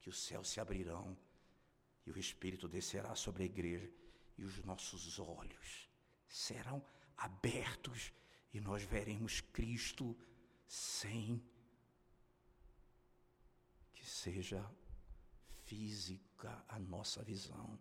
que 0.00 0.08
os 0.08 0.18
céus 0.18 0.48
se 0.48 0.60
abrirão 0.60 1.16
e 2.06 2.10
o 2.10 2.18
Espírito 2.18 2.68
descerá 2.68 3.14
sobre 3.14 3.44
a 3.44 3.46
igreja 3.46 3.90
e 4.36 4.44
os 4.44 4.58
nossos 4.64 5.18
olhos 5.18 5.88
serão 6.28 6.84
abertos 7.16 8.12
e 8.52 8.60
nós 8.60 8.82
veremos 8.82 9.40
Cristo 9.40 10.16
sem 10.66 11.42
que 13.92 14.06
seja 14.06 14.68
física 15.64 16.64
a 16.68 16.78
nossa 16.78 17.22
visão. 17.22 17.78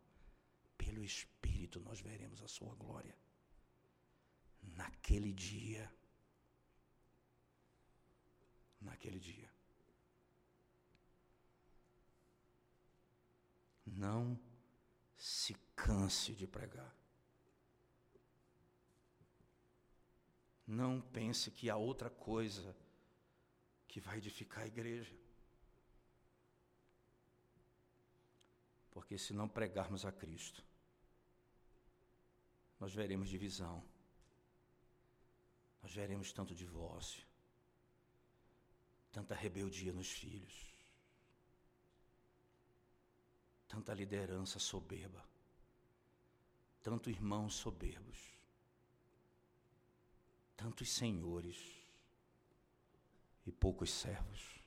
Pelo 0.78 1.04
Espírito 1.04 1.80
nós 1.80 2.00
veremos 2.00 2.42
a 2.42 2.48
sua 2.48 2.74
glória. 2.76 3.16
Naquele 4.62 5.34
dia, 5.34 5.92
naquele 8.82 9.20
dia. 9.20 9.50
Não 13.86 14.40
se 15.18 15.54
canse 15.76 16.34
de 16.34 16.48
pregar. 16.48 16.96
Não 20.66 21.02
pense 21.02 21.52
que 21.52 21.70
há 21.70 21.76
outra 21.76 22.10
coisa 22.10 22.76
que 23.88 24.00
vai 24.00 24.18
edificar 24.18 24.64
a 24.64 24.68
igreja. 24.68 25.16
Porque 28.90 29.18
se 29.18 29.34
não 29.34 29.48
pregarmos 29.48 30.06
a 30.06 30.12
Cristo, 30.12 30.64
nós 32.80 32.94
veremos 32.94 33.30
divisão, 33.30 33.84
nós 35.82 35.94
veremos 35.94 36.34
tanto 36.34 36.56
divórcio, 36.56 37.28
tanta 39.12 39.36
rebeldia 39.36 39.92
nos 39.92 40.10
filhos, 40.10 40.74
tanta 43.68 43.94
liderança 43.94 44.60
soberba, 44.60 45.24
tanto 46.82 47.10
irmãos 47.10 47.54
soberbos, 47.56 48.18
tantos 50.56 50.90
senhores 50.90 51.58
e 53.46 53.52
poucos 53.52 53.92
servos, 53.92 54.60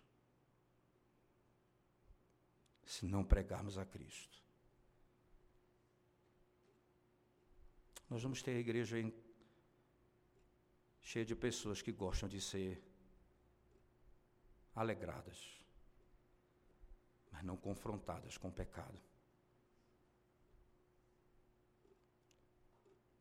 se 2.84 3.06
não 3.06 3.24
pregarmos 3.24 3.78
a 3.78 3.84
Cristo. 3.84 4.42
Nós 8.08 8.22
vamos 8.22 8.42
ter 8.42 8.52
a 8.52 8.60
igreja 8.60 8.96
cheia 11.00 11.24
de 11.24 11.34
pessoas 11.34 11.82
que 11.82 11.90
gostam 11.90 12.28
de 12.28 12.40
ser 12.40 12.82
alegradas 14.74 15.64
mas 17.34 17.42
não 17.42 17.56
confrontadas 17.56 18.38
com 18.38 18.48
o 18.48 18.52
pecado. 18.52 19.00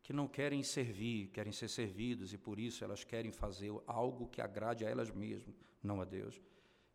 Que 0.03 0.13
não 0.13 0.27
querem 0.27 0.61
servir, 0.61 1.29
querem 1.29 1.51
ser 1.51 1.67
servidos 1.67 2.31
e 2.31 2.37
por 2.37 2.59
isso 2.59 2.83
elas 2.83 3.03
querem 3.03 3.31
fazer 3.31 3.71
algo 3.87 4.27
que 4.27 4.39
agrade 4.39 4.85
a 4.85 4.89
elas 4.89 5.09
mesmas, 5.09 5.55
não 5.81 5.99
a 5.99 6.05
Deus. 6.05 6.39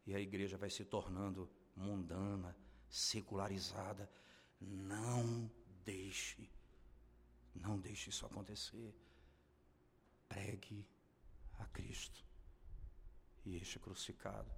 E 0.07 0.15
a 0.15 0.21
igreja 0.21 0.57
vai 0.57 0.71
se 0.71 0.85
tornando 0.85 1.51
mundana, 1.75 2.57
secularizada. 2.89 4.09
Não 4.61 5.51
deixe, 5.85 6.49
não 7.55 7.81
deixe 7.81 8.11
isso 8.11 8.27
acontecer. 8.27 8.95
Pregue 10.29 10.87
a 11.59 11.67
Cristo 11.67 12.28
e 13.49 13.57
este 13.57 13.79
crucificado 13.79 14.51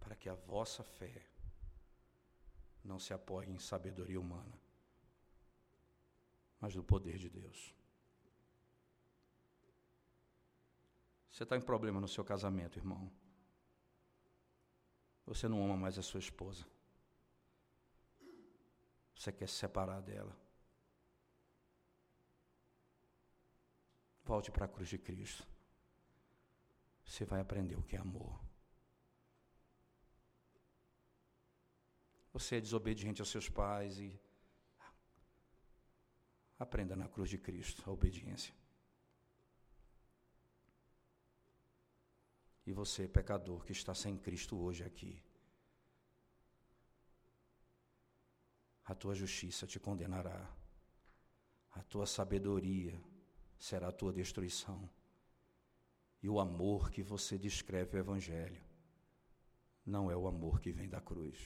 para 0.00 0.16
que 0.16 0.28
a 0.28 0.34
vossa 0.34 0.82
fé 0.82 1.24
não 2.82 2.98
se 2.98 3.14
apoie 3.14 3.48
em 3.48 3.58
sabedoria 3.58 4.20
humana, 4.20 4.60
mas 6.60 6.74
no 6.74 6.82
poder 6.82 7.18
de 7.18 7.28
Deus. 7.28 7.72
Você 11.30 11.44
está 11.44 11.56
em 11.56 11.60
problema 11.60 12.00
no 12.00 12.08
seu 12.08 12.24
casamento, 12.24 12.78
irmão. 12.78 13.12
Você 15.24 15.46
não 15.46 15.64
ama 15.64 15.76
mais 15.76 15.98
a 15.98 16.02
sua 16.02 16.20
esposa. 16.20 16.66
você 19.14 19.30
quer 19.32 19.48
se 19.48 19.54
separar 19.54 20.00
dela. 20.00 20.36
Volte 24.24 24.50
para 24.50 24.64
a 24.64 24.68
cruz 24.68 24.88
de 24.88 24.98
Cristo. 24.98 25.55
Você 27.06 27.24
vai 27.24 27.40
aprender 27.40 27.76
o 27.76 27.82
que 27.82 27.96
é 27.96 27.98
amor. 28.00 28.38
Você 32.32 32.56
é 32.56 32.60
desobediente 32.60 33.22
aos 33.22 33.30
seus 33.30 33.48
pais 33.48 33.98
e 33.98 34.20
aprenda 36.58 36.94
na 36.94 37.08
cruz 37.08 37.30
de 37.30 37.38
Cristo 37.38 37.82
a 37.86 37.92
obediência. 37.92 38.54
E 42.66 42.72
você, 42.72 43.06
pecador 43.06 43.64
que 43.64 43.72
está 43.72 43.94
sem 43.94 44.18
Cristo 44.18 44.58
hoje 44.58 44.82
aqui, 44.82 45.22
a 48.84 48.94
tua 48.94 49.14
justiça 49.14 49.66
te 49.66 49.78
condenará, 49.78 50.52
a 51.70 51.82
tua 51.84 52.06
sabedoria 52.06 53.00
será 53.58 53.88
a 53.88 53.92
tua 53.92 54.12
destruição, 54.12 54.90
e 56.26 56.28
o 56.28 56.40
amor 56.40 56.90
que 56.90 57.04
você 57.04 57.38
descreve 57.38 57.96
o 57.96 58.00
Evangelho 58.00 58.60
não 59.86 60.10
é 60.10 60.16
o 60.16 60.26
amor 60.26 60.58
que 60.58 60.72
vem 60.72 60.88
da 60.88 61.00
cruz. 61.00 61.38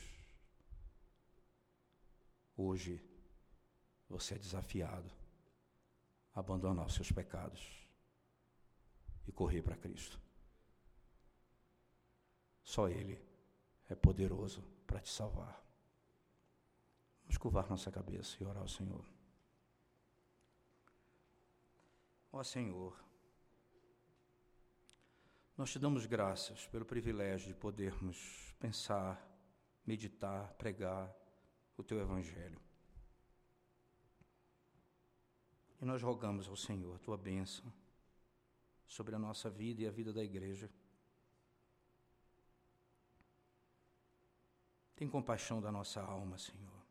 Hoje, 2.56 2.98
você 4.08 4.36
é 4.36 4.38
desafiado 4.38 5.12
a 6.34 6.40
abandonar 6.40 6.86
os 6.86 6.94
seus 6.94 7.12
pecados 7.12 7.86
e 9.28 9.32
correr 9.32 9.60
para 9.60 9.76
Cristo. 9.76 10.18
Só 12.62 12.88
Ele 12.88 13.22
é 13.86 13.94
poderoso 13.94 14.62
para 14.86 14.98
te 14.98 15.10
salvar. 15.10 15.62
Vamos 17.24 17.36
curvar 17.36 17.68
nossa 17.68 17.92
cabeça 17.92 18.34
e 18.40 18.46
orar 18.46 18.62
ao 18.62 18.68
Senhor. 18.68 19.04
Ó 22.32 22.42
Senhor, 22.42 23.09
nós 25.60 25.72
te 25.72 25.78
damos 25.78 26.06
graças 26.06 26.66
pelo 26.68 26.86
privilégio 26.86 27.48
de 27.48 27.54
podermos 27.54 28.50
pensar, 28.58 29.22
meditar, 29.84 30.54
pregar 30.54 31.14
o 31.76 31.82
teu 31.82 32.00
Evangelho. 32.00 32.58
E 35.78 35.84
nós 35.84 36.02
rogamos 36.02 36.48
ao 36.48 36.56
Senhor 36.56 36.96
a 36.96 36.98
tua 36.98 37.18
bênção 37.18 37.70
sobre 38.86 39.14
a 39.14 39.18
nossa 39.18 39.50
vida 39.50 39.82
e 39.82 39.86
a 39.86 39.90
vida 39.90 40.14
da 40.14 40.24
igreja. 40.24 40.70
Tem 44.96 45.06
compaixão 45.10 45.60
da 45.60 45.70
nossa 45.70 46.00
alma, 46.00 46.38
Senhor. 46.38 46.82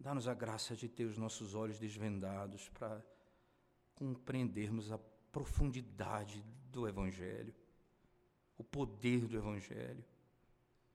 Dá-nos 0.00 0.26
a 0.26 0.34
graça 0.34 0.74
de 0.74 0.88
ter 0.88 1.04
os 1.04 1.16
nossos 1.16 1.54
olhos 1.54 1.78
desvendados 1.78 2.68
para 2.70 3.00
compreendermos 3.94 4.90
a 4.90 4.98
profundidade 5.34 6.44
do 6.70 6.86
Evangelho, 6.86 7.52
o 8.56 8.62
poder 8.62 9.26
do 9.26 9.36
Evangelho, 9.36 10.04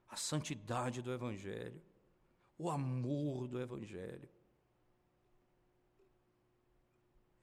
a 0.08 0.16
santidade 0.16 1.02
do 1.02 1.12
Evangelho, 1.12 1.82
o 2.58 2.70
amor 2.70 3.50
do 3.50 3.60
Evangelho. 3.60 4.30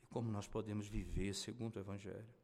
E 0.03 0.07
como 0.07 0.31
nós 0.31 0.49
podemos 0.49 0.89
viver 0.89 1.35
segundo 1.35 1.77
o 1.77 1.81
Evangelho. 1.81 2.35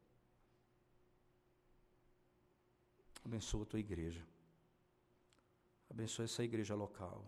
Abençoa 3.25 3.63
a 3.63 3.65
tua 3.65 3.79
igreja. 3.79 4.23
Abençoa 5.89 6.25
essa 6.25 6.43
igreja 6.43 6.75
local 6.75 7.25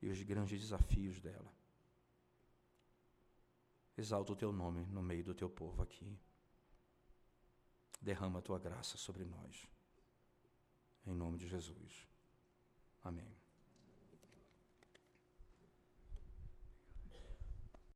e 0.00 0.08
os 0.08 0.22
grandes 0.22 0.58
desafios 0.58 1.20
dela. 1.20 1.52
Exalta 3.96 4.32
o 4.32 4.36
teu 4.36 4.52
nome 4.52 4.86
no 4.86 5.02
meio 5.02 5.24
do 5.24 5.34
teu 5.34 5.50
povo 5.50 5.82
aqui. 5.82 6.18
Derrama 8.00 8.38
a 8.38 8.42
tua 8.42 8.58
graça 8.58 8.96
sobre 8.96 9.24
nós. 9.24 9.68
Em 11.06 11.14
nome 11.14 11.38
de 11.38 11.46
Jesus. 11.46 12.08
Amém. 13.02 13.41